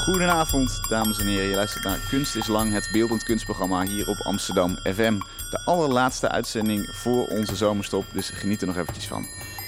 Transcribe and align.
Goedenavond, 0.00 0.80
dames 0.88 1.18
en 1.18 1.26
heren. 1.26 1.48
Je 1.48 1.54
luistert 1.54 1.84
naar 1.84 1.98
Kunst 2.08 2.36
is 2.36 2.46
Lang, 2.46 2.72
het 2.72 2.88
beeldend 2.92 3.22
kunstprogramma 3.22 3.82
hier 3.82 4.08
op 4.08 4.20
Amsterdam 4.20 4.76
FM. 4.76 5.18
De 5.50 5.60
allerlaatste 5.64 6.28
uitzending 6.28 6.88
voor 6.92 7.26
onze 7.26 7.56
zomerstop, 7.56 8.04
dus 8.12 8.30
geniet 8.30 8.60
er 8.60 8.66
nog 8.66 8.76
eventjes 8.76 9.06
van. 9.06 9.26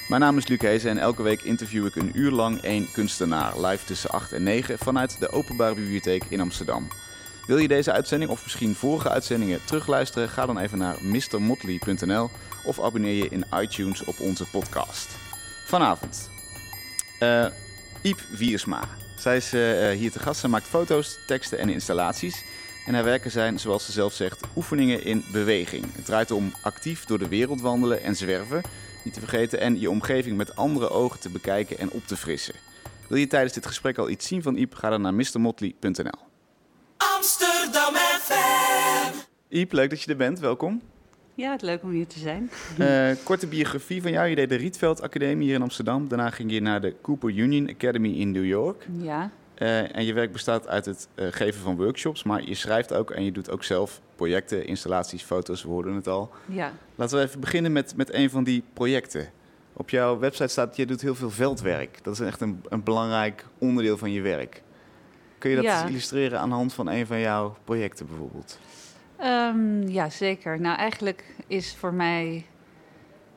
Mijn 0.09 0.21
naam 0.21 0.39
is 0.39 0.47
Luc 0.47 0.61
Hezen 0.61 0.91
en 0.91 0.99
elke 0.99 1.23
week 1.23 1.43
interview 1.43 1.87
ik 1.87 1.97
een 1.97 2.11
uur 2.15 2.31
lang 2.31 2.61
één 2.61 2.93
kunstenaar. 2.93 3.61
Live 3.61 3.85
tussen 3.85 4.11
8 4.11 4.33
en 4.33 4.43
9 4.43 4.79
vanuit 4.79 5.21
de 5.21 5.31
Openbare 5.31 5.75
Bibliotheek 5.75 6.25
in 6.29 6.41
Amsterdam. 6.41 6.89
Wil 7.47 7.59
je 7.59 7.69
deze 7.69 7.93
uitzending 7.93 8.31
of 8.31 8.43
misschien 8.43 8.75
vorige 8.75 9.09
uitzendingen 9.09 9.65
terugluisteren? 9.65 10.29
Ga 10.29 10.47
dan 10.47 10.59
even 10.59 10.79
naar 10.79 10.97
mrmotley.nl 11.01 12.31
of 12.65 12.81
abonneer 12.81 13.15
je 13.15 13.29
in 13.29 13.45
iTunes 13.61 14.05
op 14.05 14.21
onze 14.21 14.45
podcast. 14.45 15.09
Vanavond, 15.65 16.31
uh, 17.21 17.47
Iep 18.03 18.21
Wiersma. 18.31 19.02
Zij 19.23 19.37
is 19.37 19.55
uh, 19.55 19.91
hier 19.91 20.11
te 20.11 20.19
gast. 20.19 20.41
Zij 20.41 20.49
maakt 20.49 20.67
foto's, 20.67 21.19
teksten 21.27 21.59
en 21.59 21.69
installaties. 21.69 22.45
En 22.87 22.95
haar 22.95 23.05
werken 23.05 23.31
zijn, 23.31 23.59
zoals 23.59 23.85
ze 23.85 23.93
zelf 23.93 24.13
zegt, 24.13 24.41
oefeningen 24.57 25.05
in 25.05 25.25
beweging. 25.33 25.95
Het 25.95 26.05
draait 26.05 26.31
om 26.31 26.53
actief 26.63 27.05
door 27.05 27.19
de 27.19 27.29
wereld 27.29 27.61
wandelen 27.61 28.03
en 28.03 28.17
zwerven, 28.17 28.63
niet 29.05 29.15
te 29.15 29.21
vergeten, 29.21 29.61
en 29.61 29.81
je 29.81 29.91
omgeving 29.91 30.37
met 30.37 30.57
andere 30.57 30.89
ogen 30.91 31.21
te 31.21 31.29
bekijken 31.29 31.79
en 31.79 31.91
op 31.91 32.07
te 32.07 32.17
frissen. 32.17 32.55
Wil 33.09 33.19
je 33.19 33.27
tijdens 33.27 33.53
dit 33.53 33.67
gesprek 33.67 33.99
al 33.99 34.09
iets 34.09 34.27
zien 34.27 34.43
van 34.43 34.57
Iep? 34.57 34.75
Ga 34.75 34.91
dan 34.91 35.01
naar 35.01 35.15
mrmotley.nl. 35.15 36.21
Amsterdam 36.97 37.95
FM. 37.95 39.17
Iep, 39.49 39.73
leuk 39.73 39.91
dat 39.91 40.03
je 40.03 40.11
er 40.11 40.17
bent. 40.17 40.39
Welkom. 40.39 40.83
Ja, 41.35 41.53
het 41.53 41.63
leuk 41.63 41.83
om 41.83 41.91
hier 41.91 42.07
te 42.07 42.19
zijn. 42.19 42.51
Uh, 42.79 43.11
korte 43.25 43.47
biografie 43.47 44.03
van 44.03 44.11
jou. 44.11 44.29
Je 44.29 44.35
deed 44.35 44.49
de 44.49 44.55
Rietveld 44.57 45.03
Academie 45.03 45.47
hier 45.47 45.55
in 45.55 45.63
Amsterdam. 45.63 46.09
Daarna 46.09 46.31
ging 46.31 46.53
je 46.53 46.61
naar 46.61 46.81
de 46.81 46.95
Cooper 47.03 47.31
Union 47.31 47.69
Academy 47.69 48.09
in 48.09 48.31
New 48.31 48.45
York. 48.45 48.87
Ja. 48.99 49.31
Uh, 49.59 49.97
en 49.97 50.05
je 50.05 50.13
werk 50.13 50.33
bestaat 50.33 50.69
uit 50.69 50.85
het 50.85 51.09
uh, 51.15 51.27
geven 51.31 51.61
van 51.61 51.77
workshops, 51.77 52.23
maar 52.23 52.43
je 52.45 52.55
schrijft 52.55 52.93
ook 52.95 53.11
en 53.11 53.25
je 53.25 53.33
doet 53.33 53.51
ook 53.51 53.65
zelf 53.65 54.01
projecten, 54.17 54.67
installaties, 54.67 55.23
foto's, 55.23 55.63
we 55.63 55.69
hoorden 55.69 55.95
het 55.95 56.07
al. 56.07 56.31
Ja. 56.47 56.73
Laten 56.95 57.19
we 57.19 57.25
even 57.25 57.41
beginnen 57.41 57.73
met, 57.73 57.97
met 57.97 58.13
een 58.13 58.31
van 58.31 58.45
die 58.45 58.65
projecten. 58.73 59.31
Op 59.73 59.91
jouw 59.91 60.19
website 60.19 60.49
staat 60.49 60.67
dat 60.67 60.77
je 60.77 60.87
doet 60.87 61.01
heel 61.01 61.15
veel 61.15 61.31
veldwerk. 61.31 61.99
Dat 62.03 62.15
is 62.15 62.21
echt 62.21 62.41
een, 62.41 62.63
een 62.69 62.83
belangrijk 62.83 63.47
onderdeel 63.59 63.99
van 63.99 64.13
je 64.13 64.21
werk. 64.21 64.63
Kun 65.39 65.51
je 65.51 65.57
dat 65.57 65.65
Ja. 65.65 65.87
illustreren 65.87 66.41
aan 66.41 66.49
de 66.49 66.55
hand 66.55 66.73
van 66.73 66.89
een 66.89 67.07
van 67.07 67.21
jouw 67.21 67.57
projecten 67.65 68.07
bijvoorbeeld? 68.07 68.59
Ehm, 69.23 69.89
ja, 69.89 70.11
zeker. 70.11 70.61
Nou, 70.61 70.77
eigenlijk 70.77 71.25
is 71.47 71.75
voor 71.75 71.95
mij 71.95 72.47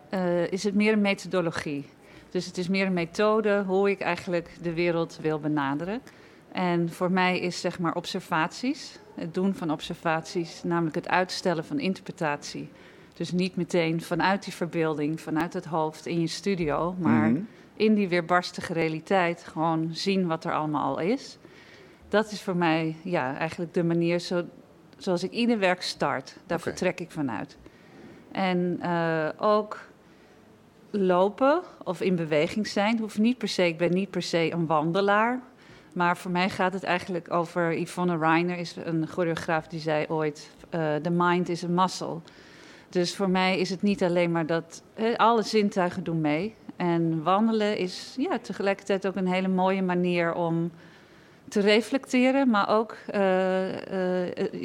eh, 0.09 0.51
is 0.51 0.63
het 0.63 0.75
meer 0.75 0.93
een 0.93 1.01
methodologie. 1.01 1.85
Dus 2.29 2.45
het 2.45 2.57
is 2.57 2.67
meer 2.67 2.85
een 2.85 2.93
methode 2.93 3.63
hoe 3.67 3.89
ik 3.89 3.99
eigenlijk 3.99 4.49
de 4.61 4.73
wereld 4.73 5.17
wil 5.21 5.39
benaderen. 5.39 6.01
En 6.51 6.89
voor 6.91 7.11
mij 7.11 7.39
is 7.39 7.61
zeg 7.61 7.79
maar 7.79 7.95
observaties, 7.95 8.99
het 9.15 9.33
doen 9.33 9.55
van 9.55 9.71
observaties, 9.71 10.63
namelijk 10.63 10.95
het 10.95 11.07
uitstellen 11.07 11.65
van 11.65 11.79
interpretatie. 11.79 12.69
Dus 13.13 13.31
niet 13.31 13.55
meteen 13.55 14.01
vanuit 14.01 14.43
die 14.43 14.53
verbeelding, 14.53 15.21
vanuit 15.21 15.53
het 15.53 15.65
hoofd 15.65 16.05
in 16.05 16.19
je 16.19 16.27
studio, 16.27 16.95
maar 16.99 17.29
Mhm. 17.29 17.41
in 17.75 17.93
die 17.93 18.07
weerbarstige 18.09 18.73
realiteit 18.73 19.43
gewoon 19.43 19.89
zien 19.91 20.27
wat 20.27 20.45
er 20.45 20.53
allemaal 20.53 20.83
al 20.95 20.99
is. 20.99 21.37
Dat 22.09 22.31
is 22.31 22.41
voor 22.41 22.55
mij 22.55 22.95
ja, 23.03 23.37
eigenlijk 23.37 23.73
de 23.73 23.83
manier 23.83 24.19
zo, 24.19 24.43
zoals 24.97 25.23
ik 25.23 25.31
ieder 25.31 25.59
werk 25.59 25.81
start. 25.81 26.35
Daar 26.45 26.59
vertrek 26.59 26.99
ik 26.99 27.11
vanuit. 27.11 27.57
En 28.31 28.77
eh, 28.81 29.29
ook 29.37 29.79
lopen 30.89 31.61
of 31.83 32.01
in 32.01 32.15
beweging 32.15 32.67
zijn. 32.67 32.99
Hoeft 32.99 33.17
niet 33.17 33.37
per 33.37 33.47
se, 33.47 33.65
ik 33.65 33.77
ben 33.77 33.91
niet 33.91 34.09
per 34.09 34.21
se 34.21 34.51
een 34.51 34.65
wandelaar. 34.65 35.41
Maar 35.93 36.17
voor 36.17 36.31
mij 36.31 36.49
gaat 36.49 36.73
het 36.73 36.83
eigenlijk 36.83 37.33
over. 37.33 37.79
Yvonne 37.79 38.17
Reiner 38.17 38.57
is 38.57 38.75
een 38.75 39.07
choreograaf 39.07 39.67
die 39.67 39.79
zei 39.79 40.05
ooit: 40.07 40.49
eh, 40.69 40.95
The 40.95 41.11
mind 41.11 41.49
is 41.49 41.63
a 41.63 41.67
muscle. 41.67 42.19
Dus 42.89 43.15
voor 43.15 43.29
mij 43.29 43.59
is 43.59 43.69
het 43.69 43.81
niet 43.81 44.03
alleen 44.03 44.31
maar 44.31 44.45
dat. 44.45 44.83
alle 45.15 45.41
zintuigen 45.41 46.03
doen 46.03 46.21
mee. 46.21 46.55
En 46.75 47.23
wandelen 47.23 47.77
is 47.77 48.15
ja, 48.17 48.39
tegelijkertijd 48.39 49.07
ook 49.07 49.15
een 49.15 49.27
hele 49.27 49.47
mooie 49.47 49.81
manier 49.81 50.33
om 50.33 50.71
te 51.47 51.59
reflecteren, 51.59 52.49
maar 52.49 52.69
ook 52.69 52.97
eh, 53.07 53.21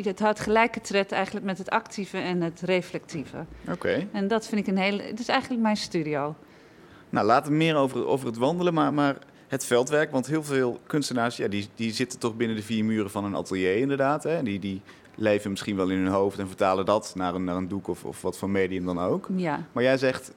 het 0.04 0.20
houdt 0.20 0.40
gelijke 0.40 0.80
tred 0.80 1.12
eigenlijk 1.12 1.46
met 1.46 1.58
het 1.58 1.70
actieve 1.70 2.18
en 2.18 2.40
het 2.40 2.60
reflectieve. 2.60 3.44
Oké. 3.70 4.06
En 4.12 4.28
dat 4.28 4.46
vind 4.46 4.60
ik 4.60 4.66
een 4.66 4.82
hele. 4.82 5.02
Het 5.02 5.20
is 5.20 5.28
eigenlijk 5.28 5.62
mijn 5.62 5.76
studio. 5.76 6.34
Nou, 7.10 7.26
laten 7.26 7.52
we 7.52 7.58
meer 7.58 7.76
over, 7.76 8.06
over 8.06 8.26
het 8.26 8.36
wandelen, 8.36 8.74
maar, 8.74 8.94
maar 8.94 9.16
het 9.48 9.64
veldwerk. 9.64 10.10
Want 10.10 10.26
heel 10.26 10.44
veel 10.44 10.80
kunstenaars, 10.86 11.36
ja, 11.36 11.48
die, 11.48 11.68
die 11.74 11.92
zitten 11.92 12.18
toch 12.18 12.36
binnen 12.36 12.56
de 12.56 12.62
vier 12.62 12.84
muren 12.84 13.10
van 13.10 13.24
een 13.24 13.36
atelier 13.36 13.76
inderdaad. 13.76 14.22
Hè? 14.22 14.42
Die, 14.42 14.58
die 14.58 14.82
leven 15.14 15.50
misschien 15.50 15.76
wel 15.76 15.88
in 15.88 15.98
hun 15.98 16.12
hoofd 16.12 16.38
en 16.38 16.46
vertalen 16.46 16.84
dat 16.84 17.12
naar 17.16 17.34
een, 17.34 17.44
naar 17.44 17.56
een 17.56 17.68
doek 17.68 17.88
of, 17.88 18.04
of 18.04 18.22
wat 18.22 18.38
voor 18.38 18.50
medium 18.50 18.84
dan 18.84 19.00
ook. 19.00 19.28
Ja. 19.36 19.66
Maar 19.72 19.82
jij 19.82 19.98
zegt, 19.98 20.32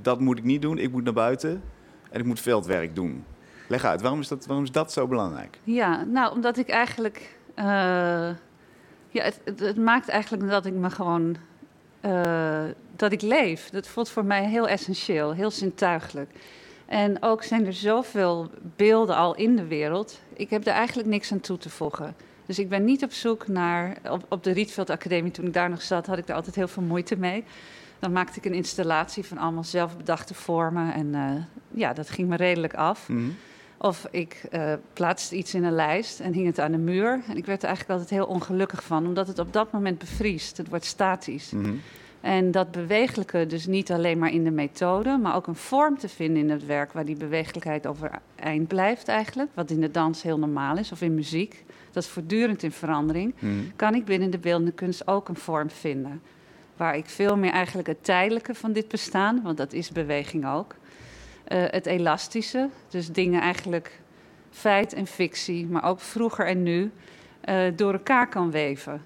dat 0.00 0.20
moet 0.20 0.38
ik 0.38 0.44
niet 0.44 0.62
doen, 0.62 0.78
ik 0.78 0.92
moet 0.92 1.04
naar 1.04 1.12
buiten 1.12 1.62
en 2.10 2.20
ik 2.20 2.26
moet 2.26 2.40
veldwerk 2.40 2.94
doen. 2.94 3.24
Leg 3.68 3.84
uit, 3.84 4.00
waarom 4.00 4.20
is 4.20 4.28
dat, 4.28 4.46
waarom 4.46 4.64
is 4.64 4.72
dat 4.72 4.92
zo 4.92 5.06
belangrijk? 5.06 5.58
Ja, 5.64 6.04
nou, 6.04 6.32
omdat 6.34 6.56
ik 6.58 6.68
eigenlijk. 6.68 7.36
eh, 7.54 7.64
ja, 9.10 9.22
het, 9.24 9.40
het, 9.44 9.60
het 9.60 9.76
maakt 9.76 10.08
eigenlijk 10.08 10.48
dat 10.50 10.66
ik 10.66 10.72
me 10.74 10.90
gewoon. 10.90 11.36
eh, 12.00 12.62
dat 12.96 13.12
ik 13.12 13.22
leef. 13.22 13.70
Dat 13.70 13.86
voelt 13.88 14.08
voor 14.08 14.24
mij 14.24 14.44
heel 14.48 14.68
essentieel, 14.68 15.32
heel 15.32 15.50
zintuigelijk. 15.50 16.30
En 16.86 17.22
ook 17.22 17.42
zijn 17.42 17.66
er 17.66 17.72
zoveel 17.72 18.50
beelden 18.76 19.16
al 19.16 19.34
in 19.34 19.56
de 19.56 19.66
wereld. 19.66 20.20
Ik 20.32 20.50
heb 20.50 20.66
er 20.66 20.72
eigenlijk 20.72 21.08
niks 21.08 21.32
aan 21.32 21.40
toe 21.40 21.58
te 21.58 21.70
voegen. 21.70 22.14
Dus 22.46 22.58
ik 22.58 22.68
ben 22.68 22.84
niet 22.84 23.04
op 23.04 23.12
zoek 23.12 23.48
naar. 23.48 23.96
Op, 24.10 24.24
op 24.28 24.44
de 24.44 24.50
Rietveld 24.50 24.90
Academie, 24.90 25.30
toen 25.30 25.46
ik 25.46 25.52
daar 25.52 25.70
nog 25.70 25.82
zat, 25.82 26.06
had 26.06 26.18
ik 26.18 26.26
daar 26.26 26.36
altijd 26.36 26.54
heel 26.54 26.68
veel 26.68 26.82
moeite 26.82 27.16
mee. 27.16 27.44
Dan 27.98 28.12
maakte 28.12 28.38
ik 28.38 28.44
een 28.44 28.54
installatie 28.54 29.24
van 29.24 29.38
allemaal 29.38 29.64
zelfbedachte 29.64 30.34
vormen. 30.34 30.92
En 30.94 31.14
eh, 31.14 31.30
ja, 31.80 31.92
dat 31.92 32.10
ging 32.10 32.28
me 32.28 32.36
redelijk 32.36 32.74
af. 32.74 33.08
Mhm. 33.08 33.28
Of 33.78 34.08
ik 34.10 34.42
eh, 34.50 34.72
plaatste 34.92 35.36
iets 35.36 35.54
in 35.54 35.64
een 35.64 35.74
lijst 35.74 36.20
en 36.20 36.32
hing 36.32 36.46
het 36.46 36.60
aan 36.60 36.72
de 36.72 36.78
muur. 36.78 37.22
En 37.28 37.36
ik 37.36 37.46
werd 37.46 37.62
er 37.62 37.68
eigenlijk 37.68 38.00
altijd 38.00 38.20
heel 38.20 38.34
ongelukkig 38.34 38.82
van, 38.82 39.06
omdat 39.06 39.26
het 39.26 39.38
op 39.38 39.52
dat 39.52 39.72
moment 39.72 39.98
bevriest. 39.98 40.56
Het 40.56 40.68
wordt 40.68 40.84
statisch. 40.84 41.50
Mhm. 41.50 41.74
En 42.20 42.50
dat 42.50 42.70
bewegelijke, 42.70 43.46
dus 43.46 43.66
niet 43.66 43.92
alleen 43.92 44.18
maar 44.18 44.32
in 44.32 44.44
de 44.44 44.50
methode, 44.50 45.16
maar 45.16 45.34
ook 45.34 45.46
een 45.46 45.54
vorm 45.54 45.98
te 45.98 46.08
vinden 46.08 46.42
in 46.42 46.50
het 46.50 46.66
werk 46.66 46.92
waar 46.92 47.04
die 47.04 47.16
bewegelijkheid 47.16 47.86
overeind 47.86 48.68
blijft 48.68 49.08
eigenlijk. 49.08 49.50
Wat 49.54 49.70
in 49.70 49.80
de 49.80 49.90
dans 49.90 50.22
heel 50.22 50.38
normaal 50.38 50.78
is, 50.78 50.92
of 50.92 51.02
in 51.02 51.14
muziek. 51.14 51.64
Dat 51.92 52.02
is 52.02 52.08
voortdurend 52.08 52.62
in 52.62 52.72
verandering. 52.72 53.34
Mhm. 53.38 53.52
Kan 53.76 53.94
ik 53.94 54.04
binnen 54.04 54.30
de 54.30 54.38
beeldende 54.38 54.72
kunst 54.72 55.06
ook 55.06 55.28
een 55.28 55.36
vorm 55.36 55.70
vinden. 55.70 56.22
Waar 56.76 56.96
ik 56.96 57.06
veel 57.06 57.36
meer 57.36 57.52
eigenlijk 57.52 57.88
het 57.88 58.04
tijdelijke 58.04 58.54
van 58.54 58.72
dit 58.72 58.88
bestaan, 58.88 59.42
want 59.42 59.56
dat 59.56 59.72
is 59.72 59.90
beweging 59.90 60.46
ook. 60.46 60.74
Eh, 61.48 61.62
het 61.66 61.86
elastische, 61.86 62.68
dus 62.88 63.12
dingen 63.12 63.40
eigenlijk 63.40 64.00
feit 64.50 64.92
en 64.92 65.06
fictie, 65.06 65.66
maar 65.66 65.84
ook 65.84 66.00
vroeger 66.00 66.46
en 66.46 66.62
nu, 66.62 66.90
eh, 67.40 67.62
door 67.76 67.92
elkaar 67.92 68.28
kan 68.28 68.50
weven. 68.50 69.02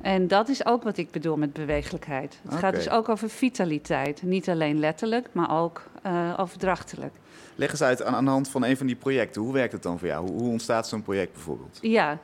En 0.00 0.28
dat 0.28 0.48
is 0.48 0.66
ook 0.66 0.82
wat 0.82 0.96
ik 0.96 1.10
bedoel 1.10 1.36
met 1.36 1.52
bewegelijkheid. 1.52 2.40
Het 2.48 2.58
gaat 2.58 2.74
dus 2.74 2.90
ook 2.90 3.08
over 3.08 3.30
vitaliteit. 3.30 4.22
Niet 4.22 4.48
alleen 4.48 4.78
letterlijk, 4.78 5.28
maar 5.32 5.60
ook 5.60 5.82
eh, 6.02 6.34
overdrachtelijk. 6.36 7.14
Leg 7.54 7.70
eens 7.70 7.82
uit 7.82 8.02
aan, 8.02 8.14
aan 8.14 8.24
de 8.24 8.30
hand 8.30 8.48
van 8.48 8.64
een 8.64 8.76
van 8.76 8.86
die 8.86 8.96
projecten. 8.96 9.42
Hoe 9.42 9.52
werkt 9.52 9.72
het 9.72 9.82
dan 9.82 9.98
voor 9.98 10.08
jou? 10.08 10.28
Hoe, 10.28 10.40
hoe 10.40 10.50
ontstaat 10.50 10.88
zo'n 10.88 11.02
project 11.02 11.32
bijvoorbeeld? 11.32 11.78
Ja, 11.80 12.18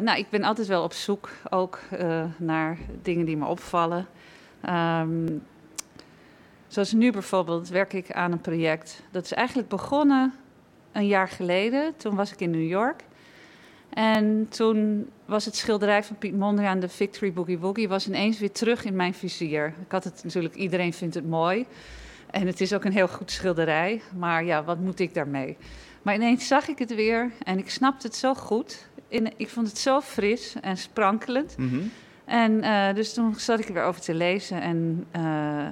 nou, 0.00 0.18
ik 0.18 0.30
ben 0.30 0.42
altijd 0.42 0.66
wel 0.66 0.82
op 0.82 0.92
zoek 0.92 1.30
ook 1.50 1.80
naar 2.36 2.78
dingen 3.02 3.26
die 3.26 3.36
me 3.36 3.46
opvallen. 3.46 4.06
Ehm, 4.60 5.26
zoals 6.72 6.92
nu 6.92 7.12
bijvoorbeeld 7.12 7.68
werk 7.68 7.92
ik 7.92 8.12
aan 8.12 8.32
een 8.32 8.40
project. 8.40 9.02
Dat 9.10 9.24
is 9.24 9.32
eigenlijk 9.32 9.68
begonnen 9.68 10.32
een 10.92 11.06
jaar 11.06 11.28
geleden. 11.28 11.96
Toen 11.96 12.14
was 12.14 12.32
ik 12.32 12.40
in 12.40 12.50
New 12.50 12.68
York. 12.68 13.04
En 13.90 14.46
toen 14.48 15.10
was 15.24 15.44
het 15.44 15.56
schilderij 15.56 16.04
van 16.04 16.16
Piet 16.16 16.36
Mondriaan, 16.36 16.80
de 16.80 16.88
Victory 16.88 17.32
Boogie 17.32 17.58
Woogie, 17.58 17.88
was 17.88 18.06
ineens 18.06 18.38
weer 18.38 18.52
terug 18.52 18.84
in 18.84 18.96
mijn 18.96 19.14
vizier. 19.14 19.66
Ik 19.66 19.92
had 19.92 20.04
het 20.04 20.20
natuurlijk, 20.24 20.54
iedereen 20.54 20.92
vindt 20.92 21.14
het 21.14 21.28
mooi. 21.28 21.66
En 22.30 22.46
het 22.46 22.60
is 22.60 22.72
ook 22.72 22.84
een 22.84 22.92
heel 22.92 23.08
goed 23.08 23.30
schilderij. 23.30 24.02
Maar 24.18 24.44
ja, 24.44 24.64
wat 24.64 24.78
moet 24.78 25.00
ik 25.00 25.14
daarmee? 25.14 25.56
Maar 26.02 26.14
ineens 26.14 26.46
zag 26.46 26.68
ik 26.68 26.78
het 26.78 26.94
weer 26.94 27.30
en 27.44 27.58
ik 27.58 27.70
snapte 27.70 28.06
het 28.06 28.16
zo 28.16 28.34
goed. 28.34 28.88
In, 29.08 29.32
ik 29.36 29.48
vond 29.48 29.68
het 29.68 29.78
zo 29.78 30.00
fris 30.00 30.54
en 30.60 30.76
sprankelend. 30.76 31.56
Mhm. 31.58 31.80
En 32.24 32.62
eh, 32.62 32.94
dus 32.94 33.14
toen 33.14 33.34
zat 33.34 33.58
ik 33.58 33.68
er 33.68 33.74
weer 33.74 33.84
over 33.84 34.00
te 34.00 34.14
lezen. 34.14 34.60
En 34.60 35.06
eh, 35.10 35.66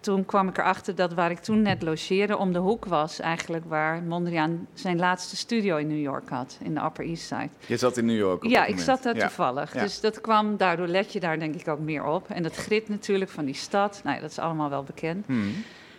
toen 0.00 0.24
kwam 0.24 0.48
ik 0.48 0.58
erachter 0.58 0.94
dat 0.94 1.14
waar 1.14 1.30
ik 1.30 1.38
toen 1.38 1.62
net 1.62 1.82
logeerde 1.82 2.36
om 2.36 2.52
de 2.52 2.58
hoek 2.58 2.84
was 2.84 3.20
eigenlijk 3.20 3.64
waar 3.68 4.02
Mondriaan 4.02 4.66
zijn 4.74 4.98
laatste 4.98 5.36
studio 5.36 5.76
in 5.76 5.86
New 5.86 6.00
York 6.00 6.28
had, 6.28 6.58
in 6.62 6.74
de 6.74 6.80
Upper 6.80 7.04
East 7.04 7.26
Side. 7.26 7.48
Je 7.66 7.76
zat 7.76 7.96
in 7.96 8.04
New 8.04 8.16
York 8.16 8.44
op 8.44 8.50
Ja, 8.50 8.64
ik 8.64 8.78
zat 8.78 9.02
daar 9.02 9.16
Ja. 9.16 9.20
toevallig. 9.20 9.74
Ja. 9.74 9.82
Dus 9.82 10.00
dat 10.00 10.20
kwam, 10.20 10.56
daardoor 10.56 10.86
let 10.86 11.12
je 11.12 11.20
daar 11.20 11.38
denk 11.38 11.54
ik 11.54 11.68
ook 11.68 11.78
meer 11.78 12.04
op. 12.04 12.28
En 12.30 12.42
dat 12.42 12.54
grit 12.54 12.88
natuurlijk 12.88 13.30
van 13.30 13.44
die 13.44 13.54
stad, 13.54 14.00
nou 14.04 14.16
ja, 14.16 14.22
dat 14.22 14.30
is 14.30 14.38
allemaal 14.38 14.70
wel 14.70 14.82
bekend. 14.82 15.28
Mhm. 15.28 15.40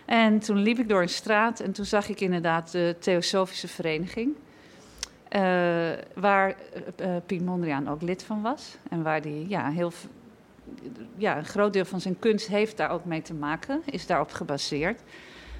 En 0.04 0.38
toen 0.38 0.56
liep 0.56 0.78
ik 0.78 0.88
door 0.88 1.02
een 1.02 1.08
straat 1.08 1.60
en 1.60 1.72
toen 1.72 1.84
zag 1.84 2.08
ik 2.08 2.20
inderdaad 2.20 2.72
de 2.72 2.96
Theosofische 2.98 3.68
Vereniging. 3.68 4.34
Uh, 5.36 5.40
waar 6.14 6.54
uh, 7.00 7.06
Piet 7.26 7.44
Mondriaan 7.44 7.88
ook 7.88 8.02
lid 8.02 8.22
van 8.22 8.42
was. 8.42 8.76
En 8.88 9.02
waar 9.02 9.22
die 9.22 9.48
ja, 9.48 9.68
heel, 9.70 9.92
ja, 11.16 11.38
een 11.38 11.44
groot 11.44 11.72
deel 11.72 11.84
van 11.84 12.00
zijn 12.00 12.18
kunst 12.18 12.46
heeft 12.46 12.76
daar 12.76 12.90
ook 12.90 13.04
mee 13.04 13.22
te 13.22 13.34
maken, 13.34 13.82
is 13.84 14.06
daarop 14.06 14.30
gebaseerd. 14.30 15.00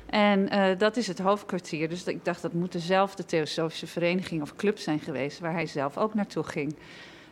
En 0.07 0.55
uh, 0.55 0.79
dat 0.79 0.97
is 0.97 1.07
het 1.07 1.19
hoofdkwartier. 1.19 1.89
Dus 1.89 2.05
ik 2.05 2.25
dacht 2.25 2.43
dat 2.43 2.53
moet 2.53 2.73
dezelfde 2.73 3.25
theosofische 3.25 3.87
vereniging 3.87 4.43
of 4.43 4.57
club 4.57 4.79
zijn 4.79 5.01
geweest 5.01 5.39
waar 5.39 5.53
hij 5.53 5.67
zelf 5.67 5.99
ook 5.99 6.15
naartoe 6.15 6.43
ging. 6.45 6.77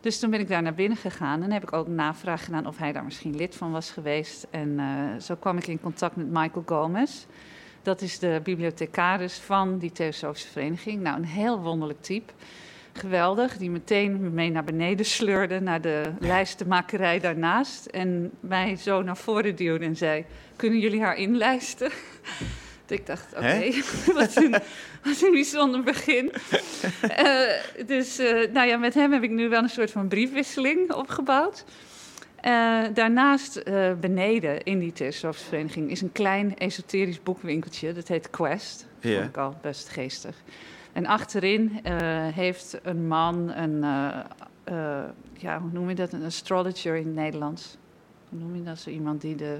Dus 0.00 0.18
toen 0.18 0.30
ben 0.30 0.40
ik 0.40 0.48
daar 0.48 0.62
naar 0.62 0.74
binnen 0.74 0.98
gegaan 0.98 1.42
en 1.42 1.52
heb 1.52 1.62
ik 1.62 1.72
ook 1.72 1.88
navraag 1.88 2.44
gedaan 2.44 2.66
of 2.66 2.78
hij 2.78 2.92
daar 2.92 3.04
misschien 3.04 3.36
lid 3.36 3.54
van 3.54 3.72
was 3.72 3.90
geweest. 3.90 4.46
En 4.50 4.68
uh, 4.68 5.20
zo 5.20 5.34
kwam 5.34 5.56
ik 5.56 5.66
in 5.66 5.80
contact 5.80 6.16
met 6.16 6.30
Michael 6.30 6.62
Gomez. 6.66 7.26
Dat 7.82 8.00
is 8.00 8.18
de 8.18 8.40
bibliothecaris 8.42 9.38
van 9.38 9.78
die 9.78 9.92
theosofische 9.92 10.48
vereniging. 10.48 11.02
Nou, 11.02 11.16
een 11.16 11.24
heel 11.24 11.60
wonderlijk 11.60 12.02
type. 12.02 12.32
Geweldig, 12.98 13.56
die 13.56 13.70
meteen 13.70 14.20
me 14.20 14.28
mee 14.28 14.50
naar 14.50 14.64
beneden 14.64 15.06
sleurde, 15.06 15.60
naar 15.60 15.80
de 15.80 16.02
lijstenmakerij 16.18 17.20
daarnaast. 17.20 17.86
En 17.86 18.30
mij 18.40 18.76
zo 18.76 19.02
naar 19.02 19.16
voren 19.16 19.56
duwde 19.56 19.84
en 19.84 19.96
zei: 19.96 20.24
Kunnen 20.56 20.78
jullie 20.78 21.00
haar 21.00 21.16
inlijsten? 21.16 21.90
ik 22.88 23.06
dacht, 23.06 23.32
oké, 23.36 23.70
wat, 24.20 24.36
een, 24.36 24.50
wat 25.02 25.22
een 25.22 25.30
bijzonder 25.30 25.82
begin. 25.82 26.32
uh, 27.02 27.86
dus 27.96 28.20
uh, 28.20 28.52
nou 28.52 28.68
ja, 28.68 28.76
met 28.76 28.94
hem 28.94 29.12
heb 29.12 29.22
ik 29.22 29.30
nu 29.30 29.48
wel 29.48 29.62
een 29.62 29.68
soort 29.68 29.90
van 29.90 30.08
briefwisseling 30.08 30.92
opgebouwd. 30.92 31.64
Uh, 32.44 32.84
daarnaast 32.94 33.62
beneden 34.00 34.62
in 34.62 34.78
die 34.78 34.92
theosofische 34.92 35.48
vereniging 35.48 35.90
is 35.90 36.00
een 36.00 36.12
klein 36.12 36.56
esoterisch 36.56 37.22
boekwinkeltje. 37.22 37.92
Dat 37.92 38.08
heet 38.08 38.30
Quest. 38.30 38.86
Dat 39.00 39.12
vond 39.12 39.28
ik 39.28 39.36
al 39.36 39.56
best 39.62 39.88
geestig. 39.88 40.36
En 40.92 41.06
achterin 41.06 41.80
heeft 42.34 42.78
een 42.82 43.06
man 43.06 43.50
een, 43.50 43.80
ja, 45.32 45.60
hoe 45.60 45.70
noem 45.72 45.88
je 45.88 45.94
dat, 45.94 46.12
een 46.12 46.24
astrologer 46.24 46.96
in 46.96 47.06
het 47.06 47.14
Nederlands. 47.14 47.76
Hoe 48.28 48.38
noem 48.38 48.56
je 48.56 48.62
dat? 48.62 48.78
Zo 48.78 48.90
iemand 48.90 49.20
die 49.20 49.34
de 49.34 49.58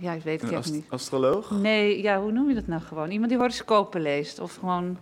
ja, 0.00 0.12
ik 0.12 0.22
weet 0.22 0.42
het 0.42 0.50
echt 0.50 0.72
niet. 0.72 0.84
astroloog? 0.88 1.50
Nee, 1.50 2.02
ja, 2.02 2.20
hoe 2.20 2.32
noem 2.32 2.48
je 2.48 2.54
dat 2.54 2.66
nou 2.66 2.82
gewoon? 2.82 3.10
Iemand 3.10 3.30
die 3.30 3.38
horoscopen 3.38 4.00
leest 4.00 4.38
of 4.38 4.54
gewoon... 4.54 4.98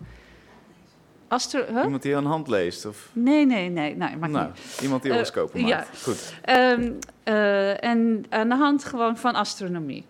Astro 1.28 1.64
huh? 1.72 1.84
Iemand 1.84 2.02
die 2.02 2.16
aan 2.16 2.24
hand 2.24 2.48
leest? 2.48 2.86
Of? 2.86 3.10
Nee, 3.12 3.46
nee, 3.46 3.68
nee. 3.68 3.96
nee 3.96 4.16
mag 4.16 4.28
nou, 4.28 4.48
niet. 4.48 4.80
iemand 4.82 5.02
die 5.02 5.12
horoscopen 5.12 5.60
uh, 5.60 5.68
maakt. 5.68 5.88
Ja. 5.92 6.02
Goed. 6.02 6.34
Um, 6.46 6.98
uh, 7.24 7.84
en 7.84 8.24
aan 8.28 8.48
de 8.48 8.54
hand 8.54 8.84
gewoon 8.84 9.16
van 9.16 9.34
astronomie. 9.34 10.04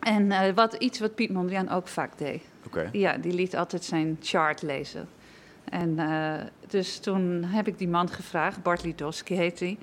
En 0.00 0.26
uh, 0.26 0.40
wat, 0.54 0.74
iets 0.74 0.98
wat 0.98 1.14
Piet 1.14 1.30
Mondriaan 1.30 1.68
ook 1.68 1.88
vaak 1.88 2.18
deed. 2.18 2.42
Okay. 2.70 2.88
Ja, 2.92 3.16
die 3.16 3.32
liet 3.32 3.56
altijd 3.56 3.84
zijn 3.84 4.16
chart 4.20 4.62
lezen. 4.62 5.08
En 5.64 5.98
dus 6.66 6.98
toen 6.98 7.44
heb 7.44 7.66
ik 7.68 7.78
die 7.78 7.88
man 7.88 8.08
gevraagd, 8.08 8.62
Bart 8.62 8.84
Lidowski 8.84 9.34
heet 9.34 9.60
hij... 9.60 9.78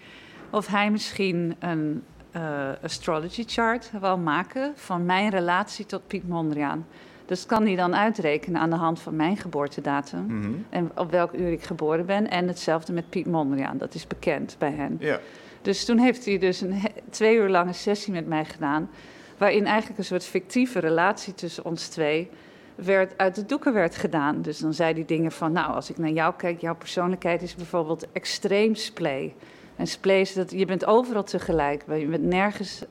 of 0.50 0.68
hij 0.68 0.92
misschien 0.92 1.56
een 1.60 2.04
uh, 2.36 2.70
astrology 2.84 3.44
chart 3.48 3.92
wil 4.02 4.18
maken 4.18 4.72
van 4.76 5.06
mijn 5.06 5.30
relatie 5.30 5.86
tot 5.86 6.08
Piet 6.08 6.28
Mondriaan. 6.28 6.86
Dus 7.26 7.46
kan 7.46 7.66
hij 7.66 7.76
dan 7.76 7.96
uitrekenen 7.96 8.62
aan 8.62 8.70
de 8.70 8.76
hand 8.76 9.00
van 9.00 9.16
mijn 9.16 9.38
geboortedatum 9.38 10.26
Mhm. 10.26 10.52
en 10.70 10.92
op 10.96 11.12
welk 11.12 11.34
uur 11.34 11.52
ik 11.52 11.64
geboren 11.64 12.06
ben. 12.06 12.30
En 12.30 12.48
hetzelfde 12.48 12.94
met 12.94 13.10
Piet 13.10 13.26
Mondriaan, 13.26 13.78
dat 13.78 13.94
is 13.94 14.08
bekend 14.08 14.56
bij 14.60 14.72
hen. 14.72 14.98
Ja. 15.00 15.20
Dus 15.62 15.86
toen 15.86 15.98
heeft 15.98 16.26
hij 16.26 16.38
dus 16.38 16.62
een 16.62 16.82
twee 17.10 17.36
uur 17.36 17.50
lange 17.50 17.74
sessie 17.74 18.14
met 18.14 18.28
mij 18.28 18.46
gedaan, 18.46 18.90
waarin 19.38 19.66
eigenlijk 19.66 20.00
een 20.00 20.06
soort 20.06 20.24
fictieve 20.24 20.80
relatie 20.80 21.34
tussen 21.34 21.66
ons 21.66 21.88
twee 21.88 22.30
werd, 22.78 23.18
uit 23.18 23.36
de 23.36 23.46
doeken 23.46 23.74
werd 23.74 23.96
gedaan. 23.96 24.42
Dus 24.42 24.60
dan 24.60 24.74
zei 24.74 24.94
hij 24.94 25.06
dingen 25.06 25.32
van, 25.32 25.52
nou, 25.52 25.74
als 25.74 25.90
ik 25.90 25.98
naar 25.98 26.10
jou 26.10 26.34
kijk, 26.38 26.62
jouw 26.62 26.76
persoonlijkheid 26.76 27.42
is 27.42 27.56
bijvoorbeeld 27.56 28.12
extreem 28.12 28.76
splay. 28.76 29.36
En 29.76 29.88
splay 29.88 30.20
is 30.20 30.34
dat 30.34 30.52
je 30.52 30.66
bent 30.66 30.86
overal 30.86 31.24
tegelijk, 31.24 31.84
je 31.88 32.06
bent 32.06 32.24
nergens 32.24 32.84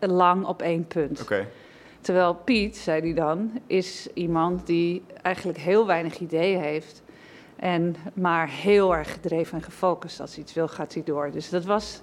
lang 0.00 0.46
op 0.46 0.62
één 0.62 0.86
punt. 0.86 1.18
Terwijl 2.00 2.34
Piet, 2.34 2.76
zei 2.76 3.00
hij 3.00 3.14
dan, 3.14 3.60
is 3.66 4.08
iemand 4.14 4.66
die 4.66 5.02
eigenlijk 5.22 5.58
heel 5.58 5.86
weinig 5.86 6.18
ideeën 6.18 6.60
heeft. 6.60 7.02
En 7.56 7.96
maar 8.14 8.48
heel 8.48 8.96
erg 8.96 9.12
gedreven 9.12 9.58
en 9.58 9.64
gefocust. 9.64 10.20
Als 10.20 10.34
hij 10.34 10.42
iets 10.42 10.54
wil, 10.54 10.68
gaat 10.68 10.94
hij 10.94 11.02
door. 11.02 11.30
Dus 11.30 11.48
dat 11.48 11.64
was. 11.64 12.02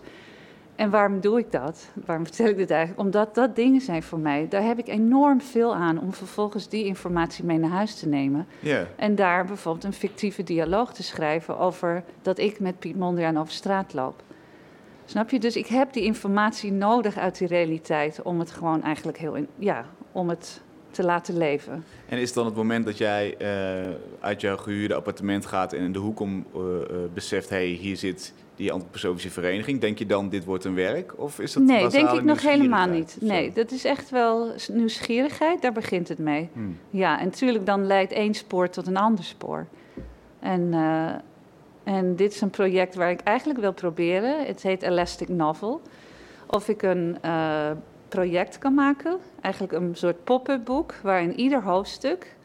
En 0.82 0.90
waarom 0.90 1.20
doe 1.20 1.40
ik 1.40 1.52
dat? 1.52 1.90
Waarom 2.06 2.26
vertel 2.26 2.48
ik 2.48 2.58
dit 2.58 2.72
eigenlijk? 2.72 3.02
Omdat 3.02 3.36
dat 3.36 3.56
dingen 3.56 3.82
zijn 3.82 4.04
voor 4.04 4.20
mij. 4.20 4.48
Daar 4.50 4.64
heb 4.64 4.80
ik 4.80 4.88
enorm 4.88 5.42
veel 5.42 5.76
aan 5.76 6.00
om 6.00 6.14
vervolgens 6.14 6.70
die 6.70 6.86
informatie 6.86 7.46
mee 7.46 7.58
naar 7.58 7.70
huis 7.70 7.96
te 7.96 8.08
nemen. 8.08 8.48
En 8.96 9.16
daar 9.16 9.46
bijvoorbeeld 9.46 9.84
een 9.84 9.94
fictieve 9.94 10.44
dialoog 10.44 10.94
te 10.94 11.04
schrijven 11.04 11.58
over 11.58 12.04
dat 12.22 12.38
ik 12.40 12.60
met 12.60 12.80
Piet 12.80 12.96
Mondriaan 12.96 13.38
over 13.38 13.54
straat 13.54 13.94
loop. 13.94 14.24
Snap 15.06 15.30
je? 15.30 15.40
Dus 15.40 15.56
ik 15.56 15.68
heb 15.68 15.94
die 15.94 16.04
informatie 16.04 16.72
nodig 16.72 17.18
uit 17.18 17.38
die 17.38 17.48
realiteit 17.48 18.22
om 18.22 18.40
het 18.40 18.52
gewoon 18.52 18.84
eigenlijk 18.84 19.18
heel 19.18 19.36
in, 19.36 19.48
ja, 19.58 19.86
om 20.12 20.30
het 20.30 20.62
te 20.92 21.04
laten 21.04 21.38
leven. 21.38 21.84
En 22.10 22.18
is 22.18 22.34
dan 22.34 22.46
het 22.46 22.56
moment 22.56 22.86
dat 22.86 22.98
jij 22.98 23.36
uh, 23.42 23.94
uit 24.20 24.42
jouw 24.42 24.58
gehuurde 24.58 24.94
appartement 24.94 25.46
gaat 25.46 25.74
en 25.74 25.84
in 25.84 25.92
de 25.92 26.00
hoek 26.00 26.20
om 26.20 26.46
uh, 26.56 26.62
uh, 26.62 26.98
beseft, 27.14 27.50
hé, 27.50 27.56
hey, 27.56 27.66
hier 27.68 27.98
zit 27.98 28.34
die 28.56 28.72
antroposofische 28.72 29.30
vereniging, 29.30 29.82
denk 29.82 29.98
je 29.98 30.06
dan 30.06 30.30
dit 30.30 30.46
wordt 30.46 30.66
een 30.66 30.76
werk? 30.76 31.14
Of 31.20 31.40
is 31.40 31.54
dat 31.54 31.64
nee, 31.64 31.88
denk 31.88 32.10
ik 32.10 32.24
nog 32.24 32.42
helemaal 32.42 32.88
niet. 32.88 33.18
Nee, 33.20 33.52
dat 33.52 33.72
is 33.72 33.86
echt 33.86 34.10
wel 34.10 34.52
nieuwsgierigheid, 34.72 35.62
daar 35.62 35.72
begint 35.72 36.08
het 36.08 36.18
mee. 36.18 36.50
Hmm. 36.54 36.78
Ja, 36.90 37.20
en 37.20 37.26
natuurlijk 37.26 37.66
dan 37.66 37.86
leidt 37.86 38.12
één 38.12 38.34
spoor 38.34 38.70
tot 38.70 38.88
een 38.88 38.98
ander 38.98 39.24
spoor. 39.24 39.68
En, 40.40 40.74
en 41.84 42.16
dit 42.16 42.34
is 42.34 42.42
een 42.42 42.50
project 42.50 42.96
waar 42.96 43.12
ik 43.12 43.22
eigenlijk 43.22 43.60
wil 43.60 43.74
proberen. 43.74 44.46
Het 44.46 44.62
heet 44.62 44.82
Elastic 44.82 45.28
Novel. 45.30 45.82
Of 46.48 46.68
ik 46.68 46.82
een 46.82 47.18
project 48.12 48.58
kan 48.58 48.74
maken, 48.74 49.18
eigenlijk 49.42 49.74
een 49.74 49.96
soort 49.96 50.24
pop-up 50.24 50.66
boek, 50.66 50.94
waarin 51.04 51.40
ieder 51.40 51.64
hoofdstuk 51.64 52.36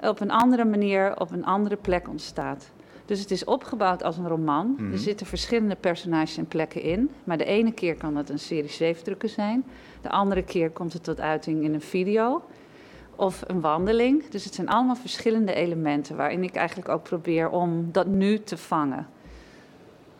op 0.00 0.20
een 0.20 0.30
andere 0.30 0.64
manier 0.64 1.20
op 1.20 1.30
een 1.30 1.44
andere 1.44 1.76
plek 1.76 2.08
ontstaat. 2.08 2.70
Dus 3.06 3.20
het 3.20 3.30
is 3.30 3.44
opgebouwd 3.44 4.02
als 4.02 4.16
een 4.16 4.28
roman. 4.28 4.74
Mhm. 4.76 4.92
Er 4.92 4.98
zitten 4.98 5.26
verschillende 5.26 5.76
personages 5.76 6.36
en 6.36 6.46
plekken 6.46 6.82
in. 6.82 7.10
Maar 7.24 7.36
de 7.36 7.44
ene 7.44 7.72
keer 7.72 7.94
kan 7.94 8.16
het 8.16 8.30
een 8.30 8.38
serie 8.38 8.70
zeefdrukken 8.70 9.28
zijn. 9.28 9.64
De 10.00 10.10
andere 10.10 10.42
keer 10.42 10.70
komt 10.70 10.92
het 10.92 11.04
tot 11.04 11.20
uiting 11.20 11.64
in 11.64 11.74
een 11.74 11.80
video 11.80 12.42
of 13.16 13.42
een 13.46 13.60
wandeling. 13.60 14.28
Dus 14.28 14.44
het 14.44 14.54
zijn 14.54 14.68
allemaal 14.68 14.96
verschillende 14.96 15.54
elementen 15.54 16.16
waarin 16.16 16.42
ik 16.42 16.54
eigenlijk 16.54 16.88
ook 16.88 17.02
probeer 17.02 17.50
om 17.50 17.88
dat 17.92 18.06
nu 18.06 18.38
te 18.38 18.56
vangen. 18.56 19.06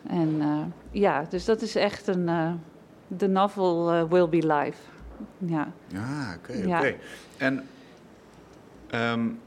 En 0.06 0.34
uh, 0.38 0.58
ja, 0.90 1.24
dus 1.28 1.44
dat 1.44 1.62
is 1.62 1.74
echt 1.74 2.06
een. 2.06 2.28
Uh, 2.28 2.52
de 3.08 3.28
novel 3.28 3.94
uh, 3.94 4.02
will 4.08 4.28
be 4.28 4.46
live. 4.46 4.78
Ja. 5.38 5.72
Oké, 6.36 6.50
okay, 6.50 6.66
Ja. 6.66 6.78
oké. 6.78 6.86
Okay. 6.86 6.98
En 7.36 7.66
um, 8.94 9.40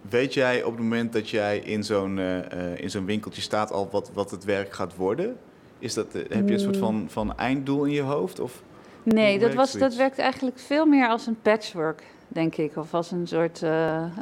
weet 0.00 0.34
jij 0.34 0.62
op 0.62 0.72
het 0.72 0.82
moment 0.82 1.12
dat 1.12 1.30
jij 1.30 1.58
in 1.58 1.84
zo'n 1.84 2.16
uh, 2.16 2.36
uh, 2.36 2.80
in 2.80 2.90
zo'n 2.90 3.04
winkeltje 3.04 3.42
staat 3.42 3.72
al 3.72 3.88
wat, 3.90 4.10
wat 4.14 4.30
het 4.30 4.44
werk 4.44 4.72
gaat 4.72 4.96
worden? 4.96 5.36
Is 5.78 5.94
dat, 5.94 6.14
uh, 6.14 6.22
heb 6.28 6.48
je 6.48 6.54
een 6.54 6.60
soort 6.60 6.76
van, 6.76 7.06
van 7.08 7.36
einddoel 7.36 7.84
in 7.84 7.92
je 7.92 8.02
hoofd? 8.02 8.40
Of 8.40 8.62
nee, 9.02 9.38
dat, 9.38 9.54
was, 9.54 9.72
dat 9.72 9.94
werkt 9.94 10.18
eigenlijk 10.18 10.58
veel 10.58 10.86
meer 10.86 11.08
als 11.08 11.26
een 11.26 11.40
patchwork, 11.42 12.02
denk 12.28 12.56
ik. 12.56 12.76
Of 12.76 12.94
als 12.94 13.10
een 13.10 13.26
soort 13.26 13.62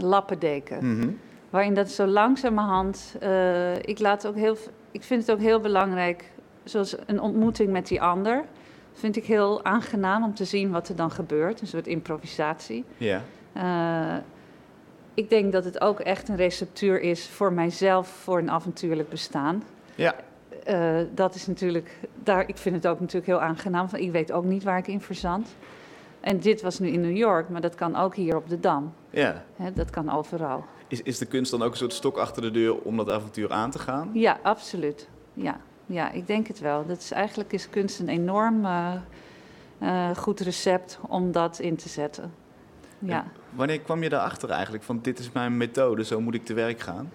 lappendeken. 0.00 0.85
Mm 0.85 1.00
-hmm. 1.00 1.19
Waarin 1.50 1.75
dat 1.75 1.91
zo 1.91 2.07
langzamerhand... 2.07 3.15
Ik, 3.81 3.99
laat 3.99 4.26
ook 4.26 4.35
heel, 4.35 4.57
ik 4.91 5.03
vind 5.03 5.26
het 5.26 5.31
ook 5.31 5.43
heel 5.43 5.61
belangrijk, 5.61 6.25
zoals 6.66 6.96
een 7.06 7.20
ontmoeting 7.20 7.70
met 7.70 7.87
die 7.87 8.02
ander... 8.02 8.44
vind 8.92 9.16
ik 9.16 9.25
heel 9.25 9.64
aangenaam 9.64 10.25
om 10.25 10.35
te 10.35 10.44
zien 10.44 10.70
wat 10.70 10.88
er 10.88 10.96
dan 10.96 11.11
gebeurt. 11.11 11.61
Een 11.61 11.66
soort 11.66 11.87
improvisatie. 11.87 12.85
Ja. 12.96 13.23
Uh, 13.56 14.16
ik 15.14 15.30
denk 15.30 15.52
dat 15.52 15.64
het 15.64 15.80
ook 15.80 16.00
echt 16.00 16.28
een 16.28 16.37
receptuur 16.37 17.00
is 17.00 17.28
voor 17.28 17.52
mijzelf 17.52 18.08
voor 18.08 18.38
een 18.38 18.50
avontuurlijk 18.50 19.08
bestaan. 19.08 19.62
Ja. 19.94 20.14
Uh, 20.68 20.99
dat 21.14 21.35
is 21.35 21.46
natuurlijk, 21.46 21.99
daar, 22.23 22.49
ik 22.49 22.56
vind 22.56 22.75
het 22.75 22.87
ook 22.87 23.00
natuurlijk 23.00 23.26
heel 23.26 23.40
aangenaam. 23.40 23.88
Ik 23.92 24.12
weet 24.12 24.32
ook 24.32 24.44
niet 24.44 24.62
waar 24.62 24.78
ik 24.78 24.87
in 24.87 25.00
verzand. 25.00 25.56
En 26.20 26.40
dit 26.40 26.62
was 26.62 26.78
nu 26.78 26.88
in 26.88 27.00
New 27.00 27.16
York, 27.16 27.49
maar 27.49 27.61
dat 27.61 27.75
kan 27.75 27.96
ook 27.96 28.14
hier 28.14 28.37
op 28.37 28.49
de 28.49 28.61
Dam. 28.61 28.92
Ja. 29.11 29.44
He, 29.56 29.73
dat 29.73 29.90
kan 29.90 30.11
overal. 30.11 30.64
Is, 30.88 31.02
is 31.02 31.18
de 31.18 31.26
kunst 31.26 31.50
dan 31.50 31.62
ook 31.62 31.70
een 31.70 31.76
soort 31.76 31.92
stok 31.92 32.16
achter 32.16 32.42
de 32.42 32.50
deur 32.50 32.78
om 32.78 32.96
dat 32.96 33.11
avontuur 33.11 33.52
aan 33.52 33.70
te 33.70 33.78
gaan? 33.78 34.11
Ja, 34.12 34.38
absoluut. 34.42 35.08
Ja, 35.32 35.61
ja 35.87 36.11
ik 36.11 36.26
denk 36.26 36.47
het 36.47 36.61
wel. 36.61 36.87
Dat 36.87 36.99
is, 36.99 37.11
eigenlijk 37.11 37.52
is 37.52 37.71
kunst 37.71 38.00
een 38.00 38.09
enorm 38.09 38.64
uh, 38.64 38.93
uh, 39.83 40.11
goed 40.16 40.40
recept 40.40 40.99
om 41.09 41.33
dat 41.33 41.59
in 41.59 41.76
te 41.76 41.88
zetten. 41.88 42.33
Ja. 42.99 43.25
Wanneer 43.50 43.81
kwam 43.81 44.02
je 44.02 44.09
daarachter 44.09 44.50
eigenlijk 44.50 44.85
van 44.85 44.99
dit 45.02 45.19
is 45.19 45.33
mijn 45.33 45.57
methode, 45.57 46.05
zo 46.05 46.21
moet 46.21 46.35
ik 46.35 46.45
te 46.45 46.55
werk 46.55 46.81
gaan? 46.81 47.11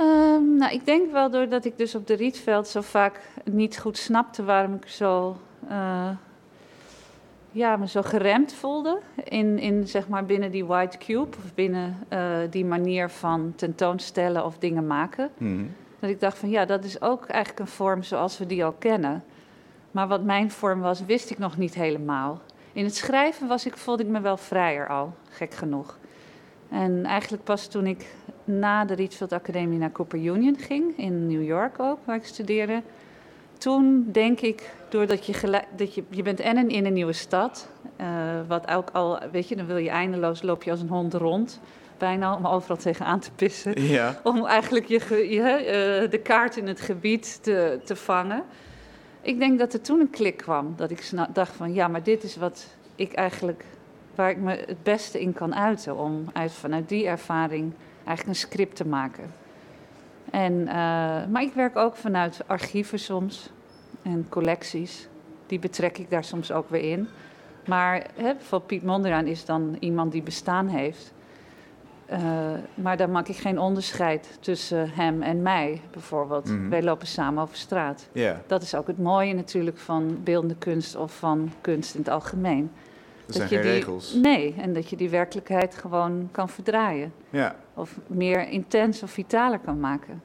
Um, 0.00 0.56
nou, 0.56 0.72
ik 0.72 0.86
denk 0.86 1.12
wel 1.12 1.30
doordat 1.30 1.64
ik 1.64 1.78
dus 1.78 1.94
op 1.94 2.06
de 2.06 2.14
Rietveld 2.14 2.68
zo 2.68 2.80
vaak 2.80 3.20
niet 3.44 3.78
goed 3.78 3.98
snapte 3.98 4.44
waarom 4.44 4.74
ik 4.74 4.88
zo. 4.88 5.36
Uh, 5.70 6.08
ja, 7.50 7.76
me 7.76 7.88
zo 7.88 8.02
geremd 8.02 8.52
voelde 8.52 9.00
in, 9.24 9.58
in, 9.58 9.88
zeg 9.88 10.08
maar, 10.08 10.24
binnen 10.24 10.50
die 10.50 10.64
white 10.64 10.98
cube 10.98 11.36
of 11.36 11.54
binnen 11.54 11.98
die 12.50 12.64
manier 12.64 13.10
van 13.10 13.52
tentoonstellen 13.56 14.44
of 14.44 14.58
dingen 14.58 14.86
maken. 14.86 15.30
Mhm. 15.38 15.64
Dat 16.04 16.12
ik 16.12 16.20
dacht 16.20 16.38
van 16.38 16.50
ja, 16.50 16.64
dat 16.64 16.84
is 16.84 17.00
ook 17.00 17.26
eigenlijk 17.26 17.60
een 17.60 17.74
vorm 17.74 18.02
zoals 18.02 18.38
we 18.38 18.46
die 18.46 18.64
al 18.64 18.72
kennen. 18.72 19.24
Maar 19.90 20.08
wat 20.08 20.22
mijn 20.24 20.50
vorm 20.50 20.80
was, 20.80 21.04
wist 21.04 21.30
ik 21.30 21.38
nog 21.38 21.56
niet 21.56 21.74
helemaal. 21.74 22.40
In 22.72 22.84
het 22.84 22.96
schrijven 22.96 23.48
was 23.48 23.66
ik, 23.66 23.76
voelde 23.76 24.02
ik 24.02 24.08
me 24.08 24.20
wel 24.20 24.36
vrijer 24.36 24.88
al, 24.88 25.14
gek 25.30 25.54
genoeg. 25.54 25.98
En 26.68 27.04
eigenlijk 27.04 27.44
pas 27.44 27.66
toen 27.66 27.86
ik 27.86 28.14
na 28.44 28.84
de 28.84 28.94
Rietveld 28.94 29.32
Academie 29.32 29.78
naar 29.78 29.92
Cooper 29.92 30.18
Union 30.18 30.56
ging, 30.58 30.98
in 30.98 31.26
New 31.26 31.44
York 31.44 31.80
ook, 31.80 31.98
waar 32.04 32.16
ik 32.16 32.24
studeerde. 32.24 32.82
Toen 33.58 34.08
denk 34.12 34.40
ik, 34.40 34.74
doordat 34.88 35.26
je, 35.26 35.32
gelijk, 35.32 35.66
dat 35.76 35.94
je, 35.94 36.04
je 36.10 36.22
bent 36.22 36.40
en 36.40 36.68
in 36.68 36.86
een 36.86 36.92
nieuwe 36.92 37.12
stad, 37.12 37.68
uh, 38.00 38.06
wat 38.48 38.70
ook 38.70 38.90
al, 38.90 39.18
weet 39.32 39.48
je, 39.48 39.56
dan 39.56 39.66
wil 39.66 39.76
je 39.76 39.90
eindeloos, 39.90 40.42
loop 40.42 40.62
je 40.62 40.70
als 40.70 40.80
een 40.80 40.88
hond 40.88 41.14
rond 41.14 41.60
bijna 41.98 42.36
om 42.36 42.46
overal 42.46 42.76
tegenaan 42.76 43.20
te 43.20 43.30
pissen. 43.36 43.82
Ja. 43.82 44.20
Om 44.22 44.46
eigenlijk 44.46 44.86
je, 44.86 45.26
je 45.30 46.02
uh, 46.04 46.10
de 46.10 46.20
kaart 46.22 46.56
in 46.56 46.66
het 46.66 46.80
gebied 46.80 47.42
te, 47.42 47.80
te 47.84 47.96
vangen. 47.96 48.42
Ik 49.20 49.38
denk 49.38 49.58
dat 49.58 49.72
er 49.72 49.80
toen 49.80 50.00
een 50.00 50.10
klik 50.10 50.36
kwam. 50.36 50.74
Dat 50.76 50.90
ik 50.90 51.10
dacht 51.32 51.52
van 51.52 51.74
ja, 51.74 51.88
maar 51.88 52.02
dit 52.02 52.22
is 52.22 52.36
wat 52.36 52.66
ik 52.94 53.12
eigenlijk 53.12 53.64
waar 54.14 54.30
ik 54.30 54.38
me 54.38 54.64
het 54.66 54.82
beste 54.82 55.20
in 55.20 55.32
kan 55.32 55.54
uiten. 55.54 55.96
Om 55.96 56.24
uit, 56.32 56.52
vanuit 56.52 56.88
die 56.88 57.06
ervaring 57.06 57.72
eigenlijk 58.04 58.28
een 58.28 58.48
script 58.48 58.76
te 58.76 58.86
maken. 58.86 59.32
En, 60.30 60.52
uh, 60.52 60.66
maar 61.26 61.42
ik 61.42 61.52
werk 61.54 61.76
ook 61.76 61.96
vanuit 61.96 62.40
archieven 62.46 62.98
soms 62.98 63.50
en 64.02 64.26
collecties. 64.28 65.08
Die 65.46 65.58
betrek 65.58 65.98
ik 65.98 66.10
daar 66.10 66.24
soms 66.24 66.52
ook 66.52 66.70
weer 66.70 66.90
in. 66.90 67.08
Maar 67.66 68.06
hè, 68.14 68.34
bijvoorbeeld 68.34 68.66
Piet 68.66 68.82
Mondriaan 68.82 69.26
is 69.26 69.44
dan 69.44 69.76
iemand 69.80 70.12
die 70.12 70.22
bestaan 70.22 70.68
heeft. 70.68 71.12
Uh, 72.12 72.18
maar 72.74 72.96
daar 72.96 73.10
maak 73.10 73.28
ik 73.28 73.36
geen 73.36 73.58
onderscheid 73.58 74.38
tussen 74.40 74.90
hem 74.90 75.22
en 75.22 75.42
mij, 75.42 75.80
bijvoorbeeld. 75.90 76.44
Mhm. 76.48 76.68
Wij 76.68 76.82
lopen 76.82 77.06
samen 77.06 77.42
over 77.42 77.56
straat. 77.56 78.08
Ja, 78.12 78.40
Dat 78.46 78.62
is 78.62 78.74
ook 78.74 78.86
het 78.86 78.98
mooie 78.98 79.34
natuurlijk 79.34 79.78
van 79.78 80.20
beeldende 80.24 80.56
kunst 80.56 80.96
of 80.96 81.16
van 81.18 81.52
kunst 81.60 81.94
in 81.94 82.00
het 82.00 82.08
algemeen. 82.08 82.70
er 83.26 83.34
zijn 83.34 83.48
geen 83.48 83.60
die- 83.62 83.70
regels. 83.70 84.14
Nee, 84.14 84.54
en 84.58 84.72
dat 84.72 84.90
je 84.90 84.96
die 84.96 85.10
werkelijkheid 85.10 85.74
gewoon 85.74 86.28
kan 86.32 86.48
verdraaien. 86.48 87.12
Ja. 87.30 87.56
Of 87.74 87.98
meer 88.06 88.48
intens 88.48 89.02
of 89.02 89.10
vitaler 89.10 89.58
kan 89.58 89.80
maken. 89.80 90.22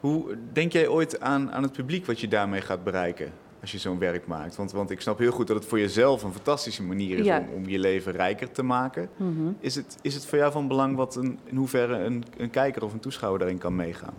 Hoe 0.00 0.36
denk 0.52 0.72
jij 0.72 0.88
ooit 0.88 1.20
aan, 1.20 1.52
aan 1.52 1.62
het 1.62 1.72
publiek 1.72 2.06
wat 2.06 2.20
je 2.20 2.28
daarmee 2.28 2.60
gaat 2.60 2.84
bereiken 2.84 3.32
als 3.60 3.72
je 3.72 3.78
zo'n 3.78 3.98
werk 3.98 4.26
maakt? 4.26 4.56
Want, 4.56 4.72
want 4.72 4.90
ik 4.90 5.00
snap 5.00 5.18
heel 5.18 5.30
goed 5.30 5.46
dat 5.46 5.56
het 5.56 5.66
voor 5.66 5.78
jezelf 5.78 6.22
een 6.22 6.32
fantastische 6.32 6.82
manier 6.82 7.18
is 7.18 7.24
Ja. 7.24 7.38
om, 7.38 7.46
om 7.54 7.68
je 7.68 7.78
leven 7.78 8.12
rijker 8.12 8.50
te 8.50 8.62
maken. 8.62 9.08
Mhm. 9.16 9.48
Is 9.60 9.74
het, 9.74 9.98
is 10.02 10.14
het 10.14 10.26
voor 10.26 10.38
jou 10.38 10.52
van 10.52 10.68
belang 10.68 10.96
wat 10.96 11.16
een, 11.16 11.38
in 11.44 11.56
hoeverre 11.56 11.96
een, 11.98 12.24
een 12.36 12.50
kijker 12.50 12.84
of 12.84 12.92
een 12.92 13.00
toeschouwer 13.00 13.38
daarin 13.40 13.58
kan 13.58 13.76
meegaan? 13.76 14.14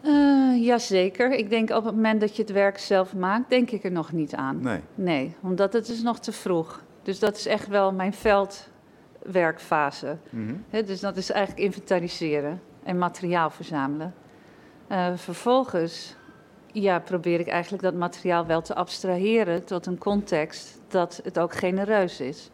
Eh, 0.00 0.64
jazeker. 0.64 1.30
Ik 1.32 1.50
denk 1.50 1.70
op 1.70 1.84
het 1.84 1.94
moment 1.94 2.20
dat 2.20 2.36
je 2.36 2.42
het 2.42 2.52
werk 2.52 2.78
zelf 2.78 3.14
maakt, 3.14 3.50
denk 3.50 3.70
ik 3.70 3.84
er 3.84 3.92
nog 3.92 4.12
niet 4.12 4.34
aan. 4.34 4.60
Nee. 4.62 4.80
Nee, 4.94 5.34
omdat 5.42 5.72
het 5.72 5.88
is 5.88 6.02
nog 6.02 6.20
te 6.20 6.32
vroeg. 6.32 6.82
Dus 7.02 7.18
dat 7.18 7.36
is 7.36 7.46
echt 7.46 7.68
wel 7.68 7.92
mijn 7.92 8.12
veldwerkfase. 8.12 10.16
Mhm. 10.30 10.54
Dus 10.84 11.00
dat 11.00 11.16
is 11.16 11.30
eigenlijk 11.30 11.64
inventariseren 11.66 12.60
en 12.82 12.98
materiaal 12.98 13.50
verzamelen. 13.50 14.14
Eh, 14.86 15.06
vervolgens 15.14 16.15
ja, 16.82 16.98
probeer 16.98 17.40
ik 17.40 17.46
eigenlijk 17.46 17.82
dat 17.82 17.94
materiaal 17.94 18.46
wel 18.46 18.62
te 18.62 18.74
abstraheren 18.74 19.64
tot 19.64 19.86
een 19.86 19.98
context 19.98 20.80
dat 20.88 21.20
het 21.24 21.38
ook 21.38 21.54
genereus 21.54 22.20
is. 22.20 22.50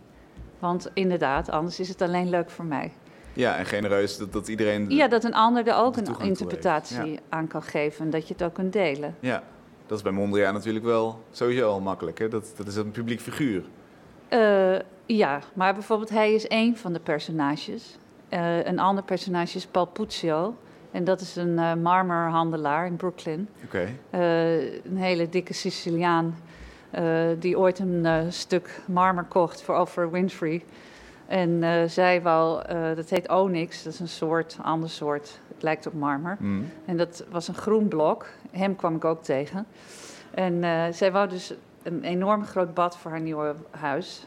Want 0.59 0.91
inderdaad, 0.95 1.51
anders 1.51 1.81
is 1.81 1.89
het 1.89 2.03
alleen 2.03 2.31
leuk 2.31 2.51
voor 2.51 2.65
mij. 2.65 2.93
Ja, 3.33 3.57
en 3.57 3.67
genereus 3.67 4.17
dat, 4.17 4.33
dat 4.33 4.49
iedereen... 4.49 4.91
Ja, 4.91 5.09
dat 5.09 5.25
een 5.25 5.35
ander 5.35 5.67
er 5.67 5.75
ook 5.75 5.97
een 5.97 6.21
interpretatie 6.21 7.21
aan 7.29 7.47
kan 7.47 7.63
geven 7.63 8.05
en 8.05 8.11
dat 8.11 8.29
je 8.29 8.33
het 8.33 8.43
ook 8.43 8.55
kunt 8.55 8.73
delen. 8.73 9.17
Ja, 9.21 9.43
dat 9.87 9.97
is 9.97 10.05
bij 10.05 10.13
Mondriaan 10.13 10.55
natuurlijk 10.55 10.85
wel 10.85 11.23
sowieso 11.31 11.71
al 11.71 11.81
makkelijk. 11.81 12.19
Hè? 12.19 12.29
Dat, 12.29 12.53
dat 12.57 12.67
is 12.67 12.77
een 12.77 12.91
publiek 12.91 13.21
figuur. 13.21 13.65
Eh, 14.29 14.79
ja, 15.07 15.41
maar 15.55 15.75
bijvoorbeeld 15.75 16.11
hij 16.11 16.35
is 16.35 16.47
één 16.47 16.77
van 16.77 16.93
de 16.93 17.01
personages. 17.01 17.99
Eh, 18.29 18.65
een 18.65 18.79
ander 18.79 19.05
personage 19.05 19.57
is 19.57 19.67
Paul 19.67 19.87
Puccio. 19.87 20.57
En 20.93 21.05
dat 21.05 21.21
is 21.21 21.37
een 21.37 21.59
eh, 21.59 21.75
marmerhandelaar 21.75 22.87
in 22.87 22.97
Brooklyn. 22.97 23.49
Eh, 24.11 24.85
een 24.85 24.97
hele 24.97 25.29
dikke 25.29 25.53
Siciliaan 25.53 26.35
eh, 26.91 27.05
die 27.39 27.59
ooit 27.59 27.79
een 27.79 28.33
stuk 28.33 28.81
marmer 28.87 29.25
kocht 29.25 29.63
voor 29.63 29.79
Oprah 29.79 30.11
Winfrey. 30.11 30.65
En 31.27 31.91
zij 31.91 32.23
wou, 32.23 32.63
dat 32.95 33.11
heet 33.11 33.29
onyx, 33.29 33.83
dat 33.83 33.93
is 33.93 34.01
een 34.01 34.09
soort, 34.09 34.59
ander 34.63 34.91
soort, 34.91 35.41
het 35.55 35.63
lijkt 35.63 35.87
op 35.87 35.93
marmer. 35.93 36.37
Mhm. 36.41 36.63
En 36.85 36.97
dat 36.97 37.25
was 37.31 37.49
een 37.49 37.55
groen 37.55 37.89
blok. 37.89 38.27
Hem 38.51 38.77
kwam 38.77 38.97
ik 38.97 39.05
ook 39.05 39.23
tegen. 39.23 39.67
En 40.35 40.65
zij 40.95 41.13
wou 41.13 41.29
dus 41.29 41.55
een 41.83 42.03
enorm 42.03 42.45
groot 42.45 42.75
bad 42.75 42.97
voor 42.97 43.11
haar 43.11 43.21
nieuwe 43.21 43.55
huis. 43.71 44.27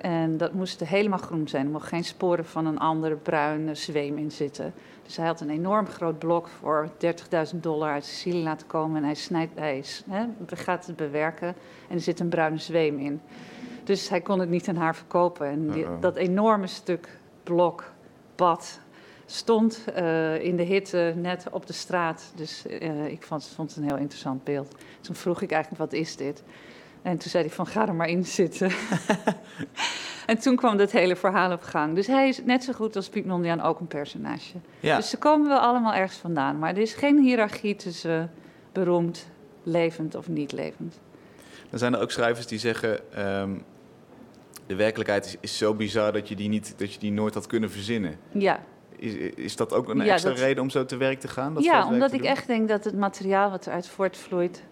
En 0.00 0.36
dat 0.36 0.52
moest 0.52 0.80
helemaal 0.80 1.18
groen 1.18 1.48
zijn. 1.48 1.64
Er 1.64 1.72
mocht 1.72 1.88
geen 1.88 2.04
sporen 2.04 2.44
van 2.44 2.66
een 2.66 2.78
andere 2.78 3.14
bruine 3.14 3.74
zweem 3.74 4.18
in 4.18 4.30
zitten. 4.30 4.74
Dus 5.06 5.16
hij 5.16 5.26
had 5.26 5.40
een 5.40 5.50
enorm 5.50 5.86
groot 5.86 6.18
blok 6.18 6.48
voor 6.48 6.88
30.000 7.54 7.60
dollar 7.60 7.90
uit 7.92 8.04
Sicilië 8.04 8.42
laten 8.42 8.66
komen. 8.66 8.96
En 8.96 9.04
hij, 9.04 9.14
snijdt, 9.14 9.58
hij 9.58 9.84
hè, 10.10 10.24
gaat 10.46 10.86
het 10.86 10.96
bewerken 10.96 11.48
en 11.88 11.94
er 11.94 12.00
zit 12.00 12.20
een 12.20 12.28
bruine 12.28 12.58
zweem 12.58 12.98
in. 12.98 13.20
Dus 13.84 14.08
hij 14.08 14.20
kon 14.20 14.38
het 14.40 14.48
niet 14.48 14.68
aan 14.68 14.76
haar 14.76 14.96
verkopen. 14.96 15.46
En 15.46 15.70
die- 15.70 15.86
dat 16.00 16.16
enorme 16.16 16.66
stuk 16.66 17.18
blok, 17.42 17.92
bad, 18.36 18.80
stond 19.26 19.84
eh, 19.94 20.42
in 20.44 20.56
de 20.56 20.62
hitte 20.62 21.12
net 21.16 21.46
op 21.50 21.66
de 21.66 21.72
straat. 21.72 22.32
Dus 22.34 22.66
eh, 22.66 23.06
ik 23.06 23.22
vond, 23.22 23.46
vond 23.54 23.68
het 23.68 23.78
een 23.78 23.88
heel 23.88 23.96
interessant 23.96 24.44
beeld. 24.44 24.74
Toen 25.00 25.14
vroeg 25.14 25.42
ik 25.42 25.50
eigenlijk, 25.50 25.82
wat 25.90 26.00
is 26.00 26.16
dit? 26.16 26.42
En 27.06 27.18
toen 27.18 27.30
zei 27.30 27.44
hij 27.44 27.52
van, 27.52 27.66
ga 27.66 27.86
er 27.88 27.94
maar 27.94 28.08
in 28.08 28.24
zitten. 28.24 28.70
en 30.26 30.38
toen 30.38 30.56
kwam 30.56 30.76
dat 30.76 30.90
hele 30.90 31.16
verhaal 31.16 31.52
op 31.52 31.62
gang. 31.62 31.94
Dus 31.94 32.06
hij 32.06 32.28
is 32.28 32.42
net 32.44 32.64
zo 32.64 32.72
goed 32.72 32.96
als 32.96 33.08
Piet 33.08 33.30
ook 33.62 33.80
een 33.80 33.86
personage. 33.86 34.58
Ja. 34.80 34.96
Dus 34.96 35.10
ze 35.10 35.16
komen 35.16 35.48
wel 35.48 35.58
allemaal 35.58 35.94
ergens 35.94 36.18
vandaan. 36.18 36.58
Maar 36.58 36.70
er 36.70 36.80
is 36.80 36.94
geen 36.94 37.18
hiërarchie 37.18 37.76
tussen 37.76 38.30
beroemd, 38.72 39.26
levend 39.62 40.14
of 40.14 40.28
niet 40.28 40.52
levend. 40.52 41.00
Dan 41.70 41.78
zijn 41.78 41.94
er 41.94 42.00
ook 42.00 42.10
schrijvers 42.10 42.46
die 42.46 42.58
zeggen... 42.58 43.12
ehm, 43.12 43.50
de 44.66 44.74
werkelijkheid 44.74 45.26
is, 45.26 45.36
is 45.40 45.58
zo 45.58 45.74
bizar 45.74 46.12
dat 46.12 46.28
je, 46.28 46.36
die 46.36 46.48
niet, 46.48 46.74
dat 46.76 46.92
je 46.92 46.98
die 46.98 47.12
nooit 47.12 47.34
had 47.34 47.46
kunnen 47.46 47.70
verzinnen. 47.70 48.18
Ja, 48.32 48.60
Is, 48.96 49.14
is 49.14 49.56
dat 49.56 49.72
ook 49.72 49.88
een 49.88 50.04
Ja, 50.04 50.12
extra 50.12 50.30
dat- 50.30 50.38
reden 50.38 50.62
om 50.62 50.70
zo 50.70 50.84
te 50.84 50.96
werk 50.96 51.20
te 51.20 51.28
gaan? 51.28 51.54
Dat 51.54 51.64
ja 51.64 51.86
omdat 51.86 52.12
ik 52.12 52.24
echt 52.24 52.46
denk 52.46 52.68
dat 52.68 52.84
het 52.84 52.96
materiaal 52.96 53.50
wat 53.50 53.66
eruit 53.66 53.88
voortvloeit... 53.88 54.62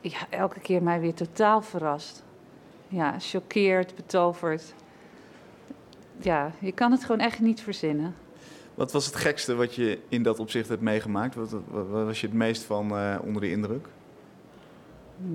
Ja, 0.00 0.18
elke 0.30 0.60
keer 0.60 0.82
mij 0.82 1.00
weer 1.00 1.14
totaal 1.14 1.62
verrast. 1.62 2.24
Ja, 2.88 3.14
choqueert, 3.18 3.94
betovert. 3.94 4.74
Ja, 6.18 6.52
je 6.58 6.72
kan 6.72 6.90
het 6.92 7.04
gewoon 7.04 7.20
echt 7.20 7.40
niet 7.40 7.60
verzinnen. 7.60 8.14
Wat 8.74 8.92
was 8.92 9.06
het 9.06 9.16
gekste 9.16 9.54
wat 9.54 9.74
je 9.74 9.98
in 10.08 10.22
dat 10.22 10.38
opzicht 10.38 10.68
hebt 10.68 10.80
meegemaakt? 10.82 11.34
Wat, 11.34 11.50
wat, 11.50 11.60
wat 11.88 12.04
was 12.04 12.20
je 12.20 12.26
het 12.26 12.36
meest 12.36 12.62
van 12.62 12.96
eh, 12.96 13.18
onder 13.24 13.40
de 13.42 13.50
indruk? 13.50 13.88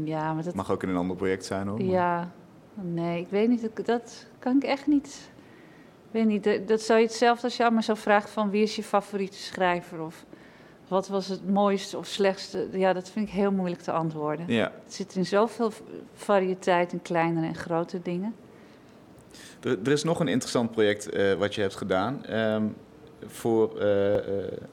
Ja, 0.04 0.34
maar 0.34 0.44
dat... 0.44 0.54
Mag 0.56 0.72
ook 0.72 0.84
in 0.84 0.90
een 0.90 0.96
ander 0.96 1.16
project 1.16 1.46
zijn 1.46 1.68
hoor. 1.68 1.78
maar- 1.78 1.86
Ja, 1.88 2.32
nee, 2.74 3.22
ik 3.22 3.28
weet 3.30 3.50
niet. 3.50 3.70
dat- 3.86 4.26
kan 4.40 4.56
ik 4.56 4.64
echt 4.64 4.88
niet. 4.88 5.30
Ik 6.06 6.12
weet 6.12 6.26
niet, 6.26 6.44
dat- 6.44 6.68
dat 6.68 6.82
zou 6.82 7.00
je 7.00 7.06
hetzelfde 7.06 7.44
als 7.44 7.58
je 7.58 7.70
me 7.72 7.82
zou 7.82 7.98
vragen 7.98 8.30
van 8.30 8.50
wie 8.50 8.62
is 8.64 8.76
je 8.76 8.84
favoriete 8.84 9.38
schrijver 9.38 10.02
of 10.02 10.26
wat 10.94 11.08
was 11.08 11.28
het 11.28 11.50
mooiste 11.50 11.98
of 11.98 12.06
slechtste. 12.06 12.68
Ja, 12.72 12.94
dat 12.94 13.10
vind 13.10 13.28
ik 13.28 13.34
heel 13.34 13.52
moeilijk 13.52 13.82
te 13.82 13.92
antwoorden. 13.92 14.46
Ja. 14.48 14.72
Het 14.84 14.94
zit 14.94 15.16
in 15.16 15.26
zoveel 15.26 15.72
variëteit 16.14 16.94
in 16.94 17.02
kleinere 17.02 17.46
en 17.48 17.56
grote 17.56 18.02
dingen. 18.02 18.36
Er, 19.62 19.78
er 19.84 19.92
is 19.92 20.04
nog 20.04 20.20
een 20.20 20.28
interessant 20.28 20.72
project 20.72 21.10
eh, 21.10 21.34
wat 21.34 21.56
je 21.56 21.62
hebt 21.62 21.76
gedaan. 21.76 22.26
ehm, 22.26 22.64
voor 23.28 23.78
eh, 23.80 24.16
eh, 24.18 24.24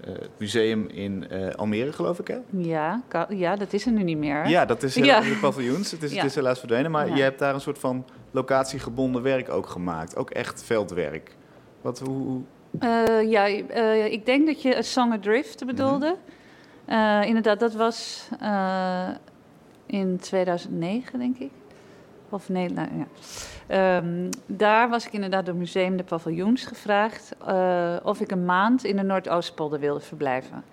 het 0.03 0.31
museum 0.39 0.89
in 0.89 1.27
Almere, 1.57 1.93
geloof 1.93 2.19
ik, 2.19 2.29
hè? 2.29 2.37
Ja, 2.51 3.03
kan- 3.09 3.27
ja, 3.29 3.57
dat 3.57 3.73
is 3.73 3.87
er 3.87 3.93
nu 3.93 4.03
niet 4.03 4.19
meer. 4.19 4.49
Ja, 4.49 4.65
dat 4.65 4.83
is 4.83 4.95
Ja. 4.95 5.21
de 5.21 5.39
paviljoens. 5.41 5.91
Het 5.91 6.03
is, 6.03 6.11
Ja. 6.11 6.17
het 6.17 6.27
is 6.27 6.35
helaas 6.35 6.59
verdwenen. 6.59 6.91
Maar 6.91 7.17
je 7.17 7.23
hebt 7.23 7.39
daar 7.39 7.55
een 7.55 7.61
soort 7.61 7.79
van 7.79 8.05
locatiegebonden 8.31 9.23
werk 9.23 9.49
ook 9.51 9.67
gemaakt. 9.67 10.17
Ook 10.17 10.31
echt 10.31 10.63
veldwerk. 10.63 11.37
Wat, 11.81 11.99
hoe, 11.99 12.43
Eh, 12.79 13.31
ja, 13.31 13.47
eh, 13.47 14.13
ik 14.13 14.27
denk 14.27 14.47
dat 14.47 14.63
je 14.63 14.77
A 14.77 14.83
Song 14.83 15.13
Adrift 15.13 15.67
bedoelde. 15.67 16.17
Eh, 16.85 17.23
inderdaad, 17.25 17.61
dat 17.61 17.75
was 17.75 18.29
in 19.87 20.19
2009, 20.19 21.19
denk 21.19 21.39
ik. 21.39 21.51
Of 22.29 22.49
nee, 22.49 22.69
nou 22.69 22.89
ja. 22.97 23.07
Ehm, 23.67 24.31
daar 24.47 24.89
was 24.89 25.07
ik 25.07 25.13
inderdaad 25.13 25.47
door 25.47 25.55
Museum 25.55 25.97
de 25.97 26.05
Paviljoens 26.05 26.65
gevraagd 26.65 27.37
of 28.03 28.21
ik 28.21 28.31
een 28.31 28.45
maand 28.45 28.85
in 28.85 28.97
de 28.97 29.03
Noordoostpolder 29.03 29.81
wilde 29.81 30.01
verblijven. 30.01 30.65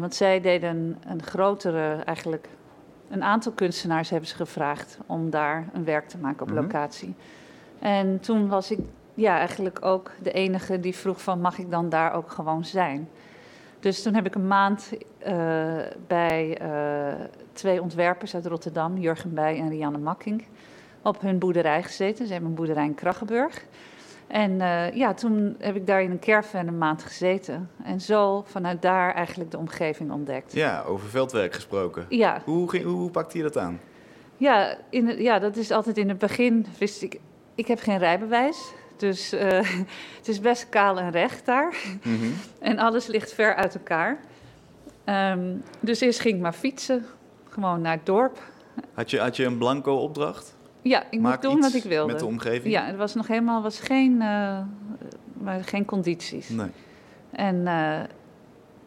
Want 0.00 0.14
zij 0.14 0.40
deden 0.40 0.70
een, 0.76 0.96
een 1.06 1.22
grotere, 1.22 1.94
eigenlijk 2.04 2.48
een 3.10 3.22
aantal 3.22 3.52
kunstenaars 3.52 4.10
hebben 4.10 4.28
ze 4.28 4.36
gevraagd 4.36 4.98
om 5.06 5.30
daar 5.30 5.68
een 5.72 5.84
werk 5.84 6.08
te 6.08 6.18
maken 6.18 6.42
op 6.42 6.52
Mhm. 6.52 6.60
locatie. 6.60 7.14
En 7.78 8.20
toen 8.20 8.48
was 8.48 8.70
ik 8.70 8.78
ja, 9.14 9.38
eigenlijk 9.38 9.84
ook 9.84 10.10
de 10.22 10.32
enige 10.32 10.80
die 10.80 10.94
vroeg 10.94 11.22
van 11.22 11.40
mag 11.40 11.58
ik 11.58 11.70
dan 11.70 11.88
daar 11.88 12.12
ook 12.12 12.30
gewoon 12.30 12.64
zijn. 12.64 13.08
Dus 13.80 14.02
toen 14.02 14.14
heb 14.14 14.26
ik 14.26 14.34
een 14.34 14.46
maand 14.46 14.92
eh, 15.18 15.34
bij 16.06 16.58
eh, 16.58 17.14
twee 17.52 17.82
ontwerpers 17.82 18.34
uit 18.34 18.46
Rotterdam, 18.46 18.98
Jurgen 18.98 19.34
Bij 19.34 19.58
en 19.58 19.68
Rianne 19.68 19.98
Makking, 19.98 20.44
op 21.02 21.20
hun 21.20 21.38
boerderij 21.38 21.82
gezeten. 21.82 22.26
Ze 22.26 22.32
hebben 22.32 22.50
een 22.50 22.56
boerderij 22.56 22.84
in 22.84 22.94
Kraggenburg. 22.94 23.64
En 24.26 24.60
eh, 24.60 24.92
ja, 24.92 25.14
toen 25.14 25.56
heb 25.58 25.76
ik 25.76 25.86
daar 25.86 26.02
in 26.02 26.10
een 26.10 26.18
caravan 26.18 26.66
een 26.66 26.78
maand 26.78 27.02
gezeten. 27.02 27.70
En 27.84 28.00
zo 28.00 28.42
vanuit 28.46 28.82
daar 28.82 29.14
eigenlijk 29.14 29.50
de 29.50 29.58
omgeving 29.58 30.12
ontdekt. 30.12 30.52
Ja, 30.52 30.82
over 30.82 31.08
veldwerk 31.08 31.54
gesproken. 31.54 32.06
Ja, 32.08 32.42
Hoe, 32.44 32.70
ging, 32.70 32.84
hoe, 32.84 32.96
hoe 32.96 33.10
pakte 33.10 33.36
je 33.36 33.42
dat 33.42 33.58
aan? 33.58 33.80
ja, 34.36 34.76
in 34.90 35.22
ja, 35.22 35.38
dat 35.38 35.56
is 35.56 35.70
altijd 35.70 35.98
in 35.98 36.08
het 36.08 36.18
begin 36.18 36.66
wist 36.78 37.02
ik. 37.02 37.20
Ik 37.54 37.66
heb 37.66 37.80
geen 37.80 37.98
rijbewijs. 37.98 38.72
Dus 39.02 39.32
eh, 39.32 39.48
het 40.18 40.28
is 40.28 40.40
best 40.40 40.68
kaal 40.68 40.98
en 40.98 41.10
recht 41.10 41.46
daar. 41.46 41.74
Mhm. 42.02 42.30
En 42.70 42.78
alles 42.78 43.06
ligt 43.06 43.32
ver 43.32 43.54
uit 43.54 43.74
elkaar. 43.74 44.20
Ehm, 45.04 45.54
dus 45.80 46.00
eerst 46.00 46.20
ging 46.20 46.34
ik 46.34 46.40
maar 46.40 46.52
fietsen. 46.52 47.04
Gewoon 47.48 47.80
naar 47.80 47.96
het 47.96 48.06
dorp. 48.06 48.42
Had, 48.94 49.10
je, 49.10 49.18
had 49.20 49.36
je 49.36 49.44
een 49.44 49.58
blanco 49.58 49.94
opdracht? 49.94 50.56
Ja, 50.82 51.04
ik 51.10 51.20
Maak 51.20 51.42
moest 51.42 51.54
doen 51.54 51.60
wat 51.60 51.74
ik 51.74 51.82
wilde. 51.82 52.12
Met 52.12 52.20
de 52.20 52.26
omgeving? 52.26 52.72
Ja, 52.72 52.88
er 52.88 52.96
was 52.96 53.14
nog 53.14 53.26
helemaal 53.26 53.62
was 53.62 53.80
geen, 53.80 54.22
eh, 54.22 54.58
waren 55.32 55.64
geen 55.64 55.84
condities. 55.84 56.48
Nee. 56.48 56.70
En 57.30 57.66
eh, 57.66 58.00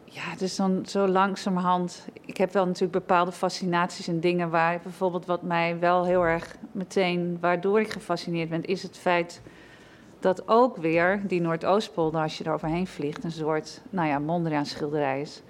ja, 0.04 0.36
dus 0.38 0.56
dan 0.56 0.82
zo 0.86 1.06
langzamerhand. 1.06 2.06
Ik 2.24 2.36
heb 2.36 2.52
wel 2.52 2.66
natuurlijk 2.66 2.92
bepaalde 2.92 3.32
fascinaties 3.32 4.08
en 4.08 4.20
dingen 4.20 4.50
waar 4.50 4.80
bijvoorbeeld 4.82 5.26
wat 5.26 5.42
mij 5.42 5.78
wel 5.78 6.04
heel 6.04 6.22
erg 6.22 6.56
meteen, 6.72 7.38
waardoor 7.40 7.80
ik 7.80 7.90
gefascineerd 7.90 8.48
ben, 8.48 8.64
is 8.64 8.82
het 8.82 8.98
feit 8.98 9.40
dat 10.20 10.48
ook 10.48 10.76
weer 10.76 11.22
die 11.26 11.40
Noordoostpolder, 11.40 12.20
als 12.20 12.38
je 12.38 12.44
er 12.44 12.52
overheen 12.52 12.86
vliegt, 12.86 13.24
een 13.24 13.32
soort, 13.32 13.80
nou 13.90 14.08
ja, 14.08 14.18
Mondriaan 14.18 14.66
schilderij 14.66 15.20
is. 15.20 15.42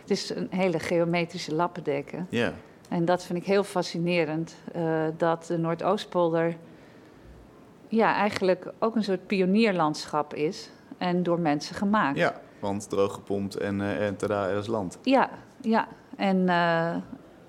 Het 0.00 0.10
is 0.10 0.30
een 0.30 0.48
hele 0.50 0.78
geometrische 0.78 1.54
lappendekken. 1.54 2.26
Ja. 2.30 2.52
En 2.88 3.04
dat 3.04 3.24
vind 3.24 3.38
ik 3.38 3.44
heel 3.44 3.64
fascinerend, 3.64 4.54
eh, 4.72 5.04
dat 5.16 5.46
de 5.46 5.58
Noordoostpolder 5.58 6.56
ja, 7.88 8.14
eigenlijk 8.14 8.72
ook 8.78 8.96
een 8.96 9.04
soort 9.04 9.26
pionierlandschap 9.26 10.34
is 10.34 10.70
en 10.98 11.22
door 11.22 11.40
mensen 11.40 11.74
gemaakt. 11.74 12.16
ja, 12.16 12.40
want 12.58 12.90
droog 12.90 13.14
gepompt 13.14 13.56
en, 13.56 13.80
eh 13.80 14.06
en 14.06 14.16
tada, 14.16 14.48
er 14.48 14.58
is 14.58 14.66
land. 14.66 14.98
Ja, 15.02 15.30
ja. 15.60 15.88
En, 16.16 16.48
eh, 16.48 16.94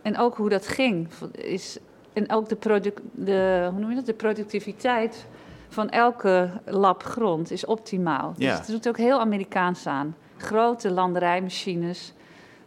en 0.01 0.17
ook 0.17 0.35
hoe 0.35 0.49
dat 0.49 0.67
ging. 0.67 1.07
Is, 1.31 1.79
en 2.13 2.31
ook 2.31 2.49
de, 2.49 2.55
product, 2.55 3.01
de, 3.11 3.67
hoe 3.71 3.79
noem 3.79 3.89
je 3.89 3.95
dat? 3.95 4.05
de 4.05 4.13
productiviteit 4.13 5.27
van 5.73 5.89
elke 5.89 6.49
lap 6.65 7.03
grond 7.03 7.51
is 7.51 7.65
optimaal. 7.65 8.33
Ja. 8.37 8.49
Dus 8.49 8.57
het 8.57 8.67
doet 8.67 8.87
ook 8.87 8.97
heel 8.97 9.19
Amerikaans 9.19 9.87
aan. 9.87 10.15
Grote 10.37 10.91
landerijmachines, 10.91 12.13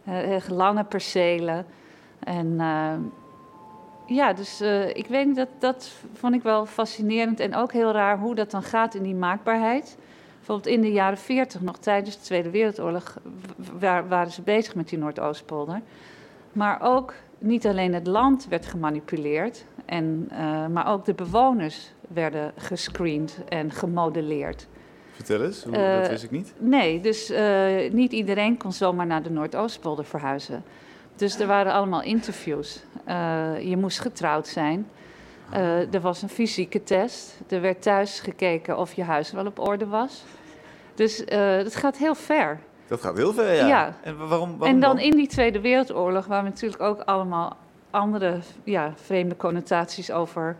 echt 0.05 0.49
lange 0.49 0.83
percelen. 0.83 1.65
En 2.19 2.55
eh, 2.59 2.93
ja, 4.05 4.33
dus 4.33 4.61
ik 4.93 5.07
weet 5.07 5.35
dat, 5.35 5.47
dat 5.59 5.91
vond 6.13 6.35
ik 6.35 6.43
wel 6.43 6.65
fascinerend. 6.65 7.39
En 7.39 7.55
ook 7.55 7.71
heel 7.71 7.91
raar 7.91 8.19
hoe 8.19 8.35
dat 8.35 8.51
dan 8.51 8.63
gaat 8.63 8.95
in 8.95 9.03
die 9.03 9.15
maakbaarheid. 9.15 9.97
Bijvoorbeeld 10.37 10.75
in 10.75 10.81
de 10.81 10.91
jaren 10.91 11.17
40, 11.17 11.61
nog 11.61 11.77
tijdens 11.77 12.15
de 12.15 12.23
Tweede 12.23 12.49
Wereldoorlog, 12.49 13.17
waren 13.79 14.31
ze 14.31 14.41
bezig 14.41 14.75
met 14.75 14.89
die 14.89 14.97
Noordoostpolder. 14.97 15.81
Maar 16.51 16.81
ook 16.81 17.13
niet 17.37 17.67
alleen 17.67 17.93
het 17.93 18.07
land 18.07 18.47
werd 18.47 18.65
gemanipuleerd, 18.65 19.65
en, 19.87 20.27
eh, 20.31 20.67
maar 20.67 20.87
ook 20.87 21.05
de 21.05 21.13
bewoners 21.13 21.91
werden 22.07 22.51
gescreend 22.55 23.37
en 23.49 23.71
gemodelleerd. 23.71 24.67
Vertel 25.11 25.43
eens, 25.43 25.63
hoe, 25.63 25.75
Eh, 25.75 25.99
dat 25.99 26.09
wist 26.09 26.23
ik 26.23 26.31
niet. 26.31 26.53
Nee, 26.57 26.99
dus 26.99 27.29
eh, 27.29 27.91
niet 27.91 28.11
iedereen 28.11 28.57
kon 28.57 28.71
zomaar 28.71 29.05
naar 29.05 29.23
de 29.23 29.29
Noordoostpolder 29.29 30.05
verhuizen. 30.05 30.63
Dus 31.15 31.39
er 31.39 31.47
waren 31.47 31.73
allemaal 31.73 32.01
interviews. 32.01 32.83
Je 33.61 33.77
moest 33.77 33.99
getrouwd 33.99 34.47
zijn. 34.47 34.87
Er 35.91 36.01
was 36.01 36.21
een 36.21 36.29
fysieke 36.29 36.83
test. 36.83 37.39
Er 37.47 37.61
werd 37.61 37.81
thuis 37.81 38.19
gekeken 38.19 38.77
of 38.77 38.93
je 38.93 39.03
huis 39.03 39.31
wel 39.31 39.45
op 39.45 39.59
orde 39.59 39.87
was. 39.87 40.23
Dus 40.95 41.23
het 41.29 41.75
gaat 41.75 41.97
heel 41.97 42.15
ver. 42.15 42.59
Dat 42.87 43.01
gaat 43.01 43.17
heel 43.17 43.33
ver, 43.33 43.53
ja. 43.53 43.67
Ja. 43.67 43.93
En 44.03 44.17
wa- 44.17 44.25
waarom, 44.25 44.57
waarom 44.57 44.75
en 44.75 44.81
dan 44.81 44.99
in 44.99 45.11
die 45.15 45.27
Tweede 45.27 45.61
Wereldoorlog, 45.61 46.25
waar 46.25 46.43
we 46.43 46.49
natuurlijk 46.49 46.81
ook 46.81 47.01
allemaal 47.01 47.57
andere 47.89 48.39
ja, 48.63 48.93
vreemde 48.95 49.35
connotaties 49.35 50.11
over 50.11 50.55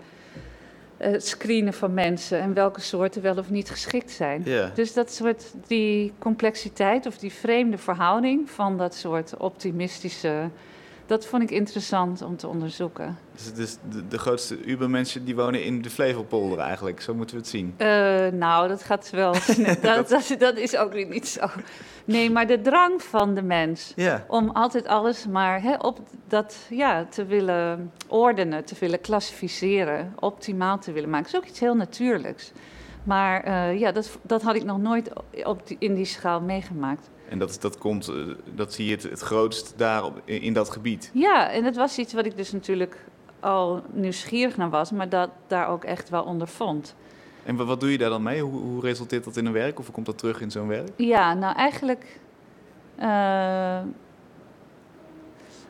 eh, 0.97 1.11
het 1.11 1.27
screenen 1.27 1.73
van 1.73 1.93
mensen 1.93 2.39
en 2.39 2.53
welke 2.53 2.81
soorten 2.81 3.21
wel 3.21 3.37
of 3.37 3.49
niet 3.49 3.69
geschikt 3.69 4.11
zijn. 4.11 4.41
Ja. 4.45 4.71
Dus 4.73 4.93
dat 4.93 5.11
soort, 5.11 5.53
die 5.67 6.13
complexiteit 6.19 7.05
of 7.05 7.17
die 7.17 7.33
vreemde 7.33 7.77
verhouding 7.77 8.49
van 8.49 8.77
dat 8.77 8.95
soort 8.95 9.37
optimistische, 9.37 10.49
dat 11.07 11.25
vond 11.25 11.43
ik 11.43 11.51
interessant 11.51 12.21
om 12.21 12.37
te 12.37 12.47
onderzoeken. 12.47 13.17
Dus 13.31 13.51
is 13.51 13.77
de, 13.89 14.07
de 14.07 14.17
grootste 14.17 14.65
Ubermensen 14.65 15.25
die 15.25 15.35
wonen 15.35 15.63
in 15.63 15.81
de 15.81 15.89
Flevopolder 15.89 16.59
eigenlijk, 16.59 17.01
zo 17.01 17.13
moeten 17.13 17.35
we 17.35 17.41
het 17.41 17.51
zien. 17.51 17.73
Eh, 17.77 17.87
nou, 18.27 18.67
dat 18.67 18.83
gaat 18.83 19.09
wel. 19.09 19.33
dat, 19.81 20.09
dat, 20.09 20.35
dat 20.37 20.57
is 20.57 20.77
ook 20.77 20.91
weer 20.91 21.07
niet 21.07 21.27
zo. 21.27 21.47
Nee, 22.05 22.31
maar 22.31 22.47
de 22.47 22.61
drang 22.61 23.03
van 23.03 23.33
de 23.33 23.41
mens 23.41 23.93
om 24.27 24.49
altijd 24.49 24.87
alles 24.87 25.27
maar 25.27 25.61
hè, 25.61 25.75
op 25.75 25.99
dat 26.27 26.57
ja, 26.69 27.05
te 27.09 27.25
willen 27.25 27.91
ordenen, 28.07 28.65
te 28.65 28.75
willen 28.79 29.01
klassificeren, 29.01 30.13
optimaal 30.19 30.79
te 30.79 30.91
willen 30.91 31.09
maken, 31.09 31.27
is 31.27 31.35
ook 31.35 31.45
iets 31.45 31.59
heel 31.59 31.75
natuurlijks. 31.75 32.51
Maar 33.03 33.43
eh, 33.43 33.79
ja, 33.79 33.91
dat, 33.91 34.17
dat 34.21 34.41
had 34.41 34.55
ik 34.55 34.63
nog 34.63 34.77
nooit 34.77 35.09
op 35.43 35.67
die, 35.67 35.77
in 35.79 35.95
die 35.95 36.05
schaal 36.05 36.41
meegemaakt. 36.41 37.09
En 37.29 37.39
dat, 37.39 37.57
dat 37.61 37.77
komt, 37.77 38.07
eh, 38.07 38.15
dat 38.55 38.73
zie 38.73 38.85
je 38.85 38.91
het, 38.91 39.03
het 39.03 39.19
grootst 39.19 39.73
daar 39.77 40.03
op, 40.03 40.21
in, 40.25 40.53
dat 40.53 40.69
gebied. 40.69 41.09
Ja, 41.13 41.51
en 41.51 41.63
dat 41.63 41.75
was 41.75 41.97
iets 41.97 42.13
wat 42.13 42.25
ik 42.25 42.37
dus 42.37 42.51
natuurlijk 42.51 43.05
al 43.39 43.81
nieuwsgierig 43.91 44.57
naar 44.57 44.69
was, 44.69 44.91
maar 44.91 45.09
dat 45.09 45.29
daar 45.47 45.67
ook 45.67 45.83
echt 45.83 46.09
wel 46.09 46.23
ondervond. 46.23 46.95
En 47.43 47.55
wa- 47.55 47.63
wat 47.65 47.79
doe 47.79 47.91
je 47.91 47.97
daar 47.97 48.09
dan 48.09 48.23
mee? 48.23 48.41
Hoe, 48.41 48.59
hoe 48.61 48.81
resulteert 48.81 49.23
dat 49.23 49.37
in 49.37 49.45
een 49.45 49.53
werk? 49.53 49.79
Of 49.79 49.85
hoe 49.85 49.93
komt 49.93 50.05
dat 50.05 50.17
terug 50.17 50.41
in 50.41 50.51
zo'n 50.51 50.67
werk? 50.67 50.89
Ja, 50.95 51.33
nou 51.33 51.55
eigenlijk. 51.55 52.19
eh, 52.95 53.79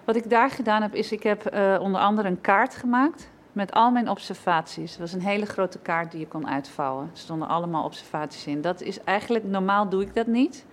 wat 0.05 0.15
ik 0.15 0.29
daar 0.29 0.49
gedaan 0.49 0.81
heb, 0.81 0.95
is 0.95 1.11
ik 1.11 1.23
heb 1.23 1.45
eh, 1.45 1.77
onder 1.81 2.01
andere 2.01 2.27
een 2.27 2.41
kaart 2.41 2.75
gemaakt 2.75 3.29
met 3.51 3.71
al 3.71 3.91
mijn 3.91 4.09
observaties. 4.09 4.91
Het 4.91 4.99
was 4.99 5.13
een 5.13 5.21
hele 5.21 5.45
grote 5.45 5.79
kaart 5.79 6.11
die 6.11 6.19
je 6.19 6.27
kon 6.27 6.47
uitvouwen. 6.47 7.03
Er 7.13 7.17
stonden 7.17 7.47
allemaal 7.47 7.83
observaties 7.83 8.45
in. 8.47 8.61
Dat 8.61 8.81
is 8.81 9.03
eigenlijk, 9.03 9.45
normaal 9.45 9.89
doe 9.89 10.01
ik 10.01 10.13
dat 10.15 10.27
niet, 10.27 10.65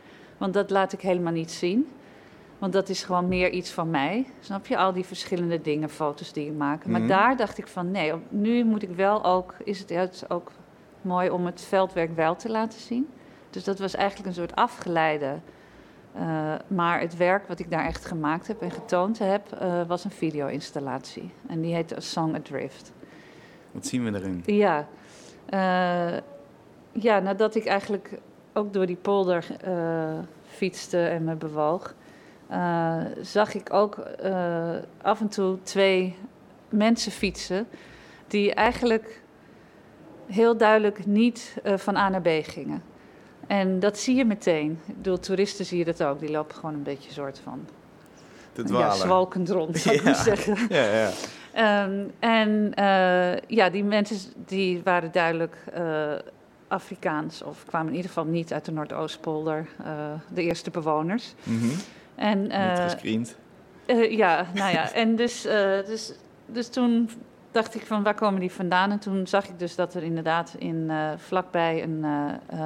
want 0.45 0.57
dat 0.57 0.71
laat 0.71 0.93
ik 0.93 1.01
helemaal 1.01 1.33
niet 1.33 1.51
zien. 1.51 1.89
Want 2.59 2.73
dat 2.73 2.89
is 2.89 3.03
gewoon 3.03 3.29
meer 3.29 3.51
iets 3.51 3.71
van 3.71 3.91
mij. 3.91 4.27
Snap 4.41 4.67
je? 4.67 4.77
Al 4.77 4.93
die 4.93 5.05
verschillende 5.05 5.61
dingen, 5.61 5.89
foto's 5.91 6.33
die 6.33 6.47
ik 6.47 6.57
maak. 6.57 6.87
Maar 6.87 7.01
Mhm. 7.01 7.09
daar 7.09 7.37
dacht 7.37 7.59
ik 7.59 7.67
van 7.67 7.91
nee, 7.91 8.13
nu 8.29 8.65
moet 8.65 8.83
ik 8.83 8.91
wel 8.91 9.25
ook, 9.25 9.55
is 9.65 9.79
het 9.79 10.25
ook 10.31 10.53
mooi 11.03 11.31
om 11.31 11.47
het 11.47 11.61
veldwerk 11.61 12.17
wel 12.17 12.37
te 12.37 12.51
laten 12.51 12.81
zien. 12.81 13.09
Dus 13.51 13.65
dat 13.65 13.79
was 13.79 13.95
eigenlijk 13.95 14.29
een 14.29 14.35
soort 14.35 14.55
afgeleide. 14.55 15.39
eh, 16.15 16.55
maar 16.67 17.01
het 17.01 17.17
werk 17.17 17.49
wat 17.49 17.59
ik 17.59 17.71
daar 17.71 17.85
echt 17.85 18.05
gemaakt 18.05 18.47
heb 18.47 18.63
en 18.63 18.71
getoond 18.71 19.19
heb, 19.19 19.53
eh, 19.53 19.83
was 19.87 20.05
een 20.05 20.11
video-installatie. 20.11 21.31
En 21.47 21.61
die 21.61 21.75
heette 21.75 21.97
A 21.97 22.01
Song 22.01 22.35
Adrift. 22.35 22.93
Wat 23.73 23.87
zien 23.87 24.05
we 24.05 24.19
erin? 24.19 24.43
Ja, 24.47 24.87
eh, 25.47 26.17
ja, 26.93 27.19
nadat 27.21 27.55
ik 27.55 27.67
eigenlijk 27.67 28.11
ook 28.55 28.73
door 28.73 28.87
die 28.87 28.97
polder 28.97 29.47
eh, 29.61 30.19
fietste 30.47 31.07
en 31.07 31.25
me 31.25 31.35
bewoog, 31.35 31.95
eh, 32.49 32.97
zag 33.21 33.55
ik 33.55 33.73
ook 33.73 33.99
eh, 33.99 34.71
af 35.03 35.21
en 35.21 35.29
toe 35.29 35.59
twee 35.63 36.17
mensen 36.69 37.13
fietsen 37.13 37.67
die 38.27 38.55
eigenlijk 38.55 39.23
heel 40.27 40.57
duidelijk 40.57 41.07
niet 41.07 41.57
van 41.65 41.97
A 41.97 42.09
naar 42.09 42.21
B 42.23 42.29
gingen. 42.43 42.83
En 43.47 43.81
dat 43.81 43.99
zie 43.99 44.17
je 44.17 44.25
meteen. 44.25 44.81
Ik 44.87 44.97
bedoel, 44.97 45.19
toeristen 45.19 45.65
zie 45.65 45.79
je 45.79 45.85
dat 45.85 46.03
ook. 46.03 46.21
Die 46.21 46.31
lopen 46.31 46.55
gewoon 46.55 46.75
een 46.75 46.83
beetje 46.83 47.13
soort 47.13 47.39
van 47.39 47.67
Te 48.53 48.61
ja, 48.63 48.67
dwalen. 48.67 48.97
zwalkend 48.97 49.49
rond, 49.49 49.79
zou 49.79 49.95
ik 49.95 50.03
Ja. 50.03 50.11
maar 50.11 50.23
zeggen. 50.23 50.57
Ja, 50.69 50.85
ja. 50.85 51.11
Ehm, 51.53 52.05
en 52.19 52.73
ja, 53.47 53.71
die 53.71 53.85
mensen 53.85 54.33
die 54.47 54.81
waren 54.85 55.13
duidelijk 55.13 55.57
Afrikaans 56.69 57.43
of 57.43 57.65
kwamen 57.67 57.89
in 57.89 57.95
ieder 57.95 58.11
geval 58.11 58.25
niet 58.25 58.53
uit 58.53 58.65
de 58.65 58.73
Noordoostpolder, 58.73 59.67
eh, 59.85 60.13
de 60.29 60.43
eerste 60.43 60.71
bewoners. 60.71 61.35
Mhm. 61.43 61.69
En, 62.15 62.43
Niet 62.43 62.51
eh, 62.51 62.83
gescreend. 62.83 63.37
eh, 63.87 64.17
ja, 64.17 64.47
nou 64.55 64.73
ja, 64.73 64.93
en 64.93 65.17
dus, 65.17 65.43
dus, 65.87 66.13
dus 66.47 66.69
toen 66.69 67.11
dacht 67.51 67.75
ik 67.75 67.87
van 67.87 68.03
waar 68.03 68.15
komen 68.15 68.41
die 68.41 68.53
vandaan? 68.53 68.91
En 68.91 68.99
toen 68.99 69.27
zag 69.27 69.49
ik 69.49 69.59
dus 69.59 69.75
dat 69.75 69.95
er 69.95 70.03
inderdaad 70.03 70.55
in, 70.59 70.93
vlakbij 71.17 71.83
een 71.83 72.05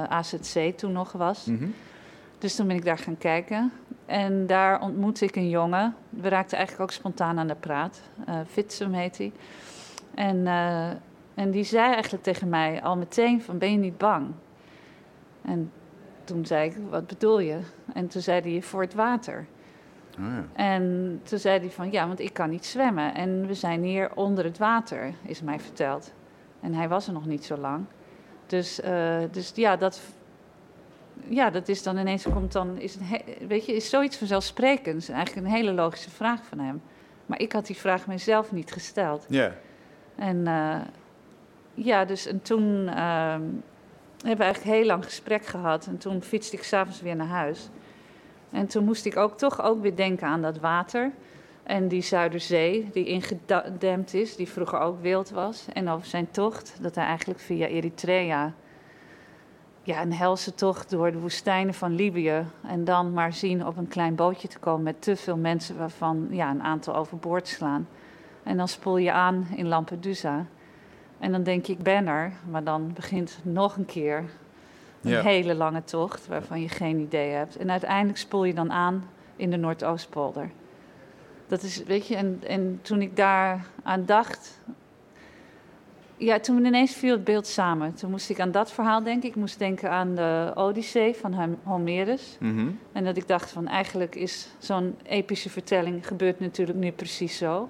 AZC 0.09 0.77
toen 0.77 0.91
nog 0.91 1.11
was. 1.11 1.45
Mhm. 1.45 1.67
Dus 2.37 2.55
toen 2.55 2.67
ben 2.67 2.75
ik 2.75 2.85
daar 2.85 2.97
gaan 2.97 3.17
kijken. 3.17 3.71
en 4.05 4.47
daar 4.47 4.81
ontmoette 4.81 5.25
ik 5.25 5.35
een 5.35 5.49
jongen. 5.49 5.95
We 6.09 6.29
raakten 6.29 6.57
eigenlijk 6.57 6.89
ook 6.89 6.97
spontaan 6.97 7.39
aan 7.39 7.47
de 7.47 7.55
praat. 7.55 8.01
Uh, 8.29 8.35
Fitsum 8.47 8.93
heet 8.93 9.17
hij. 9.17 9.31
En, 10.15 10.37
uh, 10.37 10.89
en 11.39 11.51
die 11.51 11.63
zei 11.63 11.93
eigenlijk 11.93 12.23
tegen 12.23 12.49
mij 12.49 12.81
al 12.81 12.97
meteen 12.97 13.41
van, 13.41 13.57
ben 13.57 13.71
je 13.71 13.77
niet 13.77 13.97
bang? 13.97 14.27
En 15.41 15.71
toen 16.23 16.45
zei 16.45 16.69
ik, 16.69 16.75
wat 16.89 17.07
bedoel 17.07 17.39
je? 17.39 17.59
En 17.93 18.07
toen 18.07 18.21
zei 18.21 18.51
hij, 18.51 18.61
voor 18.61 18.81
het 18.81 18.93
water. 18.93 19.45
Oh 20.17 20.25
ja. 20.25 20.45
En 20.53 21.19
toen 21.23 21.39
zei 21.39 21.59
hij 21.59 21.69
van, 21.69 21.91
ja, 21.91 22.07
want 22.07 22.19
ik 22.19 22.33
kan 22.33 22.49
niet 22.49 22.65
zwemmen. 22.65 23.15
En 23.15 23.47
we 23.47 23.53
zijn 23.53 23.83
hier 23.83 24.15
onder 24.15 24.43
het 24.43 24.57
water, 24.57 25.13
is 25.21 25.41
mij 25.41 25.59
verteld. 25.59 26.13
En 26.59 26.73
hij 26.73 26.87
was 26.87 27.07
er 27.07 27.13
nog 27.13 27.25
niet 27.25 27.45
zo 27.45 27.57
lang. 27.57 27.85
Dus, 28.45 28.79
uh, 28.79 29.17
dus 29.31 29.51
ja, 29.55 29.75
dat, 29.75 30.01
ja, 31.27 31.49
dat 31.49 31.67
is 31.67 31.83
dan 31.83 31.97
ineens 31.97 32.23
komt 32.23 32.51
dan, 32.51 32.77
is, 32.77 32.95
een, 32.95 33.21
weet 33.47 33.65
je, 33.65 33.75
is 33.75 33.89
zoiets 33.89 34.17
vanzelfsprekends. 34.17 35.09
Eigenlijk 35.09 35.47
een 35.47 35.53
hele 35.53 35.73
logische 35.73 36.09
vraag 36.09 36.45
van 36.45 36.59
hem. 36.59 36.81
Maar 37.25 37.39
ik 37.39 37.51
had 37.51 37.65
die 37.65 37.77
vraag 37.77 38.07
mezelf 38.07 38.51
niet 38.51 38.71
gesteld. 38.71 39.25
Ja. 39.29 39.53
En 40.15 40.37
uh, 40.37 40.79
ja, 41.73 42.05
dus 42.05 42.25
en 42.25 42.41
toen 42.41 42.81
uh, 42.81 42.91
hebben 42.91 44.37
we 44.37 44.43
eigenlijk 44.43 44.75
heel 44.75 44.85
lang 44.85 45.03
gesprek 45.03 45.45
gehad. 45.45 45.85
En 45.85 45.97
toen 45.97 46.21
fietste 46.21 46.55
ik 46.55 46.63
s'avonds 46.63 47.01
weer 47.01 47.15
naar 47.15 47.27
huis. 47.27 47.69
En 48.51 48.67
toen 48.67 48.85
moest 48.85 49.05
ik 49.05 49.17
ook 49.17 49.37
toch 49.37 49.61
ook 49.61 49.81
weer 49.81 49.95
denken 49.95 50.27
aan 50.27 50.41
dat 50.41 50.59
water. 50.59 51.11
En 51.63 51.87
die 51.87 52.01
Zuiderzee, 52.01 52.89
die 52.93 53.05
ingedempt 53.05 54.13
is, 54.13 54.35
die 54.35 54.49
vroeger 54.49 54.79
ook 54.79 55.01
wild 55.01 55.29
was. 55.29 55.65
En 55.73 55.89
over 55.89 56.07
zijn 56.07 56.31
tocht, 56.31 56.77
dat 56.81 56.95
hij 56.95 57.05
eigenlijk 57.05 57.39
via 57.39 57.67
Eritrea 57.67 58.53
ja, 59.83 60.01
een 60.01 60.13
helse 60.13 60.55
tocht 60.55 60.89
door 60.89 61.11
de 61.11 61.19
woestijnen 61.19 61.73
van 61.73 61.95
Libië. 61.95 62.45
En 62.67 62.83
dan 62.83 63.13
maar 63.13 63.33
zien 63.33 63.65
op 63.65 63.77
een 63.77 63.87
klein 63.87 64.15
bootje 64.15 64.47
te 64.47 64.59
komen 64.59 64.83
met 64.83 65.01
te 65.01 65.15
veel 65.15 65.37
mensen 65.37 65.77
waarvan 65.77 66.27
ja, 66.31 66.49
een 66.49 66.63
aantal 66.63 66.95
overboord 66.95 67.47
slaan. 67.47 67.87
En 68.43 68.57
dan 68.57 68.67
spoel 68.67 68.97
je 68.97 69.11
aan 69.11 69.47
in 69.55 69.67
Lampedusa. 69.67 70.45
En 71.19 71.31
dan 71.31 71.43
denk 71.43 71.65
je, 71.65 71.73
ik 71.73 71.83
ben 71.83 72.07
er. 72.07 72.33
Maar 72.49 72.63
dan 72.63 72.91
begint 72.93 73.39
nog 73.43 73.77
een 73.77 73.85
keer 73.85 74.23
een 75.01 75.11
ja. 75.11 75.21
hele 75.21 75.55
lange 75.55 75.83
tocht 75.83 76.27
waarvan 76.27 76.61
je 76.61 76.69
geen 76.69 76.99
idee 76.99 77.29
hebt. 77.29 77.57
En 77.57 77.71
uiteindelijk 77.71 78.17
spoel 78.17 78.43
je 78.43 78.53
dan 78.53 78.71
aan 78.71 79.09
in 79.35 79.49
de 79.49 79.57
Noordoostpolder. 79.57 80.51
Dat 81.47 81.63
is, 81.63 81.83
weet 81.83 82.07
je, 82.07 82.15
en, 82.15 82.41
en 82.47 82.79
toen 82.81 83.01
ik 83.01 83.15
daar 83.15 83.65
aan 83.83 84.05
dacht, 84.05 84.59
ja, 86.17 86.39
toen 86.39 86.65
ineens 86.65 86.93
viel 86.93 87.11
het 87.11 87.23
beeld 87.23 87.47
samen. 87.47 87.93
Toen 87.93 88.09
moest 88.09 88.29
ik 88.29 88.39
aan 88.39 88.51
dat 88.51 88.71
verhaal 88.71 89.03
denken. 89.03 89.29
Ik 89.29 89.35
moest 89.35 89.59
denken 89.59 89.91
aan 89.91 90.15
de 90.15 90.51
Odyssee 90.55 91.15
van 91.15 91.57
Homerus. 91.63 92.37
Mm 92.39 92.79
En 92.91 93.03
dat 93.03 93.17
ik 93.17 93.27
dacht 93.27 93.51
van 93.51 93.67
eigenlijk 93.67 94.15
is 94.15 94.47
zo'n 94.57 94.95
epische 95.03 95.49
vertelling 95.49 96.07
gebeurt 96.07 96.39
natuurlijk 96.39 96.77
nu 96.77 96.91
precies 96.91 97.37
zo. 97.37 97.69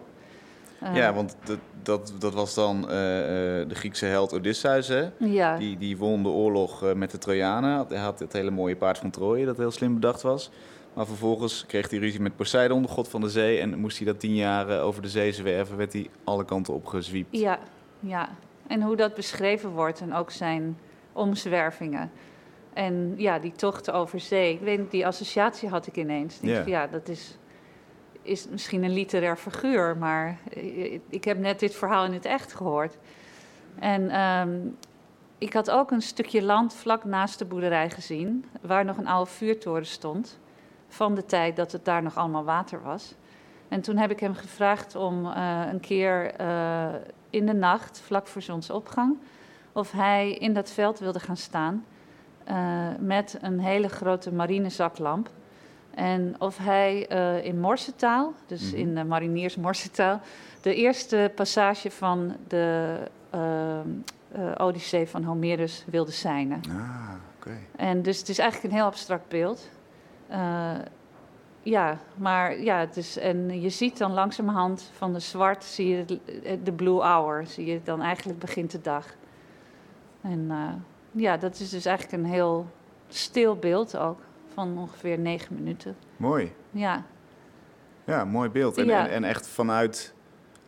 Uh, 0.83 0.95
ja, 0.95 1.13
want 1.13 1.35
dat, 1.43 1.57
dat, 1.83 2.13
dat 2.19 2.33
was 2.33 2.53
dan 2.53 2.77
uh, 2.77 2.83
uh, 2.89 2.93
de 3.67 3.75
Griekse 3.75 4.05
held 4.05 4.33
Odysseus, 4.33 4.87
hè? 4.87 5.09
Ja. 5.17 5.57
Die, 5.57 5.77
die 5.77 5.97
won 5.97 6.23
de 6.23 6.29
oorlog 6.29 6.93
met 6.93 7.11
de 7.11 7.17
Trojanen. 7.17 7.85
Hij 7.87 7.97
had 7.97 8.19
het 8.19 8.33
hele 8.33 8.51
mooie 8.51 8.75
paard 8.75 8.97
van 8.97 9.09
Troje, 9.09 9.45
dat 9.45 9.57
heel 9.57 9.71
slim 9.71 9.93
bedacht 9.93 10.21
was. 10.21 10.51
Maar 10.93 11.05
vervolgens 11.05 11.65
kreeg 11.65 11.89
hij 11.89 11.99
ruzie 11.99 12.21
met 12.21 12.35
Poseidon, 12.35 12.81
de 12.81 12.87
god 12.87 13.07
van 13.07 13.21
de 13.21 13.29
zee. 13.29 13.59
En 13.59 13.79
moest 13.79 13.97
hij 13.97 14.05
dat 14.05 14.19
tien 14.19 14.35
jaar 14.35 14.81
over 14.81 15.01
de 15.01 15.09
zee 15.09 15.31
zwerven, 15.31 15.77
werd 15.77 15.93
hij 15.93 16.09
alle 16.23 16.45
kanten 16.45 16.73
op 16.73 16.85
gezwiept. 16.85 17.37
Ja, 17.37 17.59
ja. 17.99 18.29
En 18.67 18.81
hoe 18.81 18.95
dat 18.95 19.13
beschreven 19.15 19.69
wordt 19.69 19.99
en 19.99 20.13
ook 20.13 20.31
zijn 20.31 20.77
omzwervingen. 21.13 22.11
En 22.73 23.13
ja, 23.17 23.39
die 23.39 23.51
tocht 23.51 23.91
over 23.91 24.19
zee. 24.19 24.53
Ik 24.53 24.59
weet 24.59 24.79
niet, 24.79 24.91
die 24.91 25.07
associatie 25.07 25.69
had 25.69 25.87
ik 25.87 25.97
ineens. 25.97 26.39
Ik 26.41 26.49
yeah. 26.49 26.67
ja, 26.67 26.87
dat 26.87 27.07
is, 27.07 27.37
is 28.21 28.47
misschien 28.47 28.83
een 28.83 28.93
literair 28.93 29.37
figuur, 29.37 29.97
maar 29.97 30.37
ik 31.09 31.23
heb 31.23 31.37
net 31.37 31.59
dit 31.59 31.75
verhaal 31.75 32.05
in 32.05 32.13
het 32.13 32.25
echt 32.25 32.53
gehoord. 32.53 32.97
En 33.79 34.21
um, 34.21 34.77
ik 35.37 35.53
had 35.53 35.71
ook 35.71 35.91
een 35.91 36.01
stukje 36.01 36.43
land 36.43 36.73
vlak 36.73 37.03
naast 37.03 37.39
de 37.39 37.45
boerderij 37.45 37.89
gezien, 37.89 38.45
waar 38.61 38.85
nog 38.85 38.97
een 38.97 39.07
oude 39.07 39.31
vuurtoren 39.31 39.85
stond. 39.85 40.39
Van 40.87 41.15
de 41.15 41.25
tijd 41.25 41.55
dat 41.55 41.71
het 41.71 41.85
daar 41.85 42.03
nog 42.03 42.17
allemaal 42.17 42.43
water 42.43 42.81
was. 42.81 43.15
En 43.67 43.81
toen 43.81 43.97
heb 43.97 44.11
ik 44.11 44.19
hem 44.19 44.33
gevraagd 44.33 44.95
om 44.95 45.25
uh, 45.25 45.61
een 45.71 45.79
keer 45.79 46.41
uh, 46.41 46.87
in 47.29 47.45
de 47.45 47.53
nacht, 47.53 47.99
vlak 47.99 48.27
voor 48.27 48.41
zonsopgang, 48.41 49.17
of 49.71 49.91
hij 49.91 50.33
in 50.33 50.53
dat 50.53 50.71
veld 50.71 50.99
wilde 50.99 51.19
gaan 51.19 51.37
staan 51.37 51.85
uh, 52.49 52.87
met 52.99 53.37
een 53.41 53.59
hele 53.59 53.89
grote 53.89 54.33
marine 54.33 54.69
zaklamp. 54.69 55.29
En 55.93 56.35
of 56.37 56.57
hij 56.57 57.11
uh, 57.11 57.45
in 57.45 57.59
morsetaal, 57.59 58.33
dus 58.45 58.61
mm 58.61 58.69
-hmm. 58.69 58.77
in 58.77 58.95
de 58.95 59.03
mariniers 59.03 59.55
morsetaal, 59.55 60.21
de 60.61 60.75
eerste 60.75 61.31
passage 61.35 61.91
van 61.91 62.35
de 62.47 62.97
uh, 63.35 63.79
Odyssee 64.57 65.07
van 65.07 65.23
Homerus 65.23 65.85
wilde 65.87 66.11
zijnen. 66.11 66.61
Ah, 66.69 67.13
oké. 67.37 67.49
Okay. 67.49 67.59
En 67.75 68.01
dus 68.01 68.19
het 68.19 68.29
is 68.29 68.39
eigenlijk 68.39 68.73
een 68.73 68.79
heel 68.79 68.87
abstract 68.87 69.27
beeld. 69.27 69.69
ja, 71.61 71.97
maar 72.15 72.61
ja, 72.61 72.79
het 72.79 72.97
is, 72.97 73.17
en 73.17 73.61
je 73.61 73.69
ziet 73.69 73.97
dan 73.97 74.13
langzamerhand 74.13 74.91
van 74.93 75.13
de 75.13 75.19
zwart, 75.19 75.63
zie 75.63 75.87
je 75.87 76.19
de 76.63 76.71
blue 76.71 77.01
hour, 77.01 77.47
zie 77.47 77.65
je 77.65 77.81
dan 77.83 78.01
eigenlijk 78.01 78.39
begint 78.39 78.71
de 78.71 78.81
dag. 78.81 79.05
En 80.21 80.39
uh, 80.49 80.69
ja, 81.11 81.37
dat 81.37 81.59
is 81.59 81.69
dus 81.69 81.85
eigenlijk 81.85 82.23
een 82.23 82.29
heel 82.29 82.65
stil 83.07 83.55
beeld 83.55 83.97
ook, 83.97 84.19
van 84.59 84.77
ongeveer 84.77 85.19
negen 85.19 85.55
minuten. 85.55 85.95
Mooi. 86.17 86.53
Ja. 86.71 87.03
Ja, 88.05 88.25
mooi 88.25 88.49
beeld. 88.49 88.77
En, 88.77 88.85
Ja. 88.85 89.07
en, 89.07 89.13
en 89.13 89.23
echt 89.23 89.47
vanuit, 89.47 90.13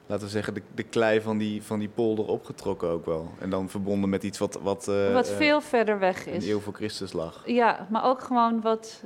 laten 0.05 0.25
we 0.25 0.31
zeggen, 0.31 0.53
de, 0.53 0.61
de 0.75 0.83
klei 0.83 1.21
van 1.21 1.37
die, 1.37 1.63
van 1.63 1.79
die 1.79 1.89
polder 1.89 2.25
opgetrokken 2.27 2.89
ook 2.89 3.05
wel. 3.05 3.31
En 3.39 3.49
dan 3.49 3.69
verbonden 3.69 4.09
met 4.09 4.23
iets 4.23 4.37
wat... 4.37 4.59
Wat, 4.61 4.87
eh, 4.87 5.13
Wat 5.13 5.29
eh, 5.29 5.35
veel 5.35 5.61
verder 5.61 5.99
weg 5.99 6.27
een 6.27 6.33
is. 6.33 6.47
eeuw 6.49 6.59
voor 6.59 6.73
Christus 6.73 7.13
lag. 7.13 7.41
Ja, 7.45 7.87
maar 7.89 8.03
ook 8.05 8.21
gewoon 8.21 8.61
wat. 8.61 9.03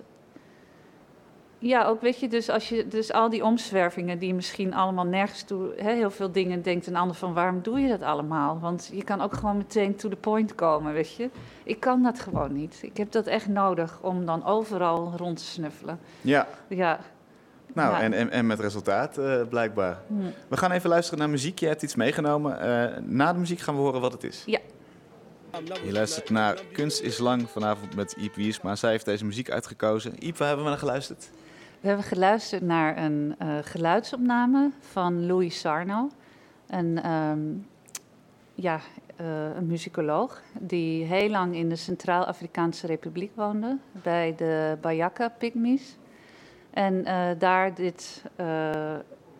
Ja, 1.67 1.85
ook 1.85 2.01
weet 2.01 2.19
je, 2.19 2.27
dus 2.27 2.49
als 2.49 2.69
je 2.69 2.87
dus 2.87 3.11
al 3.11 3.29
die 3.29 3.43
omzwervingen 3.43 4.19
die 4.19 4.33
misschien 4.33 4.73
allemaal 4.73 5.05
nergens 5.05 5.43
toe, 5.43 5.73
hè, 5.77 5.93
heel 5.93 6.11
veel 6.11 6.31
dingen 6.31 6.61
denkt 6.61 6.87
een 6.87 6.95
ander 6.95 7.15
van 7.15 7.33
waarom 7.33 7.61
doe 7.61 7.79
je 7.79 7.87
dat 7.87 8.01
allemaal? 8.01 8.59
Want 8.59 8.89
je 8.93 9.03
kan 9.03 9.21
ook 9.21 9.33
gewoon 9.33 9.57
meteen 9.57 9.95
to 9.95 10.09
the 10.09 10.15
point 10.15 10.55
komen, 10.55 10.93
weet 10.93 11.15
je. 11.15 11.29
Ik 11.63 11.79
kan 11.79 12.03
dat 12.03 12.19
gewoon 12.19 12.53
niet. 12.53 12.79
Ik 12.81 12.97
heb 12.97 13.11
dat 13.11 13.27
echt 13.27 13.47
nodig 13.47 13.97
om 14.01 14.25
dan 14.25 14.45
overal 14.45 15.13
rond 15.17 15.37
te 15.37 15.43
snuffelen. 15.43 15.99
Ja, 16.21 16.47
Ja, 16.67 16.99
nou, 17.73 17.91
Ja. 17.93 18.01
en, 18.01 18.13
en, 18.13 18.29
en 18.29 18.47
met 18.47 18.59
resultaat 18.59 19.17
eh, 19.17 19.41
blijkbaar. 19.49 19.97
hm. 20.07 20.13
We 20.47 20.57
gaan 20.57 20.71
even 20.71 20.89
luisteren 20.89 21.19
naar 21.19 21.29
muziek. 21.29 21.59
Je 21.59 21.67
hebt 21.67 21.81
iets 21.81 21.95
meegenomen. 21.95 22.59
Eh, 22.59 22.97
na 23.03 23.33
de 23.33 23.39
muziek 23.39 23.59
gaan 23.59 23.75
we 23.75 23.81
horen 23.81 24.01
wat 24.01 24.11
het 24.11 24.23
is. 24.23 24.43
Ja. 24.45 24.59
Je 25.85 25.91
luistert 25.91 26.29
naar 26.29 26.61
Kunst 26.73 27.01
is 27.01 27.17
Lang 27.17 27.49
vanavond 27.49 27.95
met 27.95 28.11
Iep 28.11 28.35
Wiersma. 28.35 28.75
Zij 28.75 28.91
heeft 28.91 29.05
deze 29.05 29.25
muziek 29.25 29.49
uitgekozen. 29.49 30.25
Iep, 30.25 30.37
waar 30.37 30.47
hebben 30.47 30.65
we 30.65 30.71
naar 30.71 30.79
geluisterd? 30.79 31.29
We 31.85 31.91
hebben 31.91 32.09
geluisterd 32.09 32.61
naar 32.61 32.97
een 32.97 33.35
eh, 33.37 33.57
geluidsopname 33.61 34.71
van 34.79 35.25
Louis 35.25 35.59
Sarno. 35.59 36.09
Een, 36.67 37.01
ehm, 37.01 37.39
ja, 38.53 38.79
eh, 39.15 39.55
een 39.55 39.67
muzikoloog 39.67 40.41
die 40.59 41.03
heel 41.03 41.29
lang 41.29 41.55
in 41.55 41.69
de 41.69 41.75
Centraal-Afrikaanse 41.75 42.87
Republiek 42.87 43.31
woonde, 43.35 43.77
bij 43.91 44.35
de 44.35 44.77
Bayaka 44.81 45.29
Pygmies. 45.29 45.97
En 46.69 47.05
eh, 47.05 47.29
daar 47.37 47.73
dit, 47.73 48.23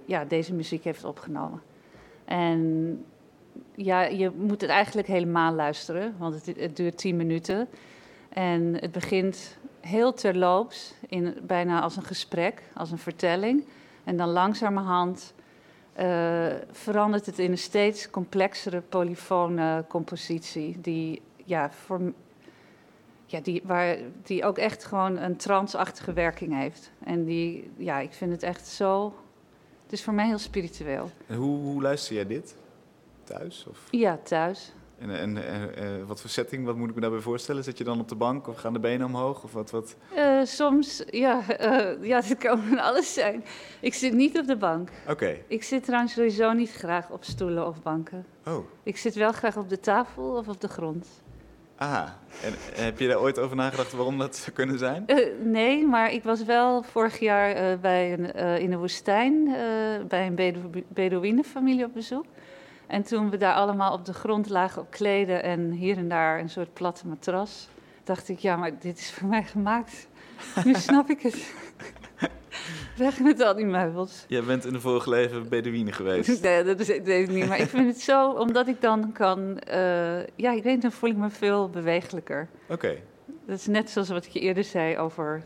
ja, 0.06 0.26
deze 0.28 0.54
muziek 0.54 0.84
heeft 0.84 1.04
opgenomen. 1.04 1.62
En 2.26 3.04
ja, 3.76 4.02
je 4.02 4.32
moet 4.38 4.62
het 4.62 4.70
eigenlijk 4.70 5.08
helemaal 5.08 5.54
luisteren, 5.54 6.16
want 6.18 6.46
het, 6.46 6.60
het 6.60 6.76
duurt 6.76 6.98
tien 6.98 7.16
minuten. 7.16 7.68
En 8.30 8.78
het 8.80 8.92
begint 8.92 9.58
heel 9.86 10.14
terloops, 10.14 10.94
in, 11.08 11.38
bijna 11.42 11.82
als 11.82 11.96
een 11.96 12.04
gesprek, 12.04 12.62
als 12.74 12.92
een 12.92 12.98
vertelling. 12.98 13.66
En 14.04 14.18
dan 14.18 14.30
langzamerhand 14.30 15.34
eh, 15.94 16.54
verandert 16.72 17.26
het 17.26 17.40
in 17.40 17.52
een 17.52 17.58
steeds 17.58 18.10
complexere 18.10 18.82
polyfone 18.82 19.86
compositie. 19.88 20.82
Die, 20.82 21.22
ja, 21.44 21.72
voor, 21.72 22.02
ja, 23.26 23.40
die, 23.40 23.62
waar, 23.66 23.98
die 24.24 24.46
ook 24.46 24.58
echt 24.58 24.86
gewoon 24.86 25.18
een 25.18 25.36
transachtige 25.36 26.14
werking 26.14 26.54
heeft. 26.54 26.92
En 27.04 27.26
die, 27.26 27.72
ja, 27.78 28.00
ik 28.00 28.14
vind 28.14 28.32
het 28.32 28.44
echt 28.44 28.68
zo... 28.68 29.14
Het 29.84 29.94
is 29.94 30.04
voor 30.04 30.14
mij 30.14 30.28
heel 30.28 30.38
spiritueel. 30.38 31.12
En 31.28 31.36
hoe, 31.36 31.58
hoe 31.58 31.82
luister 31.82 32.16
jij 32.16 32.28
dit? 32.28 32.56
Thuis? 33.24 33.66
Of, 33.70 33.88
Ja, 33.92 34.20
thuis. 34.24 34.74
En 35.00 35.10
en 35.10 35.38
eh, 35.76 36.08
wat 36.08 36.22
voor 36.22 36.30
setting? 36.30 36.66
Wat 36.66 36.76
moet 36.76 36.90
ik 36.90 36.96
me 36.96 37.02
daarbij 37.02 37.20
voorstellen? 37.20 37.64
Zit 37.64 37.78
je 37.78 37.84
dan 37.84 38.00
op 38.00 38.10
de 38.10 38.16
bank 38.16 38.48
of 38.48 38.58
gaan 38.58 38.74
de 38.74 38.80
benen 38.80 39.08
omhoog? 39.08 39.44
Of 39.44 39.54
wat, 39.54 39.72
wat? 39.72 39.96
Eh, 40.16 40.40
soms, 40.44 41.04
ja, 41.10 41.50
eh, 41.50 42.04
ja, 42.08 42.22
het 42.24 42.38
kan 42.38 42.64
van 42.64 42.80
alles 42.80 43.14
zijn. 43.14 43.44
Ik 43.80 43.94
zit 43.94 44.14
niet 44.14 44.38
op 44.40 44.48
de 44.48 44.58
bank. 44.58 44.90
Oké. 45.10 45.38
Ik 45.48 45.64
zit 45.64 45.84
trouwens 45.84 46.14
sowieso 46.14 46.52
niet 46.52 46.72
graag 46.72 47.10
op 47.10 47.24
stoelen 47.24 47.68
of 47.68 47.82
banken. 47.82 48.26
Oh, 48.46 48.66
Ik 48.84 48.98
zit 48.98 49.16
wel 49.16 49.32
graag 49.32 49.58
op 49.58 49.70
de 49.70 49.80
tafel 49.80 50.24
of 50.24 50.48
op 50.48 50.62
de 50.62 50.68
grond. 50.68 51.08
Aha, 51.78 52.20
en 52.44 52.54
heb 52.84 53.00
je 53.00 53.08
daar 53.08 53.20
ooit 53.20 53.40
over 53.40 53.56
nagedacht 53.56 53.92
waarom 53.92 54.18
dat 54.18 54.36
zou 54.36 54.52
kunnen 54.52 54.78
zijn? 54.80 55.06
Nee, 55.44 55.86
maar 55.86 56.12
ik 56.12 56.24
was 56.24 56.44
wel 56.44 56.84
vorig 56.84 57.20
jaar 57.20 57.80
bij 57.80 58.14
een, 58.14 58.34
in 58.60 58.70
de 58.70 58.78
woestijn 58.78 59.56
bij 60.08 60.28
een 60.28 60.36
Bedo 60.36 60.60
Bedouinenfamilie 60.88 61.86
op 61.86 61.94
bezoek. 61.94 62.26
En 62.88 63.04
toen 63.04 63.30
we 63.30 63.38
daar 63.38 63.54
allemaal 63.54 63.94
op 63.94 64.06
de 64.06 64.14
grond 64.14 64.50
lagen 64.50 64.82
op 64.82 64.92
kleden 64.92 65.44
en 65.44 65.72
hier 65.72 65.98
en 65.98 66.10
daar 66.10 66.40
een 66.40 66.50
soort 66.50 66.74
platte 66.74 67.08
matras, 67.08 67.68
dacht 68.04 68.30
ik, 68.30 68.40
ja, 68.40 68.56
maar 68.56 68.80
dit 68.80 68.98
is 68.98 69.12
voor 69.12 69.28
mij 69.28 69.44
gemaakt. 69.44 70.08
Nu 70.64 70.74
snap 70.90 71.10
ik 71.10 71.22
het. 71.22 71.54
Weg 72.98 73.20
met 73.20 73.42
al 73.42 73.56
die 73.56 73.66
meubels. 73.66 74.26
Jij 74.28 74.44
bent 74.44 74.66
in 74.66 74.74
de 74.74 74.80
vorige 74.80 75.10
leven 75.10 75.50
Bedouine 75.50 75.92
geweest. 75.92 76.42
Nee, 76.44 76.64
dat 76.64 76.80
is, 76.80 76.88
dat 76.88 77.00
weet 77.04 77.30
ik 77.30 77.36
niet. 77.36 77.48
Maar 77.48 77.60
ik 77.60 77.70
vind 77.70 77.88
het 77.88 78.02
zo, 78.02 78.30
omdat 78.32 78.68
ik 78.68 78.82
dan 78.82 79.12
kan... 79.12 79.60
eh, 79.60 80.26
ja, 80.36 80.52
ik 80.52 80.64
weet 80.64 80.82
dan 80.82 80.92
voel 80.92 81.10
ik 81.10 81.16
me 81.18 81.30
veel 81.30 81.70
bewegelijker. 81.70 82.48
Oké, 82.70 82.96
Dat 83.46 83.58
is 83.58 83.68
net 83.68 83.90
zoals 83.90 84.10
wat 84.10 84.26
ik 84.26 84.32
je 84.32 84.40
eerder 84.40 84.64
zei 84.64 84.98
over 84.98 85.44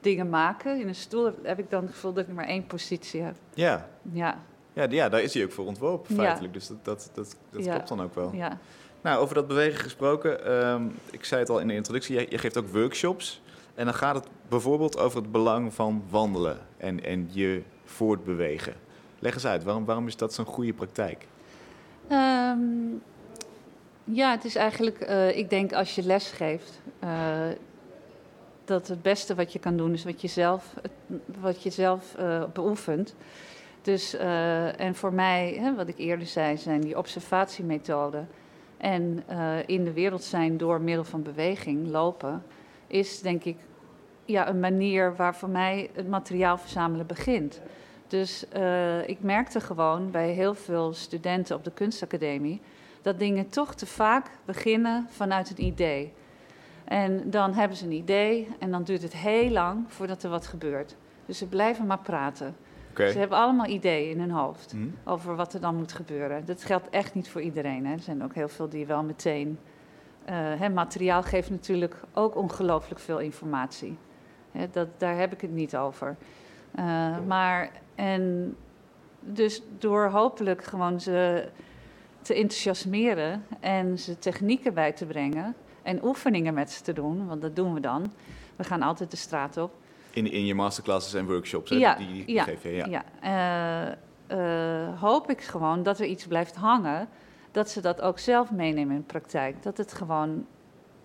dingen 0.00 0.28
maken. 0.28 0.80
In 0.80 0.88
een 0.88 0.94
stoel 0.94 1.30
heb 1.42 1.58
ik 1.58 1.70
dan 1.70 1.82
het 1.82 1.92
gevoel 1.92 2.12
dat 2.12 2.28
ik 2.28 2.34
maar 2.34 2.46
één 2.46 2.66
positie 2.66 3.22
heb. 3.22 3.34
ja. 3.54 3.88
Ja, 4.12 4.38
Ja, 4.76 4.86
ja, 4.90 5.08
daar 5.08 5.22
is 5.22 5.34
hij 5.34 5.44
ook 5.44 5.52
voor 5.52 5.66
ontworpen 5.66 6.14
feitelijk. 6.14 6.52
Dus 6.52 6.66
dat, 6.66 6.84
dat, 6.84 7.10
dat, 7.14 7.36
klopt 7.68 7.88
dan 7.88 8.02
ook 8.02 8.14
wel. 8.14 8.30
ja. 8.34 8.58
Nou, 9.00 9.18
over 9.18 9.34
dat 9.34 9.46
bewegen 9.46 9.80
gesproken. 9.80 10.44
ehm, 10.44 10.82
ik 11.10 11.24
zei 11.24 11.40
het 11.40 11.50
al 11.50 11.58
in 11.58 11.68
de 11.68 11.74
introductie, 11.74 12.18
je, 12.18 12.26
je 12.30 12.38
geeft 12.38 12.56
ook 12.56 12.68
workshops. 12.68 13.42
En 13.74 13.84
dan 13.84 13.94
gaat 13.94 14.14
het 14.14 14.26
bijvoorbeeld 14.48 14.98
over 14.98 15.20
het 15.20 15.32
belang 15.32 15.74
van 15.74 16.04
wandelen 16.10 16.58
en, 16.76 17.04
en 17.04 17.28
je 17.32 17.62
voortbewegen. 17.84 18.74
Leg 19.18 19.34
eens 19.34 19.46
uit, 19.46 19.64
waarom, 19.64 19.84
waarom 19.84 20.06
is 20.06 20.16
dat 20.16 20.34
zo'n 20.34 20.44
goede 20.44 20.72
praktijk? 20.72 21.26
Ehm, 22.08 22.58
ja, 24.04 24.30
het 24.30 24.44
is 24.44 24.54
eigenlijk, 24.54 25.00
eh, 25.00 25.36
ik 25.36 25.50
denk 25.50 25.72
als 25.72 25.94
je 25.94 26.02
les 26.02 26.30
geeft, 26.30 26.80
eh, 26.98 27.48
dat 28.64 28.88
het 28.88 29.02
beste 29.02 29.34
wat 29.34 29.52
je 29.52 29.58
kan 29.58 29.76
doen 29.76 29.92
is 29.92 30.04
wat 30.04 30.20
je 30.20 30.28
zelf, 30.28 30.74
wat 31.40 31.62
je 31.62 31.70
zelf 31.70 32.14
eh, 32.14 32.44
beoefent. 32.52 33.14
Dus, 33.86 34.14
eh, 34.16 34.80
en 34.80 34.94
voor 34.94 35.12
mij, 35.12 35.56
hè, 35.60 35.74
wat 35.74 35.88
ik 35.88 35.98
eerder 35.98 36.26
zei, 36.26 36.56
zijn 36.56 36.80
die 36.80 36.98
observatiemethoden 36.98 38.28
en 38.76 39.22
eh, 39.26 39.58
in 39.66 39.84
de 39.84 39.92
wereld 39.92 40.22
zijn 40.22 40.56
door 40.56 40.80
middel 40.80 41.04
van 41.04 41.22
beweging, 41.22 41.88
lopen, 41.88 42.42
is 42.86 43.20
denk 43.20 43.44
ik 43.44 43.56
ja, 44.24 44.48
een 44.48 44.60
manier 44.60 45.16
waar 45.16 45.36
voor 45.36 45.48
mij 45.48 45.90
het 45.92 46.08
materiaal 46.08 46.58
verzamelen 46.58 47.06
begint. 47.06 47.60
Dus 48.06 48.48
eh, 48.48 49.08
ik 49.08 49.20
merkte 49.20 49.60
gewoon 49.60 50.10
bij 50.10 50.30
heel 50.30 50.54
veel 50.54 50.92
studenten 50.92 51.56
op 51.56 51.64
de 51.64 51.72
kunstacademie 51.72 52.60
dat 53.02 53.18
dingen 53.18 53.48
toch 53.48 53.74
te 53.74 53.86
vaak 53.86 54.30
beginnen 54.44 55.06
vanuit 55.10 55.50
een 55.50 55.64
idee. 55.64 56.12
En 56.84 57.30
dan 57.30 57.54
hebben 57.54 57.76
ze 57.76 57.84
een 57.84 57.92
idee 57.92 58.48
en 58.58 58.70
dan 58.70 58.84
duurt 58.84 59.02
het 59.02 59.16
heel 59.16 59.50
lang 59.50 59.84
voordat 59.88 60.22
er 60.22 60.30
wat 60.30 60.46
gebeurt. 60.46 60.96
Dus 61.26 61.38
ze 61.38 61.46
blijven 61.46 61.86
maar 61.86 61.98
praten. 61.98 62.56
Ze 62.96 63.18
hebben 63.18 63.38
allemaal 63.38 63.66
ideeën 63.66 64.10
in 64.10 64.20
hun 64.20 64.30
hoofd 64.30 64.72
Hm? 64.72 64.78
over 65.04 65.36
wat 65.36 65.52
er 65.54 65.60
dan 65.60 65.76
moet 65.76 65.92
gebeuren. 65.92 66.44
Dat 66.44 66.64
geldt 66.64 66.88
echt 66.90 67.14
niet 67.14 67.28
voor 67.28 67.40
iedereen. 67.40 67.86
Hè. 67.86 67.92
Er 67.92 68.00
zijn 68.00 68.24
ook 68.24 68.34
heel 68.34 68.48
veel 68.48 68.68
die 68.68 68.86
wel 68.86 69.02
meteen. 69.02 69.58
eh, 70.24 70.34
hè, 70.36 70.68
materiaal 70.68 71.22
geeft 71.22 71.50
natuurlijk 71.50 71.94
ook 72.14 72.36
ongelooflijk 72.36 73.00
veel 73.00 73.18
informatie. 73.18 73.98
Hè, 74.52 74.66
dat, 74.70 74.88
daar 74.96 75.16
heb 75.18 75.32
ik 75.32 75.40
het 75.40 75.50
niet 75.52 75.76
over. 75.76 76.16
Eh, 76.74 77.16
maar 77.26 77.70
en 77.94 78.56
dus 79.20 79.62
door 79.78 80.08
hopelijk 80.08 80.64
gewoon 80.64 81.00
ze 81.00 81.48
te 82.22 82.34
enthousiasmeren 82.34 83.44
en 83.60 83.98
ze 83.98 84.18
technieken 84.18 84.74
bij 84.74 84.92
te 84.92 85.06
brengen 85.06 85.54
en 85.82 86.04
oefeningen 86.04 86.54
met 86.54 86.70
ze 86.70 86.82
te 86.82 86.92
doen, 86.92 87.26
want 87.26 87.40
dat 87.42 87.56
doen 87.56 87.74
we 87.74 87.80
dan. 87.80 88.12
We 88.56 88.64
gaan 88.64 88.82
altijd 88.82 89.10
de 89.10 89.16
straat 89.16 89.56
op. 89.56 89.74
In, 90.16 90.32
in 90.32 90.46
je 90.46 90.54
masterclasses 90.54 91.14
en 91.14 91.26
workshops, 91.26 91.70
hè, 91.70 91.76
Ja, 91.76 91.94
die, 91.94 92.24
die 92.24 92.34
ja, 92.34 92.44
geef 92.44 92.62
je. 92.62 92.72
Ja. 92.72 92.86
Ja, 92.86 93.04
eh, 94.26 94.86
eh, 94.86 95.00
hoop 95.00 95.30
ik 95.30 95.40
gewoon 95.42 95.82
dat 95.82 95.98
er 95.98 96.06
iets 96.06 96.26
blijft 96.26 96.56
hangen, 96.56 97.08
dat 97.50 97.70
ze 97.70 97.80
dat 97.80 98.00
ook 98.00 98.18
zelf 98.18 98.50
meenemen 98.50 98.94
in 98.94 99.00
de 99.00 99.06
praktijk. 99.06 99.62
Dat 99.62 99.76
het 99.76 99.92
gewoon, 99.92 100.46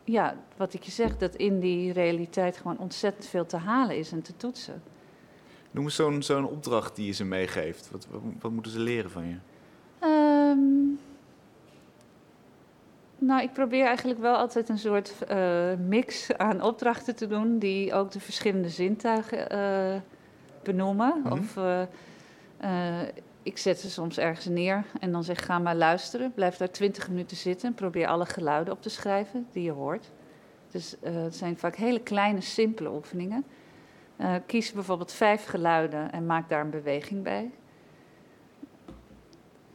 ja, 0.03 0.35
wat 0.57 0.73
ik 0.73 0.83
je 0.83 0.91
zeg, 0.91 1.17
dat 1.17 1.35
in 1.35 1.59
die 1.59 1.93
realiteit 1.93 2.57
gewoon 2.57 2.77
ontzettend 2.77 3.25
veel 3.25 3.45
te 3.45 3.57
halen 3.57 3.97
is 3.97 4.11
en 4.11 4.21
te 4.21 4.37
toetsen. 4.37 4.83
Noem 5.71 5.83
eens 5.83 5.95
zo'n 5.95 6.23
zo'n 6.23 6.47
opdracht 6.47 6.95
die 6.95 7.05
je 7.05 7.11
ze 7.11 7.25
meegeeft. 7.25 7.91
Wat, 7.91 8.07
wat, 8.09 8.21
wat 8.39 8.51
moeten 8.51 8.71
ze 8.71 8.79
leren 8.79 9.11
van 9.11 9.27
je? 9.27 9.35
Ehm, 9.99 10.59
nou, 13.21 13.41
ik 13.41 13.53
probeer 13.53 13.85
eigenlijk 13.85 14.19
wel 14.19 14.35
altijd 14.35 14.69
een 14.69 14.77
soort 14.77 15.13
eh, 15.27 15.73
mix 15.87 16.33
aan 16.37 16.61
opdrachten 16.61 17.15
te 17.15 17.27
doen 17.27 17.59
die 17.59 17.93
ook 17.93 18.11
de 18.11 18.19
verschillende 18.19 18.69
zintuigen 18.69 19.49
eh, 19.49 20.01
benoemen. 20.63 21.21
Mhm. 21.23 21.33
Of 21.33 21.57
eh, 22.57 23.01
ik 23.43 23.57
zet 23.57 23.79
ze 23.79 23.89
soms 23.89 24.17
ergens 24.17 24.45
neer 24.45 24.83
en 24.99 25.11
dan 25.11 25.23
zeg 25.23 25.45
ga 25.45 25.59
maar 25.59 25.75
luisteren. 25.75 26.33
Blijf 26.33 26.57
daar 26.57 26.71
twintig 26.71 27.09
minuten 27.09 27.37
zitten 27.37 27.67
en 27.67 27.73
probeer 27.73 28.07
alle 28.07 28.25
geluiden 28.25 28.73
op 28.73 28.81
te 28.81 28.89
schrijven 28.89 29.47
die 29.51 29.63
je 29.63 29.71
hoort. 29.71 30.11
Dus 30.69 30.95
het 31.01 31.35
zijn 31.35 31.57
vaak 31.57 31.75
hele 31.75 32.01
kleine, 32.01 32.41
simpele 32.41 32.91
oefeningen. 32.91 33.45
Kies 34.45 34.71
bijvoorbeeld 34.71 35.11
vijf 35.11 35.45
geluiden 35.45 36.11
en 36.11 36.25
maak 36.25 36.49
daar 36.49 36.61
een 36.61 36.69
beweging 36.69 37.23
bij 37.23 37.51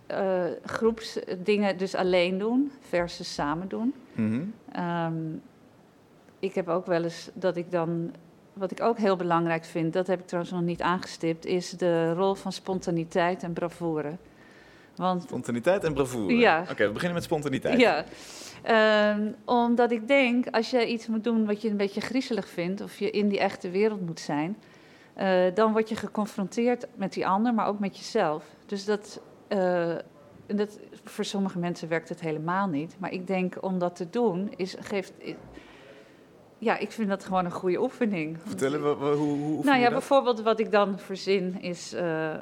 eh 0.07 0.45
groepsdingen 0.65 1.79
dus 1.79 1.95
alleen 1.95 2.39
doen 2.39 2.73
versus 2.81 3.35
samen 3.35 3.69
doen. 3.69 3.95
Mhm. 4.13 4.41
Ehm, 4.73 5.15
ik 6.39 6.55
heb 6.55 6.69
ook 6.69 6.87
wel 6.87 7.03
eens 7.03 7.31
dat 7.35 7.57
ik 7.57 7.71
dan, 7.71 8.13
wat 8.53 8.71
ik 8.71 8.81
ook 8.83 8.99
heel 8.99 9.17
belangrijk 9.17 9.65
vind, 9.65 9.93
dat 9.93 10.07
heb 10.07 10.21
ik 10.21 10.27
trouwens 10.27 10.55
nog 10.55 10.63
niet 10.65 10.83
aangestipt, 10.83 11.47
is 11.47 11.71
de 11.71 12.13
rol 12.13 12.35
van 12.35 12.53
spontaniteit 12.53 13.43
en 13.43 13.53
bravoure. 13.53 14.13
Want 14.97 15.23
Spontaniteit 15.23 15.85
en 15.85 15.95
bravoure. 15.95 16.37
Ja. 16.37 16.65
Oké, 16.71 16.87
we 16.87 16.93
beginnen 16.93 17.15
met 17.15 17.25
spontaniteit. 17.25 17.81
ja, 17.81 18.05
Ehm, 18.63 19.33
omdat 19.45 19.91
ik 19.91 20.09
denk, 20.09 20.47
als 20.51 20.71
je 20.71 20.87
iets 20.87 21.07
moet 21.07 21.25
doen 21.25 21.47
wat 21.47 21.63
je 21.63 21.71
een 21.71 21.77
beetje 21.77 22.01
griezelig 22.01 22.49
vindt, 22.49 22.81
of 22.81 22.99
je 22.99 23.11
in 23.11 23.29
die 23.29 23.39
echte 23.39 23.71
wereld 23.71 24.01
moet 24.07 24.21
zijn, 24.21 24.57
eh, 25.15 25.45
dan 25.55 25.73
word 25.73 25.89
je 25.89 25.97
geconfronteerd 25.97 26.87
met 26.95 27.13
die 27.13 27.27
ander, 27.27 27.55
maar 27.55 27.67
ook 27.67 27.79
met 27.79 27.97
jezelf. 27.97 28.45
Dus 28.67 28.85
dat, 28.85 29.21
en 29.49 30.57
dat, 30.57 30.79
voor 31.05 31.25
sommige 31.25 31.59
mensen 31.59 31.89
werkt 31.89 32.09
het 32.09 32.21
helemaal 32.21 32.67
niet. 32.69 32.97
Maar 32.99 33.13
ik 33.13 33.27
denk 33.27 33.63
om 33.63 33.79
dat 33.79 33.97
te 33.97 34.11
doen, 34.11 34.53
is, 34.57 34.77
geeft. 34.81 35.13
Ja, 36.59 36.79
ik 36.79 36.93
vind 36.93 37.09
dat 37.09 37.25
gewoon 37.25 37.45
een 37.45 37.51
goede 37.51 37.81
oefening. 37.83 38.39
Vertel 38.45 38.73
eens, 38.75 38.83
wa- 38.83 38.95
wa- 38.97 39.13
hoe, 39.15 39.39
hoe 39.39 39.51
oefen 39.51 39.67
Nou 39.67 39.77
ja, 39.79 39.85
dat? 39.85 39.93
bijvoorbeeld 39.93 40.43
wat 40.43 40.61
ik 40.61 40.71
dan 40.71 40.99
verzin 40.99 41.61
is. 41.61 41.93
eh, 41.93 42.35
eh, 42.35 42.41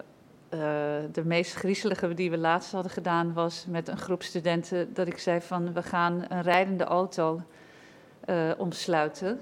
de 1.13 1.25
meest 1.25 1.55
griezelige 1.55 2.15
die 2.15 2.31
we 2.31 2.39
laatst 2.39 2.73
hadden 2.73 2.93
gedaan 2.93 3.33
was 3.33 3.67
met 3.69 3.89
een 3.89 3.99
groep 3.99 4.23
studenten. 4.23 4.95
Dat 4.95 5.07
ik 5.07 5.19
zei 5.19 5.41
van 5.41 5.73
we 5.73 5.83
gaan 5.83 6.25
een 6.29 6.43
rijdende 6.43 6.85
auto 6.85 7.41
eh, 8.25 8.51
omsluiten. 8.57 9.41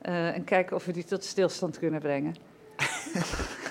eh, 0.00 0.34
en 0.36 0.44
kijken 0.44 0.76
of 0.76 0.84
we 0.84 0.92
die 0.92 1.04
tot 1.04 1.24
stilstand 1.24 1.78
kunnen 1.78 2.00
brengen. 2.00 2.34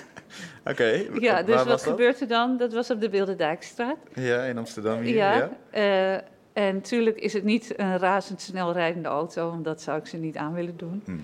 Oké, 0.68 1.04
Ja, 1.18 1.42
dus 1.42 1.64
wat 1.64 1.82
gebeurt 1.82 2.20
er 2.20 2.28
dan? 2.28 2.56
Dat 2.56 2.72
was 2.72 2.90
op 2.90 3.00
de 3.00 3.08
Bilderdijkstraat. 3.08 3.96
Ja, 4.14 4.42
in 4.42 4.58
Amsterdam 4.58 5.00
hier. 5.00 5.14
Ja. 5.14 5.34
Ja. 5.34 5.50
eh, 5.70 6.14
en 6.52 6.74
natuurlijk 6.74 7.18
is 7.18 7.32
het 7.32 7.44
niet 7.44 7.78
een 7.78 7.98
razendsnel 7.98 8.72
rijdende 8.72 9.08
auto, 9.08 9.50
want 9.50 9.64
dat 9.64 9.82
zou 9.82 9.98
ik 9.98 10.06
ze 10.06 10.16
niet 10.16 10.36
aan 10.36 10.52
willen 10.52 10.76
doen. 10.76 11.02
Hm. 11.04 11.18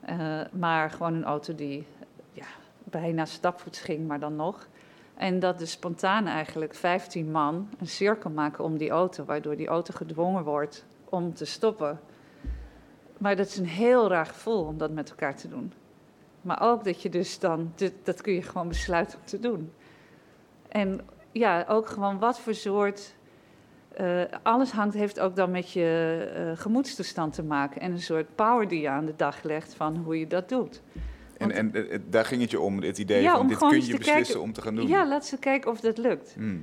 Eh, 0.00 0.40
maar 0.52 0.90
gewoon 0.90 1.14
een 1.14 1.24
auto 1.24 1.54
die 1.54 1.86
ja, 2.32 2.46
bijna 2.84 3.24
stapvoets 3.24 3.80
ging, 3.80 4.06
maar 4.06 4.20
dan 4.20 4.36
nog. 4.36 4.68
En 5.16 5.38
dat 5.38 5.58
de 5.58 5.66
spontaan 5.66 6.26
eigenlijk 6.26 6.74
15 6.74 7.30
man 7.30 7.68
een 7.78 7.86
cirkel 7.88 8.30
maken 8.30 8.64
om 8.64 8.76
die 8.76 8.90
auto, 8.90 9.24
waardoor 9.24 9.56
die 9.56 9.66
auto 9.66 9.94
gedwongen 9.96 10.44
wordt 10.44 10.84
om 11.04 11.34
te 11.34 11.44
stoppen. 11.44 12.00
Maar 13.18 13.36
dat 13.36 13.46
is 13.46 13.56
een 13.56 13.66
heel 13.66 14.08
raar 14.08 14.26
gevoel 14.26 14.64
om 14.64 14.78
dat 14.78 14.90
met 14.90 15.10
elkaar 15.10 15.36
te 15.36 15.48
doen. 15.48 15.72
Maar 16.42 16.60
ook 16.62 16.84
dat 16.84 17.02
je 17.02 17.08
dus 17.08 17.38
dan, 17.38 17.72
dat 18.02 18.20
kun 18.20 18.32
je 18.32 18.42
gewoon 18.42 18.68
besluiten 18.68 19.18
om 19.18 19.24
te 19.26 19.40
doen. 19.40 19.72
En 20.68 21.00
ja, 21.32 21.64
ook 21.68 21.86
gewoon 21.88 22.18
wat 22.18 22.40
voor 22.40 22.54
soort. 22.54 23.16
eh, 23.96 24.22
alles 24.42 24.70
hangt, 24.70 24.94
heeft 24.94 25.20
ook 25.20 25.36
dan 25.36 25.50
met 25.50 25.72
je 25.72 26.28
eh, 26.34 26.60
gemoedstoestand 26.62 27.32
te 27.34 27.42
maken. 27.42 27.80
En 27.80 27.92
een 27.92 28.00
soort 28.00 28.34
power 28.34 28.68
die 28.68 28.80
je 28.80 28.88
aan 28.88 29.04
de 29.06 29.14
dag 29.16 29.42
legt 29.42 29.74
van 29.74 29.96
hoe 29.96 30.18
je 30.18 30.26
dat 30.26 30.48
doet. 30.48 30.82
En, 31.36 31.50
en 31.50 31.74
eh, 31.74 31.98
daar 32.10 32.24
ging 32.24 32.40
het 32.40 32.50
je 32.50 32.60
om, 32.60 32.82
het 32.82 32.98
idee 32.98 33.22
Ja, 33.22 33.36
van 33.36 33.46
dit 33.46 33.58
kun 33.58 33.68
je 33.70 33.76
beslissen 33.76 34.12
kijken- 34.14 34.40
om 34.40 34.52
te 34.52 34.62
gaan 34.62 34.74
doen. 34.74 34.86
Ja, 34.88 35.08
laat 35.08 35.26
ze 35.26 35.38
kijken 35.38 35.70
of 35.70 35.80
dat 35.80 35.98
lukt. 35.98 36.34
Hm. 36.34 36.56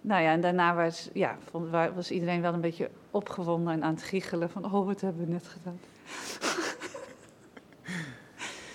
Nou 0.00 0.22
ja, 0.22 0.32
en 0.32 0.40
daarna 0.40 0.74
was, 0.74 1.10
ja, 1.12 1.36
vond- 1.50 1.70
was 1.94 2.10
iedereen 2.10 2.40
wel 2.40 2.52
een 2.54 2.60
beetje 2.60 2.90
opgewonden 3.10 3.72
en 3.72 3.82
aan 3.84 3.94
het 3.94 4.02
giechelen 4.02 4.50
van... 4.50 4.64
oh, 4.64 4.86
wat 4.86 5.00
hebben 5.00 5.24
we 5.26 5.32
net 5.32 5.46
gedaan. 5.46 5.78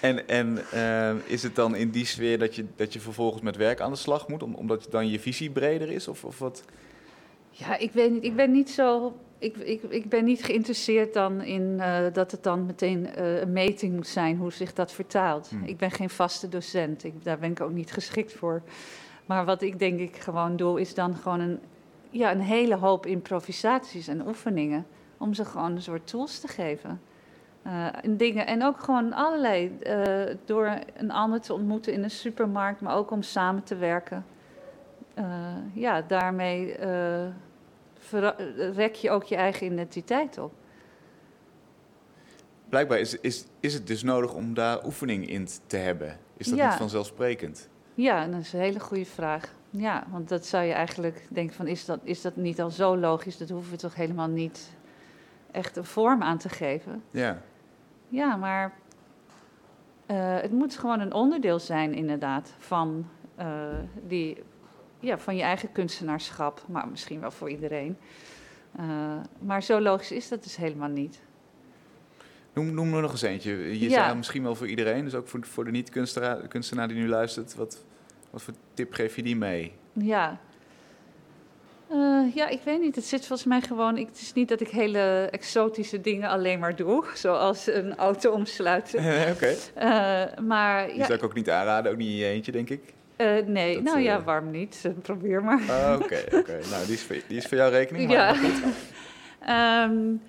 En, 0.01 0.27
en 0.27 0.57
eh, 0.71 1.15
is 1.25 1.43
het 1.43 1.55
dan 1.55 1.75
in 1.75 1.89
die 1.89 2.05
sfeer 2.05 2.39
dat 2.39 2.55
je, 2.55 2.65
dat 2.75 2.93
je 2.93 2.99
vervolgens 2.99 3.41
met 3.41 3.55
werk 3.55 3.81
aan 3.81 3.91
de 3.91 3.97
slag 3.97 4.27
moet, 4.27 4.43
om- 4.43 4.55
omdat 4.55 4.87
dan 4.89 5.09
je 5.09 5.19
visie 5.19 5.49
breder 5.49 5.89
is? 5.91 6.07
Of, 6.07 6.23
of 6.23 6.39
wat? 6.39 6.63
Ja, 7.49 7.77
ik 7.77 7.91
weet 7.91 8.11
niet. 8.11 8.23
Ik 8.23 8.35
ben 8.35 8.51
niet 8.51 8.69
zo 8.69 9.13
ik, 9.39 9.57
ik, 9.57 9.83
ik 9.83 10.09
ben 10.09 10.23
niet 10.25 10.43
geïnteresseerd 10.43 11.13
dan 11.13 11.41
in 11.41 11.75
uh, 11.79 11.97
dat 12.13 12.31
het 12.31 12.43
dan 12.43 12.65
meteen 12.65 13.07
uh, 13.19 13.39
een 13.39 13.51
meting 13.51 13.95
moet 13.95 14.07
zijn 14.07 14.37
hoe 14.37 14.51
zich 14.51 14.73
dat 14.73 14.91
vertaalt. 14.91 15.49
Hmm. 15.49 15.63
Ik 15.63 15.77
ben 15.77 15.91
geen 15.91 16.09
vaste 16.09 16.49
docent, 16.49 17.03
ik, 17.03 17.23
daar 17.23 17.39
ben 17.39 17.51
ik 17.51 17.61
ook 17.61 17.71
niet 17.71 17.91
geschikt 17.91 18.33
voor. 18.33 18.61
Maar 19.25 19.45
wat 19.45 19.61
ik 19.61 19.79
denk 19.79 19.99
ik 19.99 20.15
gewoon 20.15 20.55
doe, 20.55 20.81
is 20.81 20.93
dan 20.93 21.15
gewoon 21.15 21.39
een, 21.39 21.59
ja, 22.09 22.31
een 22.31 22.41
hele 22.41 22.75
hoop 22.75 23.05
improvisaties 23.05 24.07
en 24.07 24.27
oefeningen. 24.27 24.85
Om 25.17 25.33
ze 25.33 25.45
gewoon 25.45 25.75
een 25.75 25.81
soort 25.81 26.07
tools 26.07 26.39
te 26.39 26.47
geven. 26.47 27.01
Uh, 27.65 27.87
en 28.01 28.17
dingen. 28.17 28.47
En 28.47 28.63
ook 28.63 28.79
gewoon 28.79 29.13
allerlei. 29.13 29.77
door 30.45 30.79
een 30.97 31.11
ander 31.11 31.41
te 31.41 31.53
ontmoeten 31.53 31.93
in 31.93 32.03
een 32.03 32.11
supermarkt, 32.11 32.81
maar 32.81 32.95
ook 32.95 33.11
om 33.11 33.21
samen 33.21 33.63
te 33.63 33.75
werken. 33.75 34.25
ja, 35.73 36.01
daarmee 36.01 36.75
rek 38.73 38.95
je 38.95 39.09
ook 39.09 39.23
je 39.23 39.35
eigen 39.35 39.65
identiteit 39.65 40.37
op. 40.37 40.53
Blijkbaar 42.69 42.99
is, 42.99 43.19
is, 43.19 43.45
is 43.59 43.73
het 43.73 43.87
dus 43.87 44.03
nodig 44.03 44.33
om 44.33 44.53
daar 44.53 44.85
oefening 44.85 45.29
in 45.29 45.47
te 45.67 45.77
hebben. 45.77 46.17
Is 46.37 46.47
dat 46.47 46.59
niet 46.59 46.77
vanzelfsprekend? 46.77 47.69
Ja, 47.93 48.27
dat 48.27 48.39
is 48.39 48.53
een 48.53 48.59
hele 48.59 48.79
goede 48.79 49.05
vraag. 49.05 49.53
Ja, 49.69 50.07
want 50.11 50.29
dat 50.29 50.45
zou 50.45 50.63
je 50.63 50.73
eigenlijk 50.73 51.27
denken 51.29 51.55
van, 51.55 51.67
is 51.67 51.85
dat, 51.85 51.99
is 52.03 52.21
dat 52.21 52.35
niet 52.35 52.61
al 52.61 52.69
zo 52.69 52.97
logisch? 52.97 53.37
Dat 53.37 53.49
hoeven 53.49 53.71
we 53.71 53.77
toch 53.77 53.95
helemaal 53.95 54.27
niet 54.27 54.69
echt 55.51 55.77
een 55.77 55.85
vorm 55.85 56.23
aan 56.23 56.37
te 56.37 56.49
geven? 56.49 57.03
Ja. 57.11 57.41
Ja, 58.09 58.35
maar 58.35 58.73
uh, 60.11 60.39
het 60.41 60.51
moet 60.51 60.77
gewoon 60.77 60.99
een 60.99 61.13
onderdeel 61.13 61.59
zijn 61.59 61.93
inderdaad 61.93 62.53
van 62.57 63.09
uh, 63.39 63.45
die 64.07 64.43
ja, 64.99 65.17
van 65.17 65.35
je 65.35 65.41
eigen 65.41 65.71
kunstenaarschap, 65.71 66.63
maar 66.67 66.87
misschien 66.87 67.19
wel 67.19 67.31
voor 67.31 67.49
iedereen. 67.49 67.97
Uh, 68.79 68.85
maar 69.39 69.63
zo 69.63 69.81
logisch 69.81 70.11
is 70.11 70.29
dat 70.29 70.43
dus 70.43 70.55
helemaal 70.55 70.89
niet. 70.89 71.21
Noem, 72.53 72.73
noem 72.73 72.93
er 72.93 73.01
nog 73.01 73.11
eens 73.11 73.21
eentje. 73.21 73.79
Je 73.79 73.89
ja. 73.89 74.03
zei 74.03 74.15
misschien 74.15 74.43
wel 74.43 74.55
voor 74.55 74.67
iedereen, 74.67 75.03
dus 75.03 75.15
ook 75.15 75.27
voor, 75.27 75.45
voor 75.45 75.65
de 75.65 75.71
niet-kunstenaar 75.71 76.87
die 76.87 76.97
nu 76.97 77.07
luistert. 77.07 77.55
Wat, 77.55 77.83
wat 78.29 78.41
voor 78.41 78.53
tip 78.73 78.93
geef 78.93 79.15
je 79.15 79.23
die 79.23 79.35
mee? 79.35 79.73
Ja. 79.93 80.39
Uh, 81.91 82.35
ja, 82.35 82.47
ik 82.47 82.61
weet 82.63 82.81
niet. 82.81 82.95
Het 82.95 83.05
zit 83.05 83.25
volgens 83.25 83.47
mij 83.47 83.61
gewoon. 83.61 83.97
Ik, 83.97 84.07
het 84.07 84.21
is 84.21 84.33
niet 84.33 84.49
dat 84.49 84.61
ik 84.61 84.67
hele 84.67 85.27
exotische 85.31 86.01
dingen 86.01 86.29
alleen 86.29 86.59
maar 86.59 86.75
doe, 86.75 87.05
zoals 87.13 87.67
een 87.67 87.95
auto 87.95 88.31
omsluiten. 88.31 88.99
Oké. 89.31 89.55
Okay. 89.75 90.29
Uh, 90.35 90.37
maar 90.45 90.87
die 90.87 91.03
zou 91.03 91.13
ik 91.13 91.23
ook 91.23 91.33
niet 91.33 91.49
aanraden, 91.49 91.91
ook 91.91 91.97
niet 91.97 92.09
in 92.09 92.15
je 92.15 92.25
eentje, 92.25 92.51
denk 92.51 92.69
ik. 92.69 92.93
Uh, 93.17 93.45
nee, 93.45 93.81
nou 93.81 93.99
ja, 93.99 94.23
waarom 94.23 94.51
niet? 94.51 94.89
Probeer 95.01 95.43
maar. 95.43 95.61
Ah, 95.69 95.99
oké, 96.01 96.23
oké. 96.33 96.59
Nou, 96.71 96.85
die 96.85 96.93
is, 96.93 97.03
voor, 97.03 97.15
die 97.27 97.37
is 97.37 97.45
voor 97.45 97.57
jouw 97.57 97.69
rekening. 97.69 98.11
Ja. 98.11 98.35
um, 99.83 100.21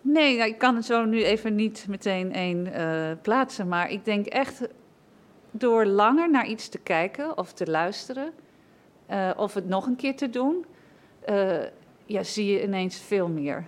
nee, 0.00 0.36
nou, 0.36 0.48
ik 0.48 0.58
kan 0.58 0.76
het 0.76 0.84
zo 0.84 1.04
nu 1.04 1.24
even 1.24 1.54
niet 1.54 1.86
meteen 1.88 2.32
één 2.32 2.68
plaatsen. 3.22 3.68
Maar 3.68 3.90
ik 3.90 4.04
denk 4.04 4.26
echt 4.26 4.68
door 5.50 5.86
langer 5.86 6.30
naar 6.30 6.46
iets 6.46 6.68
te 6.68 6.78
kijken 6.78 7.38
of 7.38 7.52
te 7.52 7.66
luisteren... 7.70 8.32
Uh, 9.10 9.30
of 9.36 9.54
het 9.54 9.68
nog 9.68 9.86
een 9.86 9.96
keer 9.96 10.16
te 10.16 10.30
doen... 10.30 10.64
ja, 12.06 12.22
zie 12.22 12.52
je 12.52 12.62
ineens 12.62 12.98
veel 12.98 13.28
meer. 13.28 13.66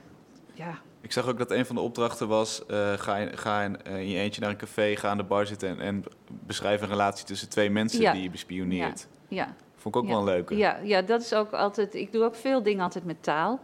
Ja, 0.55 0.79
ik 1.01 1.13
zag 1.13 1.29
ook 1.29 1.39
dat 1.39 1.51
een 1.51 1.67
van 1.67 1.77
de 1.77 1.83
opdrachten 1.83 2.29
was: 2.29 2.63
uh, 2.71 2.93
ga, 2.93 3.17
in, 3.17 3.39
ga 3.39 3.63
in, 3.63 3.83
in, 3.83 4.09
je 4.09 4.19
eentje 4.19 4.41
naar 4.41 4.51
een 4.51 4.57
café, 4.57 4.97
ga 4.97 5.09
aan 5.09 5.17
de 5.17 5.23
bar 5.23 5.47
zitten 5.47 5.69
en, 5.69 5.81
en 5.81 6.05
beschrijf 6.47 6.81
een 6.83 6.89
relatie 6.89 7.25
tussen 7.25 7.49
twee 7.49 7.71
mensen 7.71 8.13
die 8.13 8.23
je 8.23 8.31
bespioneert. 8.31 9.07
Ja. 9.29 9.37
ja. 9.37 9.55
Vond 9.77 9.95
ik 9.95 10.01
ook 10.01 10.09
wel 10.09 10.19
een 10.19 10.25
leuke. 10.25 10.57
Ja, 10.57 10.79
ja, 10.83 11.03
dat 11.03 11.21
is 11.21 11.35
ook 11.35 11.53
altijd. 11.53 11.95
Ik 11.95 12.13
doe 12.13 12.25
ook 12.25 12.35
veel 12.35 12.63
dingen 12.63 12.83
altijd 12.83 13.05
met 13.05 13.23
taal. 13.23 13.61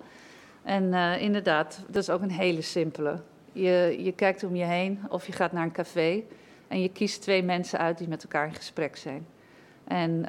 En 0.62 0.94
inderdaad, 1.20 1.84
dat 1.86 2.02
is 2.02 2.10
ook 2.10 2.22
een 2.22 2.30
hele 2.30 2.62
simpele. 2.62 3.20
Je, 3.52 3.96
je 3.98 4.12
kijkt 4.12 4.44
om 4.44 4.56
je 4.56 4.64
heen 4.64 5.00
of 5.08 5.26
je 5.26 5.32
gaat 5.32 5.52
naar 5.52 5.62
een 5.62 5.72
café 5.72 6.22
en 6.68 6.82
je 6.82 6.88
kiest 6.88 7.22
twee 7.22 7.42
mensen 7.42 7.78
uit 7.78 7.98
die 7.98 8.08
met 8.08 8.22
elkaar 8.22 8.46
in 8.46 8.54
gesprek 8.54 8.96
zijn. 8.96 9.26
En 9.84 10.26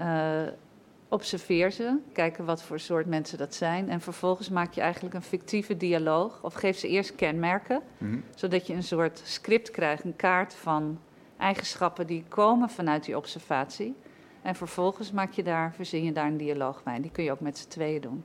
observeer 1.09 1.71
ze, 1.71 1.97
kijken 2.13 2.45
wat 2.45 2.63
voor 2.63 2.79
soort 2.79 3.05
mensen 3.05 3.37
dat 3.37 3.55
zijn. 3.55 3.89
En 3.89 4.01
vervolgens 4.01 4.49
maak 4.49 4.73
je 4.73 4.81
eigenlijk 4.81 5.15
een 5.15 5.21
fictieve 5.21 5.77
dialoog. 5.77 6.39
Of 6.41 6.53
geef 6.53 6.77
ze 6.77 6.87
eerst 6.87 7.15
kenmerken, 7.15 7.81
mhm. 7.97 8.19
zodat 8.35 8.67
je 8.67 8.73
een 8.73 8.83
soort 8.83 9.21
script 9.23 9.71
krijgt, 9.71 10.03
een 10.03 10.15
kaart 10.15 10.53
van 10.53 10.99
eigenschappen 11.37 12.07
die 12.07 12.23
komen 12.27 12.69
vanuit 12.69 13.05
die 13.05 13.17
observatie. 13.17 13.95
En 14.41 14.55
vervolgens 14.55 15.11
maak 15.11 15.31
je 15.31 15.43
daar, 15.43 15.73
verzin 15.73 16.03
je 16.03 16.11
daar 16.11 16.27
een 16.27 16.37
dialoog 16.37 16.83
bij. 16.83 17.01
Die 17.01 17.11
kun 17.11 17.23
je 17.23 17.31
ook 17.31 17.39
met 17.39 17.57
z'n 17.57 17.67
tweeën 17.67 18.01
doen. 18.01 18.23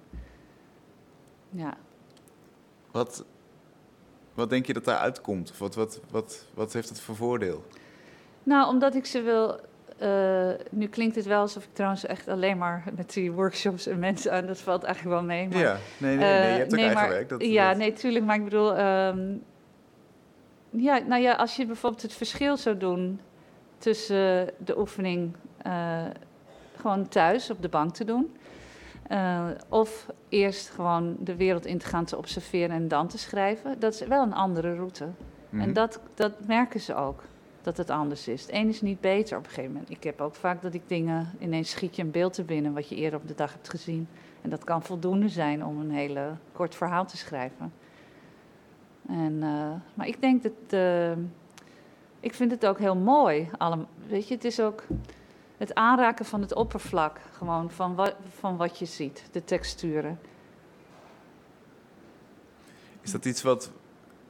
Ja. 1.51 1.77
Wat, 2.91 3.25
wat 4.35 4.51
denk 4.51 4.67
je 4.67 4.73
dat 4.73 4.85
daar 4.85 4.99
uitkomt? 4.99 5.51
Of 5.51 5.59
wat, 5.59 5.75
wat, 5.75 6.01
wat, 6.11 6.47
wat 6.55 6.73
heeft 6.73 6.89
het 6.89 7.01
voor 7.01 7.17
voordeel? 7.17 7.65
Nou, 8.43 8.69
omdat 8.69 8.95
ik 8.95 9.07
ze 9.07 9.23
wil 9.23 9.61
uh, 10.03 10.49
nu 10.71 10.87
klinkt 10.87 11.17
het 11.17 11.27
wel 11.27 11.41
alsof 11.41 11.65
ik 11.65 11.73
trouwens 11.73 12.07
echt 12.07 12.29
alleen 12.29 12.59
maar 12.59 12.85
met 12.97 13.13
die 13.13 13.33
workshops 13.33 13.87
en 13.87 13.99
mensen 13.99 14.33
aan, 14.33 14.47
dat 14.47 14.61
valt 14.61 14.83
eigenlijk 14.83 15.15
wel 15.17 15.25
mee. 15.27 15.49
Maar, 15.49 15.59
ja, 15.59 15.77
nee, 15.99 16.17
nee, 16.17 16.29
nee, 16.29 16.53
je 16.53 16.59
hebt 16.59 16.73
ook 16.73 16.79
nee, 16.79 16.89
eigen 16.89 17.09
werk. 17.09 17.29
Dat, 17.29 17.45
ja, 17.45 17.73
nee, 17.73 17.93
tuurlijk, 17.93 18.25
maar 18.25 18.37
ik 18.37 18.45
bedoel, 18.45 18.79
um, 18.79 19.43
ja, 20.71 20.99
nou 20.99 21.23
ja, 21.23 21.33
als 21.35 21.57
je 21.57 21.67
bijvoorbeeld 21.67 22.03
het 22.03 22.13
verschil 22.13 22.57
zou 22.57 22.77
doen 22.77 23.21
tussen 23.79 24.51
de 24.65 24.79
oefening 24.79 25.33
uh, 25.67 26.05
gewoon 26.77 27.09
thuis 27.09 27.51
op 27.51 27.63
de 27.63 27.69
bank 27.69 27.95
te 27.95 28.05
doen, 28.05 28.37
uh, 29.11 29.45
of 29.69 30.07
eerst 30.29 30.71
gewoon 30.71 31.17
de 31.21 31.37
wereld 31.37 31.67
in 31.67 31.79
te 31.79 31.87
gaan 31.87 32.05
te 32.05 32.17
observeren 32.17 32.77
en 32.77 32.89
dan 32.89 33.09
te 33.09 33.19
schrijven, 33.19 33.81
dat 33.81 33.95
is 33.95 34.07
wel 34.07 34.23
een 34.23 34.35
andere 34.35 34.75
route. 34.75 35.05
Mm 35.05 35.15
-hmm. 35.51 35.61
En 35.61 35.67
mhm. 35.67 35.75
dat, 35.75 36.01
dat 36.15 36.33
merken 36.47 36.81
ze 36.81 36.95
ook 36.95 37.23
dat 37.63 37.77
het 37.77 37.91
anders 37.91 38.29
is. 38.29 38.47
Het 38.47 38.67
is 38.67 38.81
niet 38.81 39.01
beter 39.01 39.37
op 39.37 39.45
een 39.45 39.51
gegeven 39.51 39.73
moment. 39.73 39.91
Ik 39.91 40.05
heb 40.05 40.21
ook 40.21 40.35
vaak 40.35 40.63
dat 40.63 40.75
ik 40.75 40.83
dingen, 40.87 41.31
ineens 41.39 41.71
schiet 41.71 41.97
je 41.97 42.03
een 42.03 42.11
beeld 42.11 42.33
te 42.33 42.43
binnen 42.43 42.73
wat 42.73 42.89
je 42.89 42.97
eerder 42.97 43.21
op 43.21 43.29
de 43.29 43.35
dag 43.35 43.53
hebt 43.53 43.69
gezien. 43.69 44.09
En 44.43 44.51
dat 44.51 44.65
kan 44.65 44.83
voldoende 44.83 45.29
zijn 45.29 45.65
om 45.65 45.81
een 45.81 45.91
hele 45.91 46.31
kort 46.53 46.75
verhaal 46.75 47.07
te 47.07 47.17
schrijven. 47.17 47.73
En, 49.09 49.33
uh, 49.33 49.71
maar 49.95 50.07
ik 50.07 50.21
denk 50.21 50.43
dat, 50.43 50.53
uh, 50.71 51.13
ik 52.21 52.35
vind 52.35 52.51
het 52.51 52.67
ook 52.67 52.79
heel 52.79 52.97
mooi. 52.97 53.51
Alle, 53.59 53.79
weet 54.07 54.29
je, 54.29 54.35
het 54.35 54.45
is 54.45 54.61
ook 54.61 54.83
het 55.57 55.75
aanraken 55.75 56.25
van 56.25 56.41
het 56.41 56.55
oppervlak, 56.55 57.21
gewoon 57.33 57.71
van, 57.71 57.95
wa 57.95 58.13
van 58.39 58.57
wat 58.57 58.79
je 58.79 58.85
ziet, 58.85 59.25
de 59.31 59.45
texturen. 59.45 60.19
Is 63.01 63.11
dat 63.11 63.25
iets 63.25 63.43
wat 63.43 63.71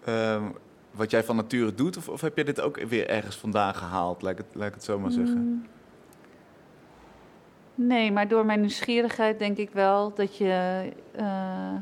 uh, 0.09 0.47
wat 0.93 1.11
jij 1.11 1.25
van 1.25 1.37
nature 1.37 1.75
doet? 1.75 1.97
Of, 1.97 2.09
of 2.09 2.21
heb 2.21 2.37
je 2.37 2.45
dit 2.45 2.61
ook 2.61 2.81
weer 2.81 3.09
ergens 3.09 3.37
vandaan 3.37 3.75
gehaald, 3.75 4.23
laat 4.23 4.33
ik 4.33 4.39
het, 4.39 4.47
laat 4.53 4.69
ik 4.69 4.75
het 4.75 4.85
zo 4.85 4.99
maar 4.99 5.11
zeggen? 5.11 5.39
Mm. 5.39 5.67
Nee, 7.75 8.13
maar 8.13 8.29
door 8.29 8.47
mijn 8.47 8.61
nieuwsgierigheid 8.61 9.39
denk 9.39 9.57
ik 9.57 9.71
wel 9.71 10.15
dat 10.15 10.37
je 10.37 10.83
uh, 11.17 11.75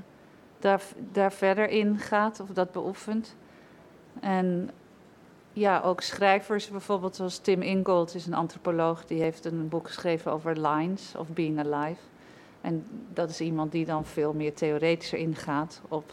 daar, 0.58 0.82
daar 1.12 1.32
verder 1.32 1.68
in 1.68 1.98
gaat 1.98 2.40
of 2.40 2.48
dat 2.48 2.72
beoefent. 2.72 3.36
En 4.20 4.70
ja, 5.52 5.80
ook 5.80 6.00
schrijvers 6.00 6.70
bijvoorbeeld 6.70 7.16
zoals 7.16 7.38
Tim 7.38 7.62
Ingold 7.62 8.14
is 8.14 8.26
een 8.26 8.34
antropoloog. 8.34 9.04
Die 9.04 9.22
heeft 9.22 9.44
een 9.44 9.68
boek 9.68 9.86
geschreven 9.86 10.32
over 10.32 10.68
lines 10.68 11.14
of 11.16 11.28
being 11.28 11.58
alive. 11.58 12.00
En 12.60 12.86
dat 13.12 13.30
is 13.30 13.40
iemand 13.40 13.72
die 13.72 13.84
dan 13.84 14.04
veel 14.04 14.32
meer 14.32 14.54
theoretischer 14.54 15.18
ingaat 15.18 15.80
op 15.88 16.12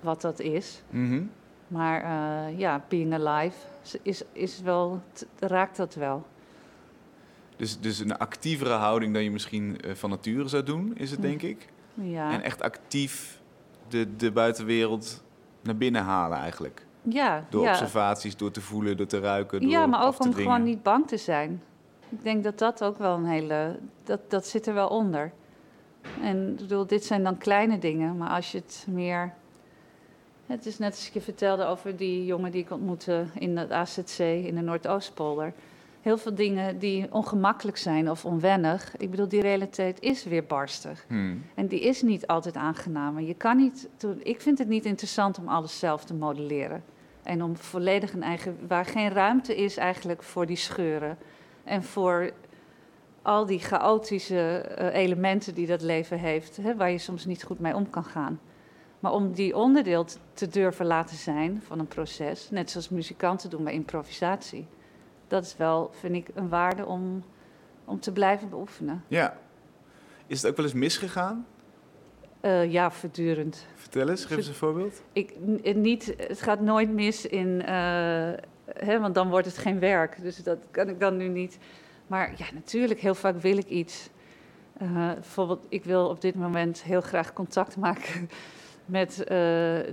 wat 0.00 0.20
dat 0.20 0.40
is. 0.40 0.82
Mm 0.90 1.30
maar 1.68 2.02
uh, 2.02 2.58
ja, 2.58 2.84
being 2.88 3.14
alive 3.14 3.56
is, 4.02 4.22
is 4.32 4.60
wel, 4.60 5.02
raakt 5.38 5.76
dat 5.76 5.94
wel. 5.94 6.26
Dus, 7.56 7.80
dus 7.80 7.98
een 7.98 8.18
actievere 8.18 8.72
houding 8.72 9.14
dan 9.14 9.22
je 9.22 9.30
misschien 9.30 9.78
uh, 9.84 9.94
van 9.94 10.10
nature 10.10 10.48
zou 10.48 10.62
doen, 10.62 10.96
is 10.96 11.10
het 11.10 11.22
denk 11.22 11.42
ik. 11.42 11.68
Ja. 11.94 12.32
En 12.32 12.42
echt 12.42 12.62
actief 12.62 13.40
de, 13.88 14.16
de 14.16 14.32
buitenwereld 14.32 15.22
naar 15.62 15.76
binnen 15.76 16.02
halen 16.02 16.38
eigenlijk. 16.38 16.86
Ja. 17.02 17.44
Door 17.50 17.62
ja. 17.64 17.70
observaties, 17.70 18.36
door 18.36 18.50
te 18.50 18.60
voelen, 18.60 18.96
door 18.96 19.06
te 19.06 19.20
ruiken. 19.20 19.60
Door 19.60 19.70
ja, 19.70 19.86
maar 19.86 20.06
ook 20.06 20.24
om 20.24 20.34
gewoon 20.34 20.62
niet 20.62 20.82
bang 20.82 21.08
te 21.08 21.16
zijn. 21.16 21.62
Ik 22.08 22.22
denk 22.22 22.44
dat 22.44 22.58
dat 22.58 22.84
ook 22.84 22.98
wel 22.98 23.16
een 23.16 23.26
hele. 23.26 23.78
Dat, 24.04 24.30
dat 24.30 24.46
zit 24.46 24.66
er 24.66 24.74
wel 24.74 24.88
onder. 24.88 25.32
En 26.22 26.50
ik 26.50 26.56
bedoel, 26.56 26.86
dit 26.86 27.04
zijn 27.04 27.22
dan 27.22 27.38
kleine 27.38 27.78
dingen, 27.78 28.16
maar 28.16 28.30
als 28.30 28.52
je 28.52 28.58
het 28.58 28.86
meer 28.88 29.34
het 30.48 30.66
is 30.66 30.78
net 30.78 30.90
als 30.90 31.06
ik 31.06 31.12
je 31.12 31.20
vertelde 31.20 31.64
over 31.64 31.96
die 31.96 32.24
jongen 32.24 32.50
die 32.50 32.62
ik 32.62 32.70
ontmoette 32.70 33.26
in 33.34 33.56
het 33.56 33.70
AZC 33.70 34.18
in 34.18 34.54
de 34.54 34.60
Noordoostpolder. 34.60 35.52
Heel 36.00 36.18
veel 36.18 36.34
dingen 36.34 36.78
die 36.78 37.06
ongemakkelijk 37.10 37.76
zijn 37.76 38.10
of 38.10 38.24
onwennig. 38.24 38.96
Ik 38.96 39.10
bedoel, 39.10 39.28
die 39.28 39.40
realiteit 39.40 40.00
is 40.00 40.24
weer 40.24 40.44
barstig. 40.44 41.04
Hmm. 41.08 41.44
En 41.54 41.66
die 41.66 41.80
is 41.80 42.02
niet 42.02 42.26
altijd 42.26 42.56
aangenaam. 42.56 43.20
Je 43.20 43.34
kan 43.34 43.56
niet, 43.56 43.88
ik 44.18 44.40
vind 44.40 44.58
het 44.58 44.68
niet 44.68 44.84
interessant 44.84 45.38
om 45.38 45.48
alles 45.48 45.78
zelf 45.78 46.04
te 46.04 46.14
modelleren. 46.14 46.84
En 47.22 47.42
om 47.42 47.56
volledig 47.56 48.12
een 48.12 48.22
eigen. 48.22 48.58
waar 48.68 48.84
geen 48.84 49.10
ruimte 49.10 49.56
is 49.56 49.76
eigenlijk 49.76 50.22
voor 50.22 50.46
die 50.46 50.56
scheuren. 50.56 51.18
En 51.64 51.82
voor 51.82 52.32
al 53.22 53.46
die 53.46 53.58
chaotische 53.58 54.76
uh, 54.78 54.94
elementen 54.94 55.54
die 55.54 55.66
dat 55.66 55.82
leven 55.82 56.18
heeft. 56.18 56.56
Hè, 56.56 56.76
waar 56.76 56.90
je 56.90 56.98
soms 56.98 57.24
niet 57.24 57.42
goed 57.42 57.58
mee 57.58 57.74
om 57.74 57.90
kan 57.90 58.04
gaan. 58.04 58.40
Maar 59.00 59.12
om 59.12 59.32
die 59.32 59.56
onderdeel 59.56 60.04
te, 60.32 60.48
durven 60.48 60.86
laten 60.86 61.16
zijn 61.16 61.62
van 61.66 61.78
een 61.78 61.86
proces, 61.88 62.50
net 62.50 62.70
zoals 62.70 62.88
muzikanten 62.88 63.50
doen 63.50 63.64
bij 63.64 63.72
improvisatie, 63.72 64.66
dat 65.28 65.44
is 65.44 65.56
wel, 65.56 65.90
vind 65.92 66.14
ik, 66.14 66.28
een 66.34 66.48
waarde 66.48 66.86
om, 66.86 67.24
om 67.84 68.00
te 68.00 68.12
blijven 68.12 68.48
beoefenen. 68.48 69.04
Ja. 69.08 69.36
Is 70.26 70.42
het 70.42 70.50
ook 70.50 70.56
wel 70.56 70.64
eens 70.64 70.74
misgegaan? 70.74 71.46
Eh, 72.40 72.72
ja, 72.72 72.90
voortdurend. 72.90 73.66
Vertel 73.74 74.08
eens, 74.08 74.24
geef 74.24 74.36
eens 74.36 74.48
een 74.48 74.54
voorbeeld. 74.54 75.02
Ik, 75.12 75.34
n- 75.40 75.80
niet, 75.80 76.14
het 76.16 76.42
gaat 76.42 76.60
nooit 76.60 76.90
mis 76.92 77.26
in, 77.26 77.62
eh, 77.62 77.72
hè, 78.64 79.00
want 79.00 79.14
dan 79.14 79.28
wordt 79.30 79.46
het 79.46 79.58
geen 79.58 79.78
werk. 79.78 80.22
Dus 80.22 80.36
dat 80.36 80.58
kan 80.70 80.88
ik 80.88 81.00
dan 81.00 81.16
nu 81.16 81.28
niet. 81.28 81.58
Maar 82.06 82.32
ja, 82.36 82.46
natuurlijk, 82.54 83.00
heel 83.00 83.14
vaak 83.14 83.40
wil 83.40 83.56
ik 83.56 83.66
iets. 83.68 84.10
Eh, 84.78 85.12
bijvoorbeeld, 85.12 85.66
ik 85.68 85.84
wil 85.84 86.08
op 86.08 86.20
dit 86.20 86.34
moment 86.34 86.82
heel 86.82 87.00
graag 87.00 87.32
contact 87.32 87.76
maken 87.76 88.28
met 88.88 89.18
eh, 89.24 89.26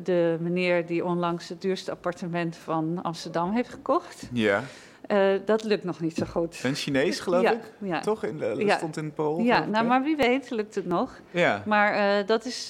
de 0.03 0.37
meneer 0.39 0.85
die 0.85 1.05
onlangs 1.05 1.49
het 1.49 1.61
duurste 1.61 1.91
appartement 1.91 2.55
van 2.55 2.99
Amsterdam 3.01 3.51
heeft 3.53 3.69
gekocht. 3.69 4.29
Ja. 4.33 4.63
Eh, 5.07 5.27
dat 5.45 5.63
lukt 5.63 5.83
nog 5.83 5.99
niet 5.99 6.15
zo 6.15 6.25
goed. 6.25 6.59
Een 6.63 6.75
Chinees, 6.75 7.19
geloof 7.19 7.41
ja, 7.41 7.51
ik? 7.51 7.73
Ja, 7.77 7.99
Toch? 7.99 8.23
In 8.23 8.37
de, 8.37 8.53
Ja. 8.57 8.77
stond 8.77 8.97
in 8.97 9.13
Parool. 9.13 9.39
ja 9.39 9.59
nou, 9.59 9.75
hè? 9.75 9.83
maar 9.83 10.03
wie 10.03 10.15
weet 10.15 10.49
lukt 10.49 10.75
het 10.75 10.85
nog. 10.85 11.19
Ja. 11.31 11.63
Maar 11.65 11.93
eh, 11.93 12.27
dat 12.27 12.45
is 12.45 12.67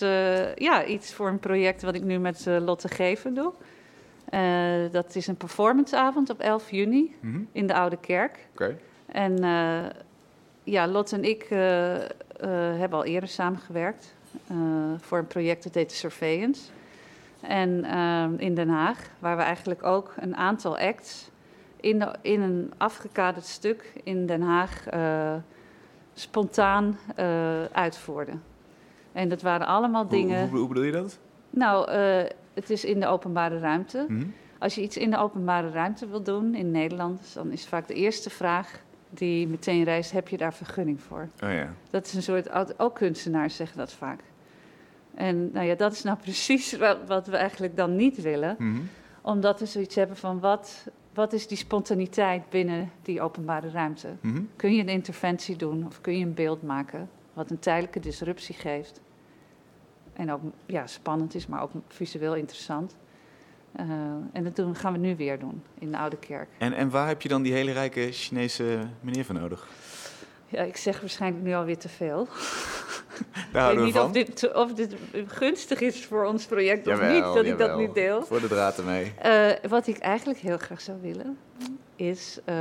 ja, 0.55 0.85
iets 0.85 1.13
voor 1.13 1.27
een 1.27 1.39
project 1.39 1.81
wat 1.81 1.95
ik 1.95 2.03
nu 2.03 2.19
met 2.19 2.45
Lotte 2.45 2.87
Geven 2.87 3.33
doe. 3.33 3.53
Dat 4.91 5.15
is 5.15 5.27
een 5.27 5.35
performanceavond 5.37 6.29
op 6.29 6.39
11 6.39 6.71
juni 6.71 7.15
Mhm. 7.19 7.39
in 7.51 7.67
de 7.67 7.73
Oude 7.73 7.97
Kerk. 7.97 8.47
Oké. 8.51 8.77
En 9.05 9.37
ja, 10.63 10.87
Lotte 10.87 11.15
en 11.15 11.23
ik 11.23 11.45
hebben 12.77 12.97
al 12.99 13.05
eerder 13.05 13.29
samengewerkt 13.29 14.13
voor 14.99 15.17
een 15.17 15.27
project 15.27 15.63
dat 15.63 15.73
heet 15.73 15.91
Surveillance. 15.91 16.61
En 17.41 17.83
eh, 17.83 18.25
in 18.37 18.55
Den 18.55 18.69
Haag, 18.69 19.09
waar 19.19 19.37
we 19.37 19.43
eigenlijk 19.43 19.83
ook 19.83 20.13
een 20.19 20.35
aantal 20.35 20.77
acts 20.77 21.29
in, 21.79 21.99
de, 21.99 22.15
in 22.21 22.41
een 22.41 22.71
afgekaderd 22.77 23.45
stuk 23.45 23.93
in 24.03 24.25
Den 24.25 24.41
Haag 24.41 24.87
eh, 24.87 25.35
spontaan 26.13 26.97
eh, 27.15 27.63
uitvoerden. 27.63 28.43
En 29.11 29.29
dat 29.29 29.41
waren 29.41 29.67
allemaal 29.67 30.07
dingen. 30.07 30.49
hoe, 30.49 30.59
hoe 30.59 30.67
bedoel 30.67 30.83
je 30.83 30.91
dat? 30.91 31.19
Nou, 31.49 31.91
eh, 31.91 32.23
het 32.53 32.69
is 32.69 32.85
in 32.85 32.99
de 32.99 33.07
openbare 33.07 33.59
ruimte. 33.59 34.05
Mhm. 34.07 34.25
Als 34.59 34.75
je 34.75 34.81
iets 34.81 34.97
in 34.97 35.11
de 35.11 35.17
openbare 35.17 35.69
ruimte 35.69 36.07
wil 36.07 36.23
doen 36.23 36.55
in 36.55 36.71
Nederland, 36.71 37.31
dan 37.33 37.51
is 37.51 37.67
vaak 37.67 37.87
de 37.87 37.93
eerste 37.93 38.29
vraag 38.29 38.83
die 39.17 39.47
meteen 39.47 39.83
reist: 39.83 40.11
heb 40.11 40.27
je 40.27 40.37
daar 40.37 40.53
vergunning 40.53 41.01
voor? 41.01 41.27
Oh 41.43 41.51
ja. 41.51 41.73
Dat 41.89 42.05
is 42.05 42.13
een 42.13 42.23
soort, 42.23 42.79
ook 42.79 42.95
kunstenaars 42.95 43.55
zeggen 43.55 43.77
dat 43.77 43.91
vaak. 43.91 44.19
En 45.15 45.51
nou 45.51 45.65
ja, 45.65 45.75
dat 45.75 45.91
is 45.91 46.03
nou 46.03 46.17
precies 46.27 46.77
wat, 46.77 46.97
wat 47.07 47.27
we 47.27 47.37
eigenlijk 47.37 47.75
dan 47.75 47.95
niet 47.95 48.21
willen, 48.21 48.55
Mhm. 48.59 48.81
omdat 49.21 49.59
we 49.59 49.65
zoiets 49.65 49.95
hebben 49.95 50.17
van 50.17 50.39
wat, 50.39 50.87
wat 51.13 51.33
is 51.33 51.47
die 51.47 51.57
spontaniteit 51.57 52.49
binnen 52.49 52.91
die 53.01 53.21
openbare 53.21 53.69
ruimte? 53.69 54.07
Mhm. 54.21 54.41
Kun 54.55 54.75
je 54.75 54.81
een 54.81 54.89
interventie 54.89 55.55
doen 55.55 55.85
of 55.85 56.01
kun 56.01 56.17
je 56.17 56.25
een 56.25 56.33
beeld 56.33 56.61
maken 56.63 57.09
wat 57.33 57.51
een 57.51 57.59
tijdelijke 57.59 57.99
disruptie 57.99 58.55
geeft? 58.55 59.01
En 60.13 60.31
ook 60.31 60.41
ja, 60.65 60.87
spannend 60.87 61.35
is, 61.35 61.47
maar 61.47 61.61
ook 61.61 61.71
visueel 61.87 62.35
interessant. 62.35 62.95
Eh, 63.75 63.85
en 64.31 64.43
dat 64.43 64.55
doen, 64.55 64.75
gaan 64.75 64.93
we 64.93 64.99
nu 64.99 65.15
weer 65.15 65.39
doen 65.39 65.63
in 65.79 65.91
de 65.91 65.97
Oude 65.97 66.17
Kerk. 66.17 66.49
En, 66.57 66.73
en 66.73 66.89
waar 66.89 67.07
heb 67.07 67.21
je 67.21 67.29
dan 67.29 67.41
die 67.41 67.53
hele 67.53 67.71
rijke 67.71 68.11
Chinese 68.11 68.79
meneer 69.01 69.25
voor 69.25 69.35
nodig? 69.35 69.67
Ja, 70.47 70.61
ik 70.61 70.77
zeg 70.77 70.99
waarschijnlijk 70.99 71.43
nu 71.43 71.53
alweer 71.53 71.77
te 71.77 71.89
veel. 71.89 72.27
Daar 73.51 73.71
Ik 73.71 73.77
weet 73.77 73.85
niet 73.85 73.95
van. 73.95 74.05
of 74.05 74.11
dit, 74.11 74.53
of 74.53 74.73
dit 74.73 74.95
gunstig 75.27 75.79
is 75.79 76.05
voor 76.05 76.25
ons 76.25 76.45
project 76.45 76.87
of 76.87 77.01
niet, 77.01 77.23
dat 77.23 77.45
ik 77.45 77.57
dat 77.57 77.77
niet 77.77 77.93
deel. 77.93 78.23
Voor 78.23 78.41
de 78.41 78.47
draad 78.47 78.77
ermee. 78.77 79.13
Eh, 79.17 79.69
wat 79.69 79.87
ik 79.87 79.97
eigenlijk 79.97 80.39
heel 80.39 80.57
graag 80.57 80.81
zou 80.81 80.97
willen, 81.01 81.37
is 81.95 82.39
eh, 82.45 82.55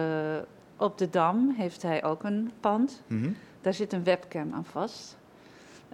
op 0.77 0.99
de 0.99 1.11
Dam 1.11 1.55
heeft 1.57 1.83
hij 1.83 2.05
ook 2.05 2.23
een 2.23 2.51
pand. 2.61 3.03
Mhm. 3.07 3.31
Daar 3.61 3.75
zit 3.75 3.93
een 3.93 4.05
webcam 4.05 4.53
aan 4.53 4.65
vast. 4.65 5.17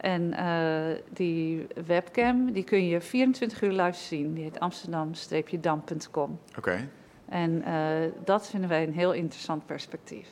En 0.01 0.33
eh, 0.33 0.97
die 1.13 1.67
webcam 1.87 2.53
die 2.53 2.65
kun 2.65 2.87
je 2.87 3.01
24 3.01 3.63
uur 3.63 3.73
live 3.73 3.99
zien. 3.99 4.35
Die 4.35 4.43
heet 4.43 4.61
amsterdam-dam.com. 4.61 6.39
Oké. 6.59 6.89
En 7.29 7.63
eh, 7.65 8.11
dat 8.25 8.49
vinden 8.49 8.69
wij 8.69 8.83
een 8.83 8.93
heel 8.93 9.13
interessant 9.13 9.67
perspectief. 9.67 10.29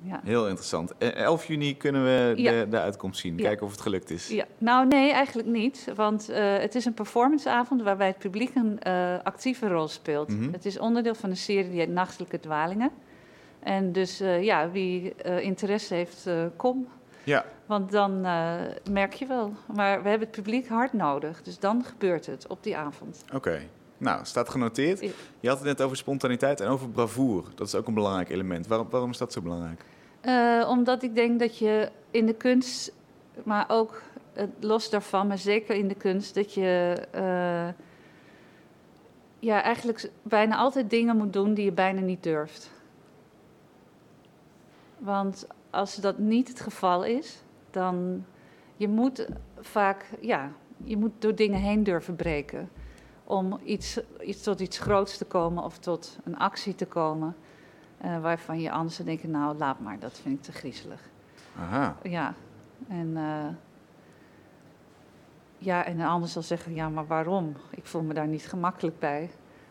Ja. 0.06 0.20
heel 0.24 0.46
interessant. 0.46 0.92
Eh, 0.98 1.14
11 1.14 1.46
juni 1.46 1.76
kunnen 1.76 2.04
we 2.04 2.32
de, 2.36 2.42
Ja. 2.42 2.64
de 2.64 2.80
uitkomst 2.80 3.20
zien. 3.20 3.36
Ja. 3.36 3.42
Kijken 3.42 3.66
of 3.66 3.72
het 3.72 3.80
gelukt 3.80 4.10
is. 4.10 4.28
Ja, 4.28 4.44
nou 4.58 4.86
nee, 4.86 5.12
eigenlijk 5.12 5.48
niet. 5.48 5.88
Want 5.94 6.28
eh, 6.28 6.58
het 6.58 6.74
is 6.74 6.84
een 6.84 6.94
performanceavond 6.94 7.82
waarbij 7.82 8.06
het 8.06 8.18
publiek 8.18 8.54
een 8.54 8.80
eh, 8.80 9.14
actieve 9.22 9.68
rol 9.68 9.88
speelt. 9.88 10.28
Mhm. 10.28 10.52
Het 10.52 10.64
is 10.66 10.78
onderdeel 10.78 11.14
van 11.14 11.30
een 11.30 11.36
serie 11.36 11.70
die 11.70 11.78
heet 11.78 11.88
Nachtelijke 11.88 12.40
Dwalingen. 12.40 12.90
En 13.60 13.92
dus 13.92 14.20
eh, 14.20 14.42
ja, 14.42 14.70
wie 14.70 15.14
interesse 15.40 15.94
heeft, 15.94 16.28
kom. 16.56 16.88
Ja. 17.24 17.44
Want 17.66 17.90
dan 17.90 18.20
merk 18.90 19.12
je 19.12 19.26
wel. 19.26 19.52
Maar 19.74 20.02
we 20.02 20.08
hebben 20.08 20.28
het 20.28 20.36
publiek 20.36 20.68
hard 20.68 20.92
nodig. 20.92 21.42
Dus 21.42 21.58
dan 21.58 21.84
gebeurt 21.84 22.26
het 22.26 22.46
op 22.46 22.62
die 22.62 22.76
avond. 22.76 23.24
Oké. 23.34 23.60
Nou, 23.98 24.24
staat 24.24 24.48
genoteerd. 24.48 25.00
Je 25.40 25.48
had 25.48 25.58
het 25.58 25.66
net 25.66 25.82
over 25.82 25.96
spontaniteit 25.96 26.60
en 26.60 26.68
over 26.68 26.88
bravoure. 26.88 27.48
Dat 27.54 27.66
is 27.66 27.74
ook 27.74 27.86
een 27.86 27.94
belangrijk 27.94 28.28
element. 28.28 28.66
Waarom, 28.66 28.86
waarom 28.90 29.10
is 29.10 29.18
dat 29.18 29.32
zo 29.32 29.40
belangrijk? 29.40 29.84
Eh, 30.26 30.66
omdat 30.68 31.02
ik 31.02 31.14
denk 31.14 31.38
dat 31.38 31.58
je 31.58 31.90
in 32.10 32.26
de 32.26 32.34
kunst, 32.34 32.92
maar 33.44 33.64
ook 33.68 34.02
los 34.60 34.90
daarvan, 34.90 35.26
maar 35.26 35.38
zeker 35.38 35.76
in 35.76 35.88
de 35.88 35.94
kunst, 35.94 36.34
dat 36.34 36.54
je 36.54 37.02
eh, 37.10 37.68
ja, 39.38 39.62
eigenlijk 39.62 40.10
bijna 40.22 40.56
altijd 40.56 40.90
dingen 40.90 41.16
moet 41.16 41.32
doen 41.32 41.54
die 41.54 41.64
je 41.64 41.72
bijna 41.72 42.00
niet 42.00 42.22
durft. 42.22 42.70
Want 44.98 45.46
als 45.70 45.94
dat 45.94 46.18
niet 46.18 46.48
het 46.48 46.60
geval 46.60 47.04
is, 47.04 47.42
dan 47.70 48.24
je 48.76 48.88
moet 48.88 49.26
vaak, 49.60 50.10
ja, 50.20 50.52
je 50.84 50.96
moet 50.96 51.12
door 51.18 51.34
dingen 51.34 51.60
heen 51.60 51.82
durven 51.82 52.16
breken. 52.16 52.70
Om 53.24 53.58
iets, 53.64 54.00
iets 54.20 54.42
tot 54.42 54.60
iets 54.60 54.78
groots 54.78 55.18
te 55.18 55.24
komen 55.24 55.64
of 55.64 55.78
tot 55.78 56.18
een 56.24 56.38
actie 56.38 56.74
te 56.74 56.86
komen. 56.86 57.36
Eh, 58.06 58.20
waarvan 58.20 58.60
je 58.60 58.70
anders 58.70 58.94
zou 58.94 59.08
denken, 59.08 59.30
nou 59.30 59.56
laat 59.56 59.80
maar, 59.80 59.98
dat 59.98 60.20
vind 60.22 60.36
ik 60.38 60.42
te 60.42 60.52
griezelig. 60.52 61.00
Aha. 61.60 61.96
Ja, 62.02 62.34
en, 62.88 63.12
eh, 63.16 63.46
ja, 65.58 65.84
en 65.84 66.00
een 66.00 66.06
ander 66.06 66.28
zal 66.28 66.42
zeggen, 66.42 66.74
ja, 66.74 66.88
maar 66.88 67.06
waarom? 67.06 67.56
Ik 67.70 67.86
voel 67.86 68.02
me 68.02 68.14
daar 68.14 68.26
niet 68.26 68.46
gemakkelijk 68.48 68.98
bij. 68.98 69.30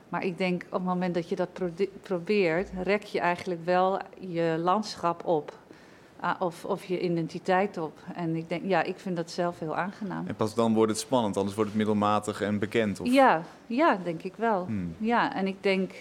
Maar 0.09 0.23
ik 0.23 0.37
denk, 0.37 0.63
op 0.65 0.71
het 0.71 0.83
moment 0.83 1.13
dat 1.13 1.29
je 1.29 1.35
dat 1.35 1.53
pro- 1.53 1.85
probeert, 2.01 2.69
rek 2.83 3.03
je 3.03 3.19
eigenlijk 3.19 3.65
wel 3.65 3.99
je 4.19 4.55
landschap 4.59 5.25
op. 5.25 5.57
Ah, 6.19 6.41
of, 6.41 6.65
of 6.65 6.83
je 6.83 6.99
identiteit 7.01 7.77
op. 7.77 7.97
En 8.15 8.35
ik 8.35 8.49
denk, 8.49 8.63
ja, 8.65 8.83
ik 8.83 8.99
vind 8.99 9.15
dat 9.15 9.31
zelf 9.31 9.59
heel 9.59 9.75
aangenaam. 9.75 10.27
En 10.27 10.35
pas 10.35 10.55
dan 10.55 10.73
wordt 10.73 10.91
het 10.91 10.99
spannend, 10.99 11.37
anders 11.37 11.55
wordt 11.55 11.69
het 11.69 11.79
middelmatig 11.79 12.41
en 12.41 12.59
bekend. 12.59 12.99
Of... 12.99 13.07
Ja, 13.07 13.41
ja, 13.67 13.97
denk 14.03 14.23
ik 14.23 14.33
wel. 14.35 14.65
Hmm. 14.65 14.95
Ja, 14.97 15.35
en 15.35 15.47
ik 15.47 15.63
denk. 15.63 15.91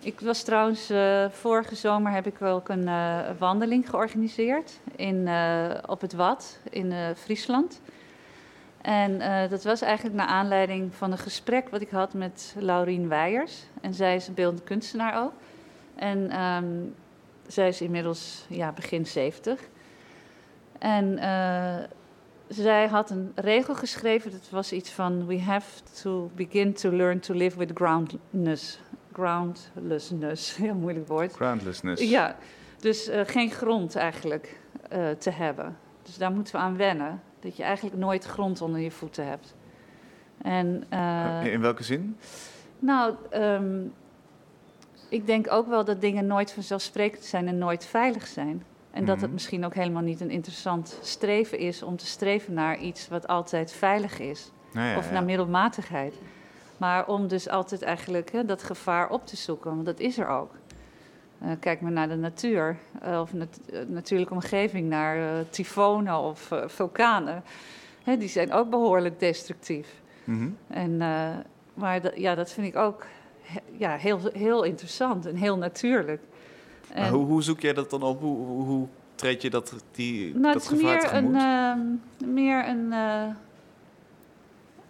Ik 0.00 0.20
was 0.20 0.42
trouwens, 0.42 0.90
eh, 0.90 1.24
vorige 1.30 1.74
zomer 1.74 2.12
heb 2.12 2.26
ik 2.26 2.42
ook 2.42 2.68
een 2.68 2.88
eh, 2.88 3.18
wandeling 3.38 3.90
georganiseerd 3.90 4.80
in, 4.96 5.28
eh, 5.28 5.70
op 5.86 6.00
het 6.00 6.12
Wad 6.12 6.58
in 6.70 6.92
Friesland. 7.16 7.80
En 8.80 9.18
dat 9.50 9.64
was 9.64 9.82
eigenlijk 9.82 10.16
naar 10.16 10.26
aanleiding 10.26 10.94
van 10.94 11.12
een 11.12 11.18
gesprek 11.18 11.68
wat 11.68 11.80
ik 11.80 11.90
had 11.90 12.14
met 12.14 12.54
Laurien 12.58 13.08
Weijers. 13.08 13.62
En 13.80 13.94
zij 13.94 14.14
is 14.14 14.28
een 14.28 14.34
beeldend 14.34 14.64
kunstenaar 14.64 15.24
ook. 15.24 15.32
En 15.94 16.30
ehm, 16.30 16.66
zij 17.46 17.68
is 17.68 17.80
inmiddels 17.80 18.46
ja, 18.48 18.72
begin 18.72 19.06
70. 19.06 19.60
En 20.78 21.18
zij 22.48 22.86
had 22.86 23.10
een 23.10 23.32
regel 23.34 23.74
geschreven, 23.74 24.30
dat 24.30 24.50
was 24.50 24.72
iets 24.72 24.90
van... 24.90 25.26
We 25.26 25.40
have 25.40 25.82
to 26.02 26.30
begin 26.34 26.72
to 26.72 26.90
learn 26.90 27.20
to 27.20 27.34
live 27.34 27.58
with 27.58 27.70
groundness. 27.74 28.80
Groundlessness, 29.18 30.56
heel 30.56 30.74
moeilijk 30.74 31.08
woord. 31.08 31.32
Groundlessness. 31.32 32.02
Ja, 32.10 32.36
dus 32.78 33.08
eh, 33.08 33.20
geen 33.26 33.50
grond 33.50 33.96
eigenlijk 33.96 34.60
eh, 34.90 35.10
te 35.10 35.30
hebben. 35.30 35.76
Dus 36.02 36.18
daar 36.18 36.32
moeten 36.32 36.54
we 36.54 36.60
aan 36.60 36.76
wennen. 36.76 37.22
Dat 37.40 37.56
je 37.56 37.62
eigenlijk 37.62 37.96
nooit 37.96 38.24
grond 38.24 38.60
onder 38.60 38.80
je 38.80 38.90
voeten 38.90 39.26
hebt. 39.26 39.54
En, 40.42 40.84
eh, 40.88 41.52
In 41.52 41.60
welke 41.60 41.82
zin? 41.82 42.16
nou, 42.78 43.14
ehm, 43.30 43.80
ik 45.08 45.26
denk 45.26 45.50
ook 45.52 45.66
wel 45.68 45.84
dat 45.84 46.00
dingen 46.00 46.26
nooit 46.26 46.52
vanzelfsprekend 46.52 47.24
zijn 47.24 47.48
en 47.48 47.58
nooit 47.58 47.84
veilig 47.86 48.26
zijn. 48.26 48.64
En 48.90 49.04
dat 49.04 49.14
het 49.16 49.24
Mhm. 49.24 49.32
misschien 49.32 49.64
ook 49.64 49.74
helemaal 49.74 50.02
niet 50.02 50.20
een 50.20 50.30
interessant 50.30 50.98
streven 51.02 51.58
is 51.58 51.82
om 51.82 51.96
te 51.96 52.06
streven 52.06 52.54
naar 52.54 52.78
iets 52.78 53.08
wat 53.08 53.26
altijd 53.26 53.72
veilig 53.72 54.18
is. 54.18 54.50
Nou 54.72 54.86
ja, 54.88 54.96
of 54.96 55.06
ja. 55.06 55.12
naar 55.12 55.24
middelmatigheid. 55.24 56.14
Maar 56.78 57.06
om 57.06 57.28
dus 57.28 57.48
altijd 57.48 57.82
eigenlijk 57.82 58.32
hè, 58.32 58.44
dat 58.44 58.62
gevaar 58.62 59.10
op 59.10 59.26
te 59.26 59.36
zoeken, 59.36 59.70
want 59.74 59.86
dat 59.86 59.98
is 60.00 60.18
er 60.18 60.28
ook. 60.28 60.50
Eh, 61.40 61.50
kijk 61.60 61.80
maar 61.80 61.92
naar 61.92 62.08
de 62.08 62.16
natuur, 62.16 62.76
eh, 63.02 63.20
of 63.20 63.32
nat 63.32 63.60
eh, 63.72 63.80
natuurlijke 63.86 64.34
omgeving, 64.34 64.88
naar 64.88 65.16
eh, 65.16 65.44
tyfonen 65.50 66.18
of 66.18 66.50
vulkanen. 66.66 67.42
Hè, 68.04 68.16
die 68.16 68.28
zijn 68.28 68.52
ook 68.52 68.70
behoorlijk 68.70 69.20
destructief. 69.20 70.00
Mhm. 70.24 70.48
En, 70.68 70.96
maar 71.74 72.00
dat- 72.00 72.16
ja, 72.16 72.34
dat 72.34 72.50
vind 72.50 72.66
ik 72.66 72.76
ook 72.76 73.06
he- 73.42 73.60
ja, 73.76 73.96
heel, 73.96 74.20
heel 74.32 74.62
interessant 74.62 75.26
en 75.26 75.36
heel 75.36 75.56
natuurlijk. 75.56 76.20
Maar 76.96 77.08
hoe, 77.10 77.26
hoe 77.26 77.42
zoek 77.42 77.60
jij 77.60 77.72
dat 77.72 77.90
dan 77.90 78.02
op? 78.02 78.20
Hoe, 78.20 78.36
hoe, 78.46 78.64
hoe 78.64 78.86
treed 79.14 79.42
je 79.42 79.50
dat, 79.50 79.74
die, 79.92 80.30
nou, 80.38 80.42
dat 80.42 80.54
het 80.54 80.62
is 80.62 80.68
gevaar 80.68 80.82
meer 80.94 81.14
een, 81.14 81.32
tegemoet? 81.32 81.98
ehm, 82.22 82.34
meer 82.34 82.68
een, 82.68 82.92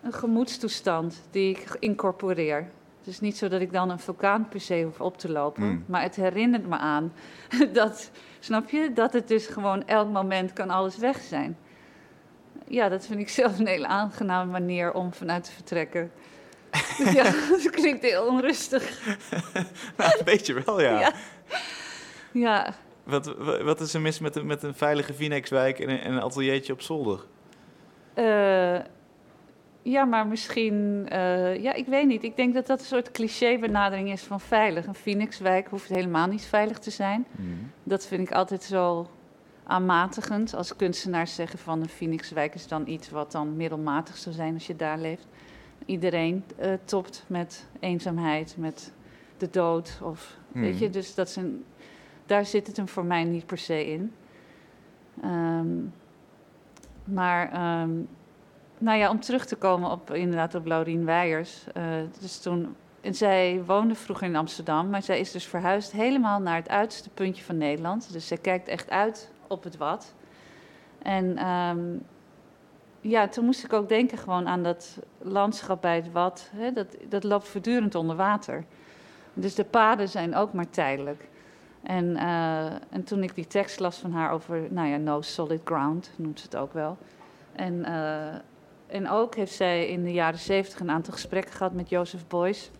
een 0.03 0.13
gemoedstoestand 0.13 1.23
die 1.31 1.51
ik 1.51 1.77
incorporeer. 1.79 2.71
Het 2.99 3.07
is 3.07 3.21
niet 3.21 3.37
zo 3.37 3.49
dat 3.49 3.61
ik 3.61 3.73
dan 3.73 3.91
een 3.91 3.99
vulkaan 3.99 4.49
per 4.49 4.61
se 4.61 4.83
hoef 4.83 5.01
op 5.01 5.19
te 5.19 5.31
lopen. 5.31 5.63
Hmm. 5.63 5.85
Maar 5.87 6.03
het 6.03 6.17
herinnert 6.17 6.67
me 6.67 6.77
aan 6.77 7.13
dat, 7.73 8.11
snap 8.41 8.69
je, 8.71 8.93
dat 8.93 9.13
het 9.13 9.29
dus 9.29 9.47
gewoon 9.47 9.87
elk 9.87 10.09
moment 10.09 10.53
kan 10.53 10.71
alles 10.71 10.97
weg 10.99 11.21
zijn. 11.21 11.57
Ja, 12.67 12.89
dat 12.89 13.07
vind 13.07 13.21
ik 13.21 13.29
zelf 13.29 13.59
een 13.59 13.67
hele 13.67 13.87
aangename 13.87 14.51
manier 14.51 14.93
om 14.93 15.13
vanuit 15.13 15.45
te 15.45 15.53
vertrekken. 15.53 16.11
ja, 17.15 17.23
dat 17.51 17.71
klinkt 17.71 18.03
heel 18.03 18.27
onrustig. 18.27 18.83
Nou, 19.97 20.19
een 20.19 20.25
beetje 20.25 20.63
wel, 20.65 20.81
ja. 20.81 21.01
Ja. 21.01 21.13
Ja, 22.33 22.75
Wat, 23.05 23.27
wa- 23.39 23.63
wat 23.63 23.81
is 23.81 23.95
er 23.95 24.01
mis 24.01 24.19
met 24.19 24.37
een, 24.37 24.47
met 24.47 24.63
een 24.63 24.75
veilige 24.75 25.15
Phoenixwijk 25.15 25.79
en 25.79 25.91
een, 25.91 26.01
en 26.01 26.13
een 26.13 26.23
ateliertje 26.23 26.73
op 26.73 26.81
zolder? 26.83 27.21
Eh, 28.15 28.79
ja, 29.91 30.05
maar 30.05 30.27
misschien... 30.27 31.07
eh, 31.09 31.63
ja, 31.63 31.73
ik 31.75 31.87
weet 31.87 32.07
niet. 32.07 32.23
Ik 32.23 32.37
denk 32.37 32.55
dat 32.55 32.67
dat 32.67 32.79
een 32.81 32.87
soort 32.87 33.11
cliché-benadering 33.11 34.11
is 34.13 34.23
van 34.23 34.41
veilig. 34.41 34.87
Een 34.87 34.95
Phoenixwijk 34.95 35.69
hoeft 35.69 35.89
helemaal 35.89 36.27
niet 36.27 36.45
veilig 36.45 36.79
te 36.79 36.91
zijn. 36.91 37.27
Dat 37.83 38.07
vind 38.07 38.21
ik 38.29 38.35
altijd 38.35 38.63
zo 38.63 39.07
aanmatigend. 39.65 40.55
Als 40.55 40.77
kunstenaars 40.77 41.35
zeggen 41.35 41.59
van 41.59 41.81
een 41.81 41.89
Phoenixwijk 41.89 42.55
is 42.55 42.69
dan 42.69 42.87
iets 42.89 43.11
wat 43.11 43.33
dan 43.33 43.57
middelmatig 43.57 44.17
zou 44.17 44.35
zijn 44.35 44.55
als 44.55 44.67
je 44.67 44.77
daar 44.77 44.99
leeft. 44.99 45.27
Iedereen 45.87 46.45
eh, 46.57 46.73
topt 46.85 47.25
met 47.27 47.67
eenzaamheid, 47.81 48.55
met 48.59 48.93
de 49.39 49.51
dood. 49.51 49.99
Of, 50.03 50.37
Weet 50.53 50.75
Mhm. 50.75 50.83
je, 50.83 50.91
dus 50.91 51.15
dat 51.15 51.29
is 51.29 51.37
een, 51.37 51.65
daar 52.27 52.47
zit 52.47 52.67
het 52.67 52.77
hem 52.77 52.89
voor 52.89 53.05
mij 53.05 53.25
niet 53.25 53.47
per 53.47 53.59
se 53.59 53.87
in. 53.93 54.13
Ehm, 55.23 55.67
maar, 57.05 57.53
ehm, 57.53 57.91
nou 58.79 58.99
ja, 58.99 59.11
om 59.11 59.21
terug 59.21 59.47
te 59.47 59.57
komen 59.57 59.91
op 59.91 60.11
inderdaad 60.15 60.55
op 60.55 60.67
Laurien 60.67 61.05
Weijers. 61.05 61.65
eh, 61.75 61.83
dus 62.21 62.39
toen, 62.39 62.77
en 63.01 63.15
zij 63.15 63.63
woonde 63.67 63.95
vroeger 63.95 64.27
in 64.27 64.37
Amsterdam, 64.37 64.91
maar 64.91 65.03
zij 65.03 65.21
is 65.21 65.31
dus 65.31 65.47
verhuisd 65.47 65.93
helemaal 65.93 66.41
naar 66.41 66.57
het 66.57 66.69
uiterste 66.69 67.11
puntje 67.11 67.45
van 67.45 67.57
Nederland. 67.57 68.13
Dus 68.13 68.27
zij 68.27 68.37
kijkt 68.37 68.69
echt 68.69 68.91
uit 68.91 69.31
op 69.47 69.65
het 69.65 69.77
wat. 69.77 70.15
En 71.03 71.37
ehm, 71.37 71.79
ja, 73.01 73.29
toen 73.29 73.45
moest 73.45 73.65
ik 73.65 73.73
ook 73.73 73.89
denken 73.89 74.19
gewoon 74.19 74.49
aan 74.49 74.63
dat 74.63 74.99
landschap 75.19 75.83
bij 75.83 75.97
het 75.97 76.13
wat. 76.13 76.51
Hè, 76.57 76.73
dat, 76.73 76.97
dat 77.09 77.25
loopt 77.25 77.49
voortdurend 77.49 77.95
onder 77.95 78.17
water. 78.17 78.65
Dus 79.35 79.55
de 79.55 79.65
paden 79.65 80.09
zijn 80.09 80.35
ook 80.35 80.53
maar 80.53 80.71
tijdelijk. 80.71 81.29
En, 81.83 82.17
eh, 82.17 82.65
en 82.67 83.05
toen 83.05 83.23
ik 83.23 83.35
die 83.35 83.47
tekst 83.47 83.81
las 83.81 83.99
van 83.99 84.13
haar 84.13 84.31
over, 84.31 84.67
nou 84.71 84.89
ja, 84.89 84.97
no 84.97 85.21
solid 85.21 85.61
ground, 85.65 86.11
noemt 86.17 86.39
ze 86.41 86.45
het 86.45 86.57
ook 86.57 86.73
wel. 86.73 86.97
En, 87.53 87.85
eh, 87.85 88.41
en 88.89 89.09
ook 89.09 89.35
heeft 89.35 89.55
zij 89.55 89.89
in 89.89 90.03
de 90.05 90.13
jaren 90.13 90.39
zeventig 90.39 90.81
een 90.81 90.91
aantal 90.91 91.13
gesprekken 91.13 91.53
gehad 91.53 91.73
met 91.73 91.89
Joseph 91.89 92.27
Beuys. 92.27 92.71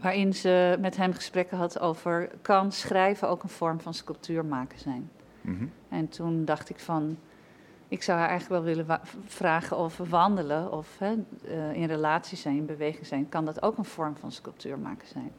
Waarin 0.00 0.34
ze 0.34 0.76
met 0.80 0.96
hem 0.96 1.12
gesprekken 1.12 1.58
had 1.58 1.80
over, 1.80 2.30
kan 2.42 2.72
schrijven 2.72 3.28
ook 3.28 3.42
een 3.42 3.48
vorm 3.48 3.80
van 3.80 3.94
sculptuur 3.94 4.44
maken 4.44 4.78
zijn? 4.78 5.10
Mhm. 5.40 5.64
En 5.88 6.08
toen 6.08 6.44
dacht 6.44 6.70
ik 6.70 6.78
van, 6.78 7.18
ik 7.88 8.02
zou 8.02 8.18
haar 8.18 8.28
eigenlijk 8.28 8.64
wel 8.64 8.74
willen 8.74 9.00
vragen 9.26 9.76
of 9.76 9.96
wandelen 10.08 10.72
of 10.72 10.98
hè, 10.98 11.14
eh, 11.48 11.72
in 11.72 11.86
relatie 11.86 12.38
zijn, 12.38 12.56
in 12.56 12.66
beweging 12.66 13.06
zijn. 13.06 13.28
Kan 13.28 13.44
dat 13.44 13.62
ook 13.62 13.78
een 13.78 13.84
vorm 13.84 14.16
van 14.16 14.32
sculptuur 14.32 14.78
maken 14.78 15.08
zijn? 15.08 15.32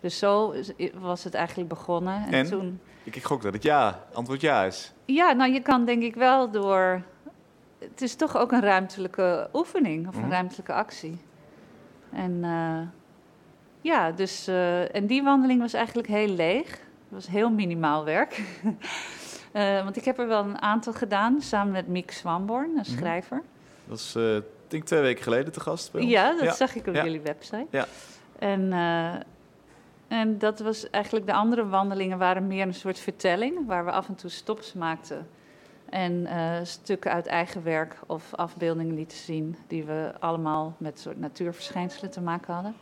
Dus 0.00 0.18
zo 0.18 0.54
was 0.94 1.24
het 1.24 1.34
eigenlijk 1.34 1.68
begonnen. 1.68 2.24
En, 2.26 2.32
En? 2.32 2.46
toen, 2.46 2.80
Ik, 3.04 3.16
ik 3.16 3.24
gok 3.24 3.42
dat 3.42 3.52
het 3.52 3.62
ja, 3.62 4.04
antwoord 4.12 4.40
ja 4.40 4.64
is. 4.64 4.92
ja, 5.04 5.32
nou 5.32 5.52
je 5.52 5.60
kan 5.60 5.84
denk 5.84 6.02
ik 6.02 6.14
wel 6.14 6.50
door. 6.50 7.02
Het 7.78 8.02
is 8.02 8.14
toch 8.14 8.36
ook 8.36 8.52
een 8.52 8.60
ruimtelijke 8.60 9.48
oefening 9.52 10.08
of 10.08 10.14
een 10.14 10.20
Mhm. 10.20 10.30
ruimtelijke 10.30 10.72
actie. 10.72 11.18
En 12.12 12.38
eh, 12.44 12.80
ja, 13.80 14.10
dus. 14.12 14.46
eh, 14.46 14.94
en 14.94 15.06
die 15.06 15.22
wandeling 15.22 15.60
was 15.60 15.72
eigenlijk 15.72 16.08
heel 16.08 16.28
leeg. 16.28 16.68
Het 16.70 17.10
was 17.10 17.26
heel 17.26 17.50
minimaal 17.50 18.04
werk. 18.04 18.40
Eh, 19.52 19.82
want 19.84 19.96
ik 19.96 20.04
heb 20.04 20.18
er 20.18 20.26
wel 20.28 20.44
een 20.44 20.60
aantal 20.62 20.92
gedaan 20.92 21.40
samen 21.42 21.72
met 21.72 21.88
Miek 21.88 22.10
Swamborn, 22.10 22.68
een 22.68 22.74
Mhm. 22.74 22.84
schrijver. 22.84 23.42
Dat 23.86 23.98
is, 23.98 24.16
ik 24.16 24.42
denk 24.68 24.84
twee 24.84 25.00
weken 25.00 25.22
geleden 25.22 25.52
te 25.52 25.60
gast 25.60 25.92
bij 25.92 26.00
ons. 26.00 26.10
Ja, 26.10 26.30
dat 26.32 26.40
Ja. 26.44 26.52
zag 26.54 26.74
ik 26.74 26.86
op 26.86 26.94
Ja. 26.94 27.04
jullie 27.04 27.20
website. 27.20 27.66
Ja. 27.70 27.86
En, 28.38 28.72
en 30.08 30.38
dat 30.38 30.58
was 30.60 30.90
eigenlijk 30.90 31.26
de 31.26 31.32
andere 31.32 31.68
wandelingen 31.68 32.18
waren 32.18 32.46
meer 32.46 32.66
een 32.66 32.74
soort 32.74 32.98
vertelling, 32.98 33.66
waar 33.66 33.84
we 33.84 33.90
af 33.90 34.08
en 34.08 34.14
toe 34.14 34.30
stops 34.30 34.72
maakten. 34.72 35.26
En 35.90 36.26
eh, 36.26 36.58
stukken 36.62 37.12
uit 37.12 37.26
eigen 37.26 37.62
werk 37.62 38.00
of 38.06 38.34
afbeeldingen 38.34 38.94
lieten 38.94 39.18
zien, 39.18 39.56
die 39.66 39.84
we 39.84 40.12
allemaal 40.18 40.74
met 40.78 41.00
soort 41.00 41.18
natuurverschijnselen 41.18 42.10
te 42.10 42.20
maken 42.20 42.54
hadden. 42.54 42.74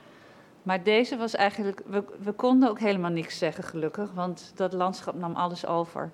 Maar 0.62 0.82
deze 0.82 1.16
was 1.16 1.34
eigenlijk, 1.34 1.82
we, 1.86 2.04
we 2.18 2.32
konden 2.32 2.68
ook 2.68 2.80
helemaal 2.80 3.10
niks 3.10 3.38
zeggen, 3.38 3.64
gelukkig, 3.64 4.12
want 4.12 4.52
dat 4.54 4.72
landschap 4.72 5.14
nam 5.14 5.34
alles 5.34 5.66
over. 5.66 6.10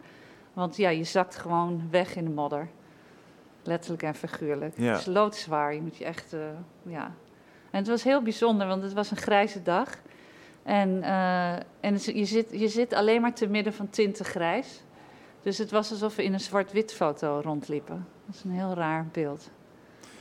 Want 0.52 0.76
ja, 0.76 0.88
je 0.88 1.04
zakt 1.04 1.36
gewoon 1.36 1.88
weg 1.90 2.16
in 2.16 2.24
de 2.24 2.30
modder. 2.30 2.68
Letterlijk 3.62 4.02
en 4.02 4.14
figuurlijk. 4.14 4.78
Ja. 4.78 4.90
Het 4.90 5.00
is 5.00 5.06
loodzwaar, 5.06 5.74
je 5.74 5.80
moet 5.80 5.96
je 5.96 6.04
echt, 6.04 6.32
eh, 6.32 6.40
ja. 6.82 7.04
En 7.70 7.78
het 7.78 7.88
was 7.88 8.02
heel 8.02 8.22
bijzonder, 8.22 8.66
want 8.66 8.82
het 8.82 8.92
was 8.92 9.10
een 9.10 9.16
grijze 9.16 9.62
dag. 9.62 9.98
En, 10.62 11.02
eh, 11.02 11.52
en 11.80 11.98
je, 12.00 12.24
zit, 12.24 12.50
je 12.50 12.68
zit 12.68 12.92
alleen 12.92 13.20
maar 13.20 13.34
te 13.34 13.46
midden 13.46 13.72
van 13.72 13.90
tinten 13.90 14.24
grijs. 14.24 14.82
Dus 15.42 15.58
het 15.58 15.70
was 15.70 15.90
alsof 15.90 16.16
we 16.16 16.24
in 16.24 16.32
een 16.32 16.40
zwart-wit 16.40 16.94
foto 16.94 17.40
rondliepen. 17.44 18.06
Dat 18.26 18.34
is 18.34 18.44
een 18.44 18.50
heel 18.50 18.74
raar 18.74 19.06
beeld. 19.12 19.50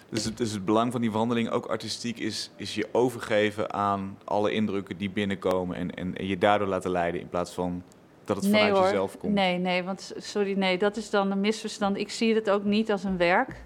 Dus, 0.10 0.26
het, 0.26 0.38
dus 0.38 0.52
het 0.52 0.66
belang 0.66 0.92
van 0.92 1.02
die 1.02 1.12
wandeling, 1.12 1.50
ook 1.50 1.66
artistiek, 1.66 2.20
is, 2.20 2.52
is 2.56 2.76
je 2.76 2.88
overgeven 2.92 3.74
aan 3.74 4.18
alle 4.24 4.52
indrukken 4.52 4.98
die 4.98 5.10
binnenkomen. 5.10 5.76
En, 5.76 5.92
en, 5.92 6.18
en 6.18 6.28
je 6.28 6.38
daardoor 6.38 6.68
laten 6.68 6.92
leiden 6.92 7.22
in 7.22 7.30
plaats 7.30 7.54
van 7.54 7.84
dat 8.24 8.36
het 8.36 8.46
vanuit 8.46 8.74
hoor. 8.74 8.84
jezelf 8.84 9.18
komt. 9.18 9.34
Nee, 9.34 9.58
nee, 9.58 9.84
want 9.84 10.14
sorry, 10.18 10.58
nee, 10.58 10.78
dat 10.78 10.98
is 10.98 11.10
dan 11.10 11.32
een 11.32 11.40
misverstand. 11.40 11.98
Ik 11.98 12.10
zie 12.10 12.36
het 12.36 12.50
ook 12.50 12.64
niet 12.64 12.92
als 12.92 13.04
een 13.04 13.18
werk. 13.18 13.64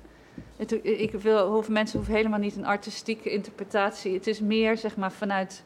Het, 0.57 0.71
ik 0.83 1.11
wil, 1.11 1.51
hoef, 1.51 1.69
mensen 1.69 1.97
hoeven 1.97 2.15
helemaal 2.15 2.39
niet 2.39 2.55
een 2.55 2.65
artistieke 2.65 3.31
interpretatie. 3.31 4.13
Het 4.13 4.27
is 4.27 4.39
meer 4.39 4.77
zeg 4.77 4.95
maar 4.95 5.11
vanuit 5.11 5.63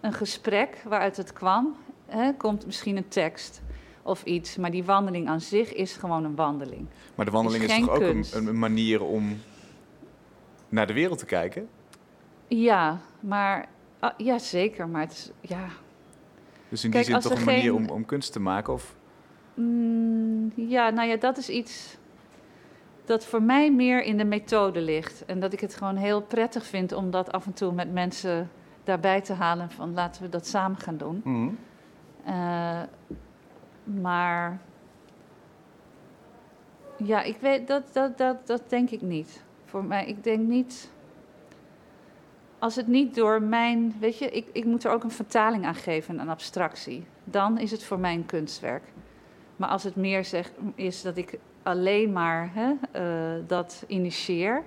een 0.00 0.12
gesprek 0.12 0.82
waaruit 0.88 1.16
het 1.16 1.32
kwam. 1.32 1.76
Hè, 2.06 2.32
komt 2.32 2.66
misschien 2.66 2.96
een 2.96 3.08
tekst 3.08 3.62
of 4.06 4.24
iets. 4.24 4.56
Maar 4.56 4.70
die 4.70 4.84
wandeling 4.84 5.28
aan 5.28 5.40
zich 5.40 5.72
is 5.74 5.96
gewoon 5.96 6.24
een 6.24 6.34
wandeling. 6.34 6.86
Maar 7.14 7.24
de 7.24 7.32
wandeling 7.32 7.64
Is 7.64 7.72
is, 7.72 7.78
toch 7.84 7.88
ook 7.94 8.00
een, 8.02 8.24
een 8.32 8.58
manier 8.58 9.02
om 9.02 9.36
naar 10.68 10.86
de 10.86 10.92
wereld 10.92 11.18
te 11.18 11.26
kijken? 11.26 11.68
Ja, 12.46 12.98
maar 13.20 13.68
ah, 13.98 14.10
ja, 14.16 14.38
zeker. 14.38 14.88
Maar 14.88 15.00
het 15.02 15.12
is 15.12 15.30
ja. 15.40 15.66
Dus 16.68 16.84
in 16.84 16.90
Kijk, 16.90 17.06
die 17.06 17.20
zin 17.20 17.30
toch 17.30 17.38
een 17.38 17.44
manier 17.44 17.60
geen- 17.62 17.74
om, 17.74 17.88
om 17.88 18.04
kunst 18.04 18.32
te 18.32 18.40
maken? 18.40 18.72
Of, 18.72 18.96
Mm, 19.54 20.52
ja, 20.54 20.90
nou 20.90 21.08
ja, 21.08 21.16
dat 21.16 21.36
is 21.36 21.48
iets 21.48 21.96
dat 23.04 23.24
voor 23.26 23.42
mij 23.42 23.72
meer 23.72 24.02
in 24.02 24.16
de 24.16 24.24
methode 24.24 24.80
ligt. 24.80 25.24
En 25.24 25.40
dat 25.40 25.52
ik 25.52 25.60
het 25.60 25.74
gewoon 25.74 25.96
heel 25.96 26.22
prettig 26.22 26.66
vind 26.66 26.92
om 26.92 27.10
dat 27.10 27.32
af 27.32 27.46
en 27.46 27.52
toe 27.52 27.72
met 27.72 27.92
mensen 27.92 28.50
daarbij 28.84 29.20
te 29.20 29.32
halen. 29.32 29.70
Van 29.70 29.94
laten 29.94 30.22
we 30.22 30.28
dat 30.28 30.46
samen 30.46 30.78
gaan 30.78 30.96
doen. 30.96 31.22
Eh, 32.24 32.80
maar 33.86 34.58
ja, 36.96 37.22
ik 37.22 37.36
weet 37.40 37.66
dat, 37.66 37.82
dat, 37.92 38.18
dat, 38.18 38.46
dat 38.46 38.62
denk 38.70 38.90
ik 38.90 39.02
niet. 39.02 39.42
Voor 39.64 39.84
mij, 39.84 40.06
ik 40.06 40.24
denk 40.24 40.48
niet. 40.48 40.90
Als 42.58 42.76
het 42.76 42.86
niet 42.86 43.14
door 43.14 43.42
mijn, 43.42 43.94
weet 44.00 44.18
je, 44.18 44.30
ik, 44.30 44.46
ik 44.52 44.64
moet 44.64 44.84
er 44.84 44.90
ook 44.90 45.02
een 45.02 45.10
vertaling 45.10 45.66
aan 45.66 45.74
geven, 45.74 46.18
een 46.18 46.28
abstractie. 46.28 47.06
Dan 47.24 47.58
is 47.58 47.70
het 47.70 47.84
voor 47.84 47.98
mij 47.98 48.22
kunstwerk. 48.26 48.82
Maar 49.56 49.68
als 49.68 49.82
het 49.82 49.96
meer 49.96 50.24
zeg, 50.24 50.50
is 50.74 51.02
dat 51.02 51.16
ik 51.16 51.38
alleen 51.62 52.12
maar 52.12 52.50
hè, 52.52 52.72
eh, 52.90 53.42
dat 53.46 53.84
initieer, 53.86 54.62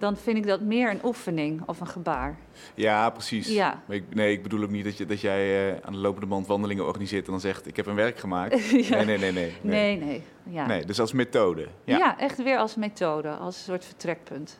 dan 0.00 0.16
vind 0.16 0.36
ik 0.36 0.46
dat 0.46 0.60
meer 0.60 0.90
een 0.90 1.00
oefening 1.04 1.62
of 1.66 1.80
een 1.80 1.86
gebaar. 1.86 2.38
ja, 2.74 3.10
precies. 3.10 3.48
Ja. 3.48 3.82
Maar 3.86 3.96
ik, 3.96 4.14
nee, 4.14 4.32
ik 4.32 4.42
bedoel 4.42 4.62
ook 4.62 4.70
niet 4.70 4.84
dat, 4.84 4.96
je, 4.96 5.06
dat 5.06 5.20
jij 5.20 5.70
eh, 5.72 5.78
aan 5.82 5.92
de 5.92 5.98
lopende 5.98 6.26
band 6.26 6.46
wandelingen 6.46 6.86
organiseert 6.86 7.24
en 7.26 7.30
dan 7.30 7.40
zegt: 7.40 7.66
Ik 7.66 7.76
heb 7.76 7.86
een 7.86 7.94
werk 7.94 8.18
gemaakt. 8.18 8.70
Ja. 8.88 9.02
Nee, 9.02 9.18
nee, 9.18 9.18
nee. 9.18 9.32
nee, 9.32 9.52
Nee, 9.62 9.96
nee. 9.96 10.22
Ja. 10.42 10.66
Nee, 10.66 10.84
dus 10.84 11.00
als 11.00 11.12
methode. 11.12 11.66
Ja. 11.84 11.96
Ja. 11.98 12.18
echt 12.18 12.42
weer 12.42 12.58
als 12.58 12.74
methode, 12.74 13.28
als 13.28 13.56
een 13.56 13.62
soort 13.62 13.84
vertrekpunt. 13.84 14.58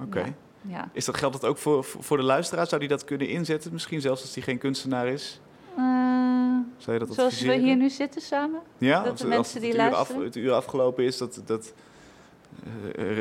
Oké. 0.00 0.18
Ja, 0.18 0.32
ja. 0.62 0.88
Is 0.92 1.04
dat, 1.04 1.16
geldt 1.16 1.40
dat 1.40 1.50
ook 1.50 1.58
voor, 1.58 1.84
voor 1.84 2.16
de 2.16 2.22
luisteraar? 2.22 2.66
Zou 2.66 2.80
die 2.80 2.88
dat 2.90 3.04
kunnen 3.04 3.28
inzetten? 3.28 3.72
Misschien 3.72 4.00
zelfs 4.00 4.22
als 4.22 4.32
die 4.32 4.42
geen 4.42 4.58
kunstenaar 4.58 5.06
is? 5.06 5.40
Eh, 5.76 5.82
Zou 6.76 6.98
je 6.98 7.04
dat 7.06 7.14
zoals 7.14 7.40
we 7.40 7.54
hier 7.54 7.76
nu 7.76 7.90
zitten 7.90 8.20
samen. 8.20 8.60
Ja, 8.78 9.02
dat 9.02 9.10
als, 9.10 9.20
de 9.20 9.26
als 9.26 9.36
mensen 9.36 9.60
die 9.60 9.70
het, 9.70 9.90
uur 9.90 9.94
af, 9.94 10.14
het 10.16 10.36
uur 10.36 10.52
afgelopen 10.52 11.04
is, 11.04 11.18
dat, 11.18 11.42
dat, 11.46 11.72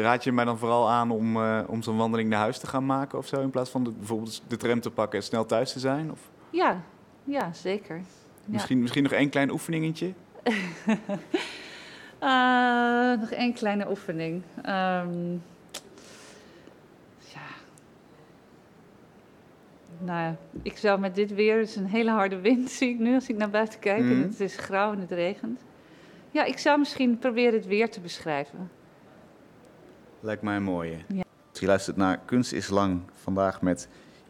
raad 0.01 0.23
je 0.23 0.31
mij 0.31 0.45
dan 0.45 0.57
vooral 0.57 0.89
aan 0.89 1.11
om, 1.11 1.37
eh, 1.37 1.59
om 1.67 1.81
zo'n 1.81 1.97
wandeling 1.97 2.29
naar 2.29 2.39
huis 2.39 2.59
te 2.59 2.67
gaan 2.67 2.85
maken 2.85 3.17
of 3.17 3.27
zo? 3.27 3.41
In 3.41 3.49
plaats 3.49 3.69
van 3.69 3.83
de, 3.83 3.91
bijvoorbeeld 3.91 4.43
de 4.47 4.57
tram 4.57 4.79
te 4.79 4.91
pakken 4.91 5.19
en 5.19 5.25
snel 5.25 5.45
thuis 5.45 5.73
te 5.73 5.79
zijn? 5.79 6.11
Of 6.11 6.19
Ja, 6.49 6.81
ja 7.23 7.53
zeker. 7.53 7.95
Ja. 7.95 8.03
misschien, 8.45 8.81
misschien 8.81 9.03
nog 9.03 9.11
één 9.11 9.29
klein 9.29 9.51
oefeningetje? 9.51 10.13
Eh, 12.19 13.19
nog 13.19 13.29
één 13.29 13.53
kleine 13.53 13.89
oefening. 13.89 14.41
Ehm, 14.61 15.31
ja. 17.17 17.47
Nou 19.99 20.19
ja, 20.19 20.35
ik 20.61 20.77
zou 20.77 20.99
met 20.99 21.15
dit 21.15 21.33
weer, 21.33 21.59
het 21.59 21.69
is 21.69 21.75
een 21.75 21.85
hele 21.85 22.11
harde 22.11 22.39
wind, 22.39 22.69
zie 22.79 22.89
ik 22.89 22.99
nu 22.99 23.13
als 23.15 23.29
ik 23.29 23.37
naar 23.37 23.49
buiten 23.49 23.79
kijk. 23.79 24.01
Mhm. 24.01 24.11
En 24.11 24.21
het 24.21 24.39
is 24.39 24.57
grauw 24.57 24.93
en 24.93 24.99
het 24.99 25.11
regent. 25.11 25.61
Ja, 26.31 26.43
ik 26.43 26.57
zou 26.57 26.79
misschien 26.79 27.17
proberen 27.17 27.53
het 27.53 27.65
weer 27.65 27.89
te 27.89 27.99
beschrijven. 27.99 28.69
Lijkt 30.25 30.41
mij 30.41 30.55
een 30.55 30.63
mooie. 30.63 30.97
Ja. 31.07 31.23
Je 31.53 31.65
luistert 31.65 31.97
naar 31.97 32.19
Kunst 32.25 32.53
is 32.53 32.69
Lang 32.69 33.01
vandaag 33.21 33.61
met 33.61 33.87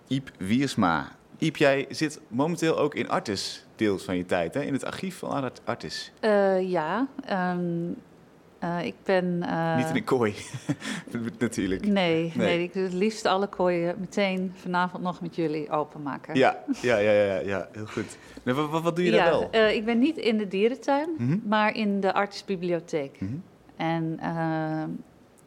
Iep 0.07 0.31
Wiersma. 0.37 1.07
Iep, 1.37 1.55
jij 1.57 1.85
zit 1.89 2.19
momenteel 2.27 2.77
ook 2.77 2.95
in 2.95 3.09
Artis 3.09 3.65
deels 3.75 4.03
van 4.03 4.17
je 4.17 4.25
tijd, 4.25 4.53
hè? 4.53 4.61
in 4.61 4.73
het 4.73 4.85
archief 4.85 5.17
van 5.17 5.29
Art- 5.29 5.61
Artis. 5.63 6.11
Eh, 6.19 6.69
ja, 6.69 7.07
ehm, 7.25 7.59
eh, 8.59 8.85
ik 8.85 8.95
ben... 9.03 9.43
eh, 9.43 9.75
Niet 9.77 9.89
in 9.89 9.95
een 9.95 10.03
kooi, 10.03 10.33
natuurlijk. 11.39 11.85
Nee, 11.87 11.93
Nee. 11.93 12.31
nee. 12.35 12.63
ik 12.63 12.73
wil 12.73 12.83
het 12.83 12.93
liefst 12.93 13.25
alle 13.25 13.47
kooien 13.47 13.95
meteen 13.99 14.51
vanavond 14.55 15.03
nog 15.03 15.21
met 15.21 15.35
jullie 15.35 15.69
openmaken. 15.69 16.35
Ja, 16.35 16.63
ja, 16.81 16.97
ja, 16.97 17.11
ja, 17.11 17.39
ja, 17.39 17.67
heel 17.71 17.85
goed. 17.85 18.17
Nou, 18.43 18.67
wat, 18.67 18.81
wat, 18.81 18.95
doe 18.95 19.05
je 19.05 19.11
daar 19.11 19.25
Ja, 19.25 19.29
wel? 19.31 19.47
eh, 19.51 19.75
ik 19.75 19.85
ben 19.85 19.99
niet 19.99 20.17
in 20.17 20.37
de 20.37 20.47
dierentuin, 20.47 21.09
Mhm. 21.17 21.37
maar 21.47 21.75
in 21.75 21.99
de 21.99 22.13
artsbibliotheek. 22.13 23.19
Mhm. 23.19 23.33
En 23.75 24.17
eh, 24.19 24.83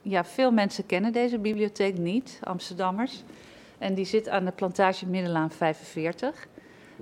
ja, 0.09 0.25
veel 0.25 0.51
mensen 0.51 0.87
kennen 0.87 1.13
deze 1.13 1.39
bibliotheek 1.39 1.99
niet, 1.99 2.41
Amsterdammers. 2.45 3.25
En 3.79 3.95
die 3.95 4.05
zit 4.05 4.29
aan 4.29 4.45
de 4.45 4.53
plantage 4.53 5.07
Middelaan 5.07 5.51
45. 5.51 6.49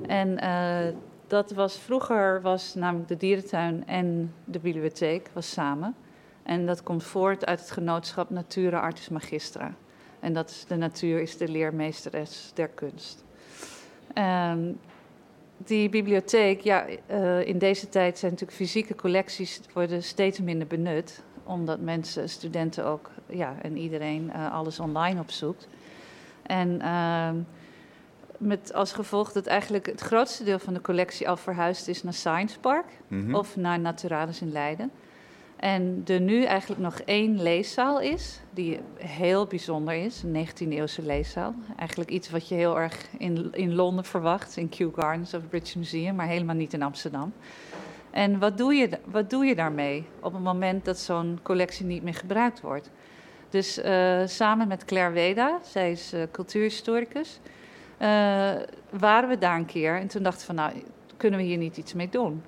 En 0.07 0.39
eh, 0.39 0.95
dat 1.27 1.51
was 1.51 1.79
vroeger 1.79 2.43
was 2.43 2.75
namelijk 2.75 3.09
de 3.09 3.17
dierentuin 3.17 3.87
en 3.87 4.35
de 4.45 4.59
bibliotheek 4.59 5.31
was 5.33 5.51
samen. 5.51 5.95
En 6.43 6.67
dat 6.67 6.83
komt 6.83 7.05
voort 7.05 7.47
uit 7.47 7.61
het 7.61 7.71
genootschap 7.71 8.31
Natura 8.31 8.81
Artis 8.81 9.09
Magistra. 9.09 9.75
En 10.21 10.33
dat 10.33 10.51
is 10.51 10.65
de 10.65 10.77
natuur 10.77 11.21
is 11.21 11.37
de 11.37 11.49
leermeesteres 11.49 12.51
der 12.55 12.69
kunst. 12.69 13.25
Ehm, 14.13 14.73
die 15.57 15.89
bibliotheek, 15.89 16.61
ja, 16.61 16.87
eh, 17.07 17.47
in 17.47 17.59
deze 17.59 17.89
tijd 17.89 18.19
zijn 18.19 18.31
natuurlijk 18.31 18.59
fysieke 18.59 18.95
collecties 18.95 19.61
worden 19.73 20.03
steeds 20.03 20.41
minder 20.41 20.67
benut, 20.67 21.23
omdat 21.47 21.81
mensen, 21.81 22.29
studenten 22.29 22.85
ook, 22.85 23.11
ja, 23.27 23.55
en 23.63 23.77
iedereen 23.77 24.33
eh, 24.33 24.53
alles 24.53 24.81
online 24.81 25.21
opzoekt. 25.21 25.69
En 26.43 26.81
ehm, 26.81 27.37
met 28.39 28.73
als 28.75 28.93
gevolg 28.93 29.33
dat 29.33 29.47
eigenlijk 29.47 29.87
het 29.87 30.01
grootste 30.01 30.45
deel 30.45 30.59
van 30.59 30.75
de 30.75 30.81
collectie 30.81 31.29
al 31.29 31.37
verhuisd 31.37 31.89
is 31.89 32.03
naar 32.03 32.13
Science 32.13 32.59
Park 32.61 32.87
Mhm. 33.09 33.35
of 33.35 33.57
naar 33.57 33.81
Naturalis 33.81 34.41
in 34.41 34.53
Leiden. 34.53 34.91
En 35.57 36.03
er 36.07 36.21
nu 36.21 36.45
eigenlijk 36.45 36.81
nog 36.81 36.99
één 37.01 37.43
leeszaal 37.43 38.01
is, 38.01 38.41
die 38.51 38.81
heel 38.99 39.47
bijzonder 39.47 39.95
is, 39.95 40.23
een 40.23 40.33
19e-eeuwse 40.33 41.03
leeszaal. 41.03 41.55
Eigenlijk 41.77 42.11
iets 42.11 42.31
wat 42.31 42.49
je 42.49 42.55
heel 42.55 42.81
erg 42.81 43.07
in, 43.19 43.49
in 43.53 43.75
Londen 43.75 44.05
verwacht, 44.05 44.57
in 44.57 44.69
Kew 44.69 44.95
Gardens 44.95 45.35
of 45.35 45.41
het 45.41 45.51
British 45.51 45.75
Museum, 45.75 46.15
maar 46.15 46.27
helemaal 46.27 46.55
niet 46.55 46.73
in 46.73 46.83
Amsterdam. 46.83 47.33
En 48.17 48.39
wat 48.39 48.59
doe 48.59 48.75
je, 48.75 48.89
wat 49.05 49.31
doe 49.31 49.45
je 49.45 49.55
daarmee 49.55 50.07
op 50.21 50.33
het 50.33 50.43
moment 50.43 50.85
dat 50.85 50.99
zo'n 50.99 51.39
collectie 51.43 51.87
niet 51.87 52.03
meer 52.03 52.15
gebruikt 52.15 52.61
wordt? 52.61 52.91
Dus 53.49 53.81
eh, 53.81 54.23
samen 54.27 54.69
met 54.69 54.85
Claire 54.85 55.13
Weda, 55.13 55.59
zij 55.63 55.91
is 55.91 56.13
eh, 56.13 56.23
cultuurhistoricus, 56.31 57.41
eh, 57.97 58.09
waren 58.91 59.29
we 59.29 59.39
daar 59.39 59.57
een 59.57 59.67
keer. 59.67 59.99
En 59.99 60.07
toen 60.09 60.23
dachten 60.23 60.41
we 60.41 60.47
van, 60.47 60.55
nou, 60.55 60.83
kunnen 61.17 61.41
we 61.41 61.47
hier 61.47 61.57
niet 61.57 61.77
iets 61.77 61.95
mee 61.95 62.09
doen? 62.09 62.43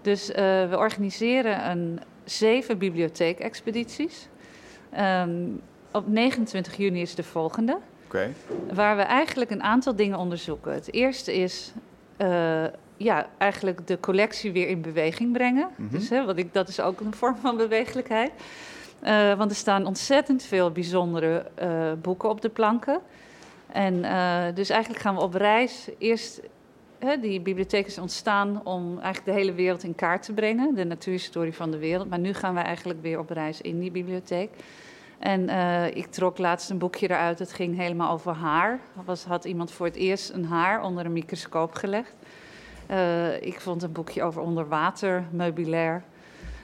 Dus 0.00 0.26
we 0.70 0.74
organiseren 0.76 1.70
een 1.70 2.00
zeven 2.24 2.78
bibliotheekexpedities. 2.78 4.28
Ehm, 4.90 5.46
op 5.92 6.08
29 6.08 6.76
juni 6.76 7.00
is 7.00 7.14
de 7.14 7.22
volgende, 7.22 7.78
waar 8.72 8.96
we 8.96 9.02
eigenlijk 9.02 9.50
een 9.50 9.62
aantal 9.62 9.96
dingen 9.96 10.18
onderzoeken. 10.18 10.72
Het 10.72 10.92
eerste 10.92 11.34
is 11.34 11.72
ja, 13.02 13.26
eigenlijk 13.38 13.86
de 13.86 14.00
collectie 14.00 14.52
weer 14.52 14.68
in 14.68 14.80
beweging 14.80 15.32
brengen. 15.32 15.68
Mhm. 15.76 15.90
Dus, 15.90 16.08
hè, 16.08 16.24
wat 16.24 16.36
ik, 16.36 16.52
dat 16.52 16.68
is 16.68 16.80
ook 16.80 17.00
een 17.00 17.14
vorm 17.14 17.36
van 17.36 17.56
bewegelijkheid. 17.56 18.30
Eh, 19.00 19.34
want 19.34 19.50
er 19.50 19.56
staan 19.56 19.86
ontzettend 19.86 20.42
veel 20.42 20.70
bijzondere 20.70 21.46
eh, 21.54 21.92
boeken 22.02 22.28
op 22.28 22.40
de 22.40 22.48
planken. 22.48 23.00
En 23.72 24.04
eh, 24.04 24.54
dus 24.54 24.68
eigenlijk 24.68 25.02
gaan 25.02 25.14
we 25.14 25.20
op 25.20 25.34
reis 25.34 25.88
eerst 25.98 26.40
hè, 26.98 27.20
die 27.20 27.40
bibliotheek 27.40 27.86
is 27.86 27.98
ontstaan 27.98 28.60
om 28.64 28.98
eigenlijk 28.98 29.24
de 29.24 29.42
hele 29.42 29.52
wereld 29.52 29.82
in 29.82 29.94
kaart 29.94 30.22
te 30.22 30.32
brengen, 30.32 30.74
de 30.74 30.84
natuurhistorie 30.84 31.54
van 31.54 31.70
de 31.70 31.78
wereld. 31.78 32.08
Maar 32.08 32.18
nu 32.18 32.34
gaan 32.34 32.54
we 32.54 32.60
eigenlijk 32.60 33.02
weer 33.02 33.18
op 33.18 33.30
reis 33.30 33.60
in 33.60 33.80
die 33.80 33.90
bibliotheek. 33.90 34.50
En 35.18 35.48
ik 35.96 36.06
trok 36.06 36.38
laatst 36.38 36.70
een 36.70 36.78
boekje 36.78 37.10
eruit, 37.10 37.38
dat 37.38 37.52
ging 37.52 37.76
helemaal 37.76 38.12
over 38.12 38.32
haar. 38.32 38.80
Was, 39.04 39.24
had 39.24 39.44
iemand 39.44 39.70
voor 39.70 39.86
het 39.86 39.96
eerst 39.96 40.30
een 40.30 40.44
haar 40.44 40.82
onder 40.82 41.04
een 41.04 41.12
microscoop 41.12 41.74
gelegd. 41.74 42.14
Eh, 42.90 43.42
ik 43.42 43.60
vond 43.60 43.82
een 43.82 43.92
boekje 43.92 44.22
over 44.22 44.42
onderwater, 44.42 45.24
meubilair. 45.30 46.04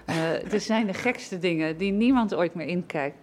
Eh, 0.05 0.53
er 0.53 0.61
zijn 0.61 0.87
de 0.87 0.95
gekste 0.95 1.39
dingen 1.39 1.77
die 1.77 1.93
niemand 1.93 2.35
ooit 2.35 2.55
meer 2.55 2.67
inkijkt. 2.67 3.17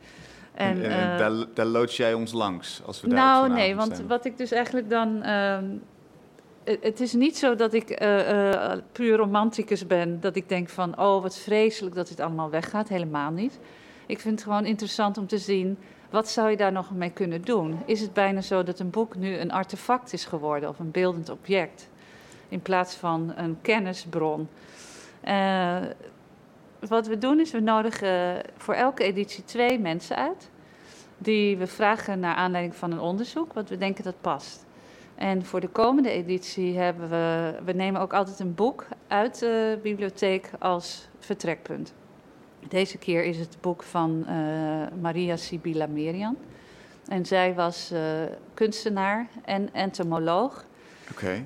En, 0.53 0.83
en, 0.83 0.91
en 0.91 1.11
eh, 1.11 1.17
daar, 1.17 1.45
daar 1.53 1.65
loodst 1.65 1.97
jij 1.97 2.13
ons 2.13 2.31
langs 2.31 2.81
als 2.85 3.01
we 3.01 3.07
daar 3.07 3.17
nou, 3.17 3.49
nee, 3.49 3.75
want 3.75 3.95
zijn. 3.95 4.07
wat 4.07 4.25
ik 4.25 4.37
dus 4.37 4.51
eigenlijk 4.51 4.89
dan. 4.89 5.23
ehm, 5.23 5.65
het- 6.63 6.99
is 6.99 7.13
niet 7.13 7.37
zo 7.37 7.55
dat 7.55 7.73
ik 7.73 7.89
eh, 7.89 8.53
eh, 8.71 8.79
puur 8.91 9.17
romanticus 9.17 9.87
ben. 9.87 10.19
Dat 10.19 10.35
ik 10.35 10.49
denk 10.49 10.69
van, 10.69 10.99
oh, 10.99 11.21
wat 11.21 11.37
vreselijk 11.37 11.95
dat 11.95 12.07
dit 12.07 12.19
allemaal 12.19 12.49
weggaat. 12.49 12.89
Helemaal 12.89 13.31
niet. 13.31 13.59
Ik 14.05 14.19
vind 14.19 14.35
het 14.35 14.43
gewoon 14.43 14.65
interessant 14.65 15.17
om 15.17 15.27
te 15.27 15.37
zien, 15.37 15.77
wat 16.09 16.29
zou 16.29 16.49
je 16.49 16.57
daar 16.57 16.71
nog 16.71 16.91
mee 16.91 17.09
kunnen 17.11 17.41
doen? 17.41 17.81
Is 17.85 18.01
het 18.01 18.13
bijna 18.13 18.41
zo 18.41 18.63
dat 18.63 18.79
een 18.79 18.89
boek 18.89 19.15
nu 19.15 19.37
een 19.37 19.51
artefact 19.51 20.13
is 20.13 20.25
geworden 20.25 20.69
of 20.69 20.79
een 20.79 20.91
beeldend 20.91 21.29
object? 21.29 21.89
In 22.53 22.61
plaats 22.61 22.95
van 22.95 23.33
een 23.35 23.57
kennisbron. 23.61 24.47
Eh, 25.21 25.81
wat 26.79 27.07
we 27.07 27.17
doen 27.17 27.39
is, 27.39 27.51
we 27.51 27.59
nodigen 27.59 28.41
voor 28.57 28.73
elke 28.73 29.03
editie 29.03 29.43
twee 29.43 29.79
mensen 29.79 30.15
uit 30.15 30.49
die 31.17 31.57
we 31.57 31.67
vragen 31.67 32.19
naar 32.19 32.35
aanleiding 32.35 32.75
van 32.75 32.91
een 32.91 32.99
onderzoek, 32.99 33.53
wat 33.53 33.69
we 33.69 33.77
denken 33.77 34.03
dat 34.03 34.21
past. 34.21 34.65
En 35.15 35.45
voor 35.45 35.59
de 35.59 35.67
komende 35.67 36.09
editie 36.09 36.77
hebben 36.77 37.09
we, 37.09 37.55
we 37.65 37.71
nemen 37.71 38.01
ook 38.01 38.13
altijd 38.13 38.39
een 38.39 38.55
boek 38.55 38.87
uit 39.07 39.39
de 39.39 39.79
bibliotheek 39.83 40.49
als 40.59 41.07
vertrekpunt. 41.19 41.93
Deze 42.67 42.97
keer 42.97 43.23
is 43.23 43.37
het 43.37 43.57
boek 43.61 43.83
van 43.83 44.25
eh, 44.27 44.35
Maria 45.01 45.35
Sibilla 45.35 45.87
Merian. 45.87 46.37
En 47.07 47.25
zij 47.25 47.53
was 47.53 47.91
eh, 47.91 48.01
kunstenaar 48.53 49.27
en 49.45 49.73
entomoloog 49.73 50.65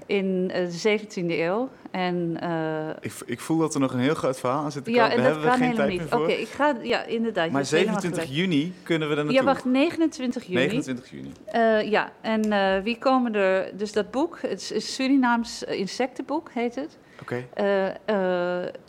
In 0.06 0.50
eh, 0.54 0.66
de 0.66 1.00
17e 1.00 1.30
eeuw. 1.30 1.70
En 1.92 2.38
eh, 2.42 2.90
Ik, 3.02 3.14
ik 3.26 3.40
voel 3.40 3.58
dat 3.58 3.74
er 3.74 3.80
nog 3.80 3.94
een 3.94 4.00
heel 4.00 4.16
groot 4.16 4.40
verhaal 4.40 4.64
aan 4.64 4.72
zit 4.72 4.84
te 4.84 4.92
ja, 4.92 5.08
komen. 5.08 5.18
en 5.18 5.24
Daar 5.24 5.34
dat 5.34 5.42
hebben 5.44 5.60
we 5.60 5.66
geen 5.66 5.76
tijd 5.76 5.90
niet. 5.90 6.10
meer 6.10 6.20
Oké, 6.22 6.32
ik 6.32 6.48
ga, 6.48 6.76
ja, 6.82 7.04
inderdaad. 7.04 7.52
maar 7.52 7.62
hebt 7.62 7.72
helemaal 7.72 8.00
27 8.02 8.24
gelijk. 8.24 8.52
juni 8.52 8.74
kunnen 8.84 9.08
we 9.10 9.16
er 9.16 9.24
naartoe. 9.24 9.42
Ja, 9.44 9.48
wacht, 9.54 9.66
29 9.66 10.44
juni. 10.44 10.56
29 10.56 11.10
juni. 11.10 11.32
Eh, 11.46 11.90
ja, 11.90 12.12
en 12.22 12.84
wie 12.84 12.98
komen 12.98 13.36
er? 13.36 13.78
Dus 13.78 13.94
dat 13.94 14.12
boek, 14.12 14.40
het 14.42 14.72
is 14.72 14.96
Surinaams 14.96 15.64
insectenboek 15.64 16.50
heet 16.54 16.76
het. 16.76 16.98
Oké. 17.22 17.48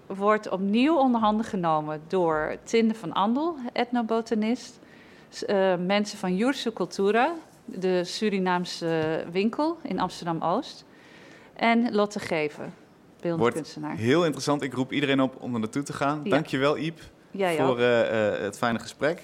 wordt 0.07 0.49
opnieuw 0.49 0.97
onder 0.97 1.21
handen 1.21 1.45
genomen 1.45 2.01
door 2.09 2.57
Tinde 2.65 2.95
van 2.95 3.13
Andel, 3.13 3.57
etnobotanist. 3.73 4.79
mensen 5.87 6.19
van 6.19 6.37
Jursu 6.37 6.73
Cultura, 6.73 7.35
de 7.75 8.05
Surinaamse 8.05 9.25
winkel 9.33 9.79
in 9.83 9.99
Amsterdam-Oost. 9.99 10.85
En 11.55 11.95
Lotte 11.95 12.21
Gever, 12.21 12.69
beeldend 13.21 13.53
kunstenaar. 13.53 13.97
Heel 13.97 14.25
interessant. 14.25 14.63
Ik 14.63 14.75
roep 14.75 14.93
iedereen 14.93 15.21
op 15.21 15.37
om 15.41 15.55
er 15.55 15.61
naartoe 15.61 15.83
te 15.83 15.93
gaan. 15.93 16.21
Ja. 16.25 16.31
Dankjewel, 16.31 16.79
Iep, 16.79 17.01
Jij 17.31 17.57
voor 17.57 17.79
eh, 17.79 18.35
eh, 18.35 18.41
het 18.41 18.59
fijne 18.59 18.79
gesprek. 18.79 19.23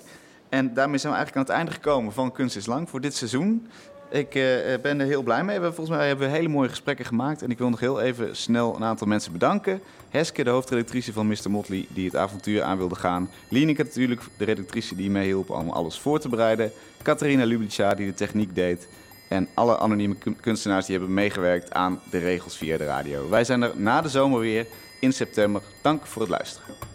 En 0.48 0.74
daarmee 0.74 0.98
zijn 0.98 1.12
we 1.12 1.18
eigenlijk 1.18 1.36
aan 1.36 1.54
het 1.54 1.64
einde 1.64 1.82
gekomen 1.82 2.12
van 2.12 2.32
Kunst 2.32 2.56
is 2.56 2.66
Lang 2.66 2.90
voor 2.90 3.00
dit 3.00 3.14
seizoen. 3.14 3.68
Ik 4.14 4.34
uh, 4.34 4.44
ben 4.82 5.00
er 5.00 5.06
heel 5.06 5.22
blij 5.22 5.44
mee. 5.44 5.60
We 5.60 5.72
volgens 5.72 5.96
mij 5.96 6.06
hebben 6.06 6.28
we 6.28 6.36
hele 6.36 6.48
mooie 6.48 6.68
gesprekken 6.68 7.04
gemaakt. 7.04 7.42
En 7.42 7.50
ik 7.50 7.58
wil 7.58 7.68
nog 7.68 7.80
heel 7.80 8.00
even 8.00 8.36
snel 8.36 8.76
een 8.76 8.84
aantal 8.84 9.06
mensen 9.06 9.32
bedanken. 9.32 9.80
Heske, 10.08 10.44
de 10.44 10.50
hoofdredactrice 10.50 11.12
van 11.12 11.26
Mr. 11.26 11.50
Motley, 11.50 11.86
die 11.88 12.04
het 12.04 12.16
avontuur 12.16 12.62
aan 12.62 12.76
wilde 12.76 12.94
gaan. 12.94 13.30
Lieneke 13.48 13.82
natuurlijk, 13.82 14.20
de 14.36 14.44
redactrice 14.44 14.96
die 14.96 15.10
meehielp 15.10 15.50
om 15.50 15.70
alles 15.70 15.98
voor 15.98 16.20
te 16.20 16.28
bereiden. 16.28 16.72
Catharina 17.02 17.44
Lublica, 17.44 17.94
die 17.94 18.06
de 18.06 18.14
techniek 18.14 18.54
deed. 18.54 18.88
En 19.28 19.48
alle 19.54 19.78
anonieme 19.78 20.16
kunstenaars 20.40 20.86
die 20.86 20.96
hebben 20.96 21.14
meegewerkt 21.14 21.72
aan 21.72 22.00
de 22.10 22.18
regels 22.18 22.56
via 22.56 22.76
de 22.76 22.84
radio. 22.84 23.28
Wij 23.28 23.44
zijn 23.44 23.62
er 23.62 23.72
na 23.76 24.00
de 24.00 24.08
zomer 24.08 24.40
weer 24.40 24.66
in 25.00 25.12
september. 25.12 25.62
Dank 25.82 26.06
voor 26.06 26.22
het 26.22 26.30
luisteren. 26.30 26.93